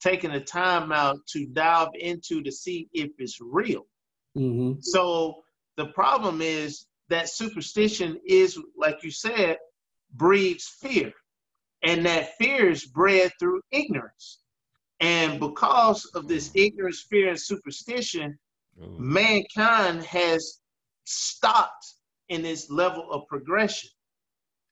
[0.00, 3.86] taken the time out to dive into to see if it's real.
[4.34, 5.42] hmm So
[5.76, 9.58] the problem is that superstition is, like you said,
[10.14, 11.12] breeds fear.
[11.82, 14.40] And that fear is bred through ignorance.
[15.00, 18.38] And because of this ignorance, fear, and superstition,
[18.82, 18.96] Ooh.
[18.98, 20.60] mankind has
[21.04, 21.94] stopped
[22.28, 23.90] in this level of progression.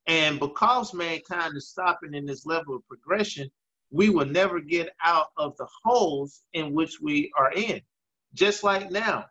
[0.07, 3.51] And because mankind is stopping in this level of progression,
[3.91, 7.81] we will never get out of the holes in which we are in.
[8.35, 9.25] Just like now,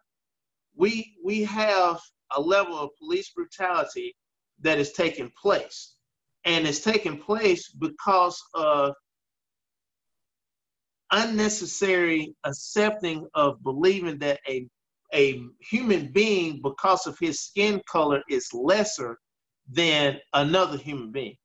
[0.75, 1.99] we we have
[2.35, 4.15] a level of police brutality
[4.61, 5.95] that is taking place.
[6.45, 8.93] And it's taking place because of
[11.13, 14.67] unnecessary accepting of believing that a
[15.13, 19.19] a human being because of his skin color is lesser
[19.71, 21.35] than another human being.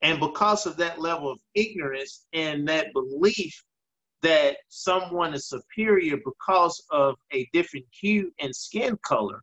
[0.00, 3.62] And because of that level of ignorance and that belief
[4.22, 9.42] that someone is superior because of a different hue and skin color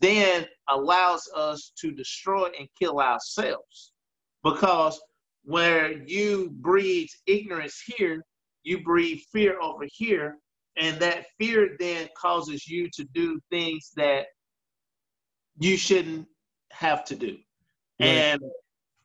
[0.00, 3.92] then allows us to destroy and kill ourselves.
[4.42, 5.00] Because
[5.44, 8.22] where you breed ignorance here
[8.62, 10.38] you breathe fear over here
[10.76, 14.26] and that fear then causes you to do things that
[15.58, 16.26] you shouldn't
[16.70, 17.36] have to do
[18.00, 18.08] Right.
[18.08, 18.42] and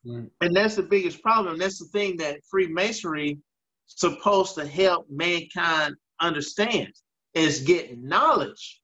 [0.05, 0.29] Right.
[0.41, 3.39] and that's the biggest problem that's the thing that freemasonry
[3.87, 6.93] supposed to help mankind understand
[7.33, 8.81] is get knowledge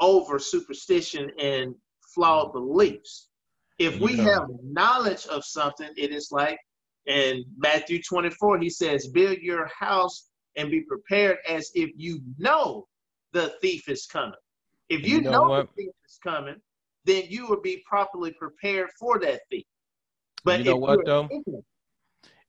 [0.00, 1.74] over superstition and
[2.14, 3.28] flawed beliefs
[3.78, 4.24] if we Yeah.
[4.24, 6.58] have knowledge of something it is like
[7.06, 12.86] in matthew 24 he says build your house and be prepared as if you know
[13.32, 14.32] the thief is coming
[14.88, 15.68] if you, you know know, what?
[15.76, 16.56] the thief is coming
[17.04, 19.64] then you will be properly prepared for that thief
[20.44, 21.24] but you know what, though?
[21.30, 21.64] ignorant-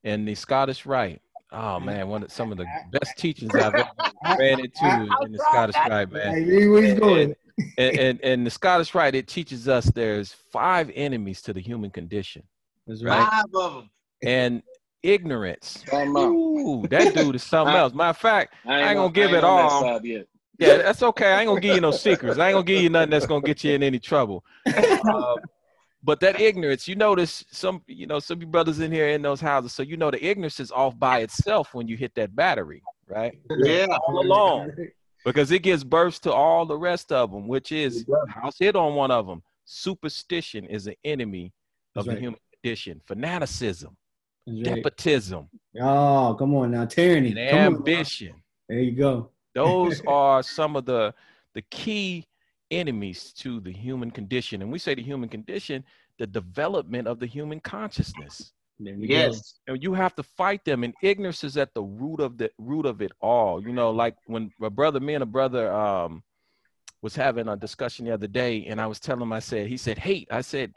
[0.04, 1.20] And the Scottish Rite.
[1.52, 3.90] Oh man, one of some of the best teachings I've ever
[4.38, 6.46] ran into in the Scottish Rite, man.
[6.46, 7.36] Hey, where he's And- going.
[7.80, 11.90] And, and and the Scottish Rite, it teaches us there's five enemies to the human
[11.90, 12.44] condition,
[12.86, 13.28] That's right?
[13.28, 13.90] five of them
[14.24, 14.62] and
[15.04, 15.84] ignorance.
[15.94, 17.94] Ooh, that dude is something else.
[17.94, 20.02] Matter of fact, I I ain't gonna give I it on that all.
[20.60, 21.34] yeah, that's okay.
[21.34, 22.40] I ain't gonna give you no secrets.
[22.40, 24.44] I ain't gonna give you nothing that's gonna get you in any trouble.
[24.66, 25.36] Uh,
[26.04, 29.22] but that ignorance, you notice some, you know, some of you brothers in here in
[29.22, 32.36] those houses, so you know the ignorance is off by itself when you hit that
[32.36, 33.38] battery, right?
[33.58, 34.72] yeah All along,
[35.26, 38.96] because it gives birth to all the rest of them, which is house hit on
[38.96, 39.42] one of them.
[39.66, 41.52] Superstition is an enemy
[41.96, 43.02] of That's the human condition.
[43.06, 43.98] Fanaticism,
[44.48, 44.76] That's right.
[44.84, 45.50] despotism,
[45.80, 47.30] Oh, come on now, tyranny.
[47.38, 47.76] and Come on.
[47.76, 48.34] ambition.
[48.70, 49.30] There you go.
[49.54, 51.14] Those are some of the
[51.54, 52.26] the key
[52.72, 54.62] enemies to the human condition.
[54.62, 55.84] And we say the human condition,
[56.20, 58.52] the development of the human consciousness.
[58.80, 59.14] There we go.
[59.14, 60.84] yes And you have to fight them.
[60.84, 63.62] And ignorance is at the root of the root of it all.
[63.62, 66.24] You know, like when a brother, me and a brother um
[67.02, 69.78] was having a discussion the other day, and I was telling him, I said, he
[69.78, 70.28] said, hate.
[70.32, 70.74] I said,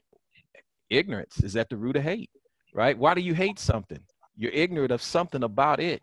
[0.90, 2.30] ignorance is at the root of hate,
[2.74, 2.96] right?
[2.96, 4.00] Why do you hate something?
[4.36, 6.00] You're ignorant of something about it.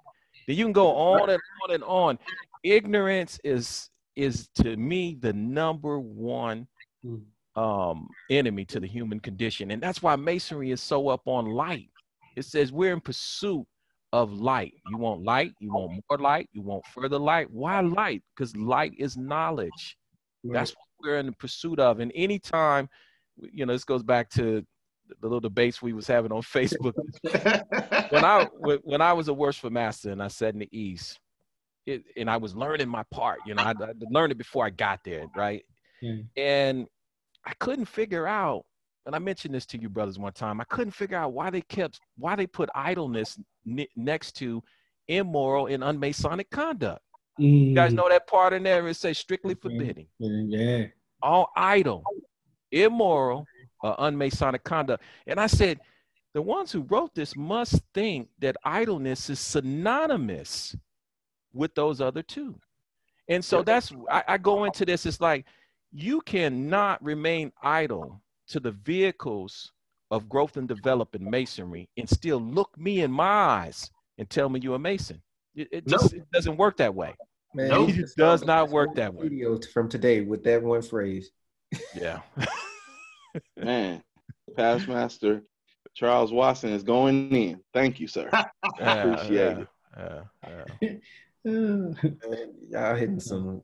[0.47, 2.19] Then you can go on and on and on.
[2.63, 6.67] Ignorance is is to me the number one
[7.05, 7.21] Mm.
[7.55, 11.89] um, enemy to the human condition, and that's why masonry is so up on light.
[12.35, 13.65] It says we're in pursuit
[14.13, 14.73] of light.
[14.89, 17.51] You want light, you want more light, you want further light.
[17.51, 18.23] Why light?
[18.35, 19.97] Because light is knowledge.
[20.43, 21.99] That's what we're in the pursuit of.
[21.99, 22.89] And anytime,
[23.39, 24.65] you know, this goes back to
[25.21, 26.93] the little debates we was having on Facebook.
[28.09, 28.43] when I
[28.83, 31.19] when I was a Worship Master and I sat in the East,
[31.85, 33.39] it, and I was learning my part.
[33.45, 35.63] You know, I, I learned it before I got there, right?
[36.01, 36.17] Yeah.
[36.35, 36.87] And
[37.45, 38.65] I couldn't figure out.
[39.05, 40.59] And I mentioned this to you brothers one time.
[40.59, 44.61] I couldn't figure out why they kept why they put idleness ne- next to
[45.07, 47.01] immoral and unmasonic conduct.
[47.37, 48.85] You guys Mm, know that part in there?
[48.87, 50.87] It says strictly forbidding Yeah.
[51.21, 52.03] all idle,
[52.71, 53.45] immoral,
[53.81, 55.03] or unmasonic conduct.
[55.25, 55.79] And I said,
[56.33, 60.75] the ones who wrote this must think that idleness is synonymous
[61.53, 62.59] with those other two.
[63.29, 65.45] And so that's, I, I go into this, it's like,
[65.91, 69.71] you cannot remain idle to the vehicles
[70.11, 74.59] of growth and development masonry and still look me in my eyes and tell me
[74.61, 75.21] you're a mason.
[75.55, 77.15] It, it just it doesn't work that way.
[77.53, 77.89] Man, Nope.
[77.89, 79.23] It does not work that way.
[79.23, 81.31] Video from today with that one phrase.
[81.99, 82.21] Yeah.
[83.57, 84.03] Man,
[84.55, 85.43] past master
[85.93, 87.59] Charles Watson is going in.
[87.73, 88.29] Thank you, sir.
[88.79, 89.67] Yeah, Appreciate yeah, it.
[90.47, 90.93] yeah, yeah.
[91.49, 91.93] Uh,
[92.69, 93.61] y'all hitting some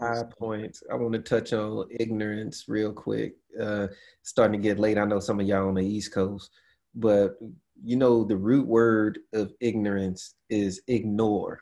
[0.00, 0.82] high points.
[0.90, 3.34] I want to touch on ignorance real quick.
[3.60, 3.88] Uh,
[4.22, 4.96] starting to get late.
[4.96, 6.50] I know some of y'all on the East Coast,
[6.94, 7.38] but
[7.84, 11.60] you know the root word of ignorance is ignore,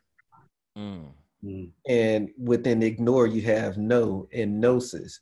[0.79, 1.71] Mm.
[1.89, 5.21] and within ignore you have know and gnosis.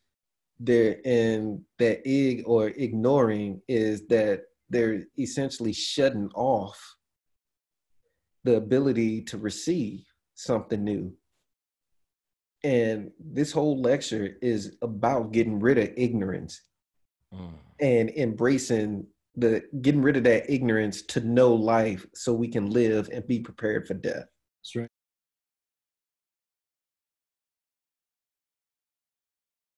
[0.60, 6.78] There and that ig or ignoring is that they're essentially shutting off
[8.44, 10.04] the ability to receive
[10.34, 11.12] something new.
[12.62, 16.60] And this whole lecture is about getting rid of ignorance
[17.32, 17.54] Mm.
[17.80, 23.08] and embracing the getting rid of that ignorance to know life so we can live
[23.12, 24.26] and be prepared for death.
[24.60, 24.88] that's right.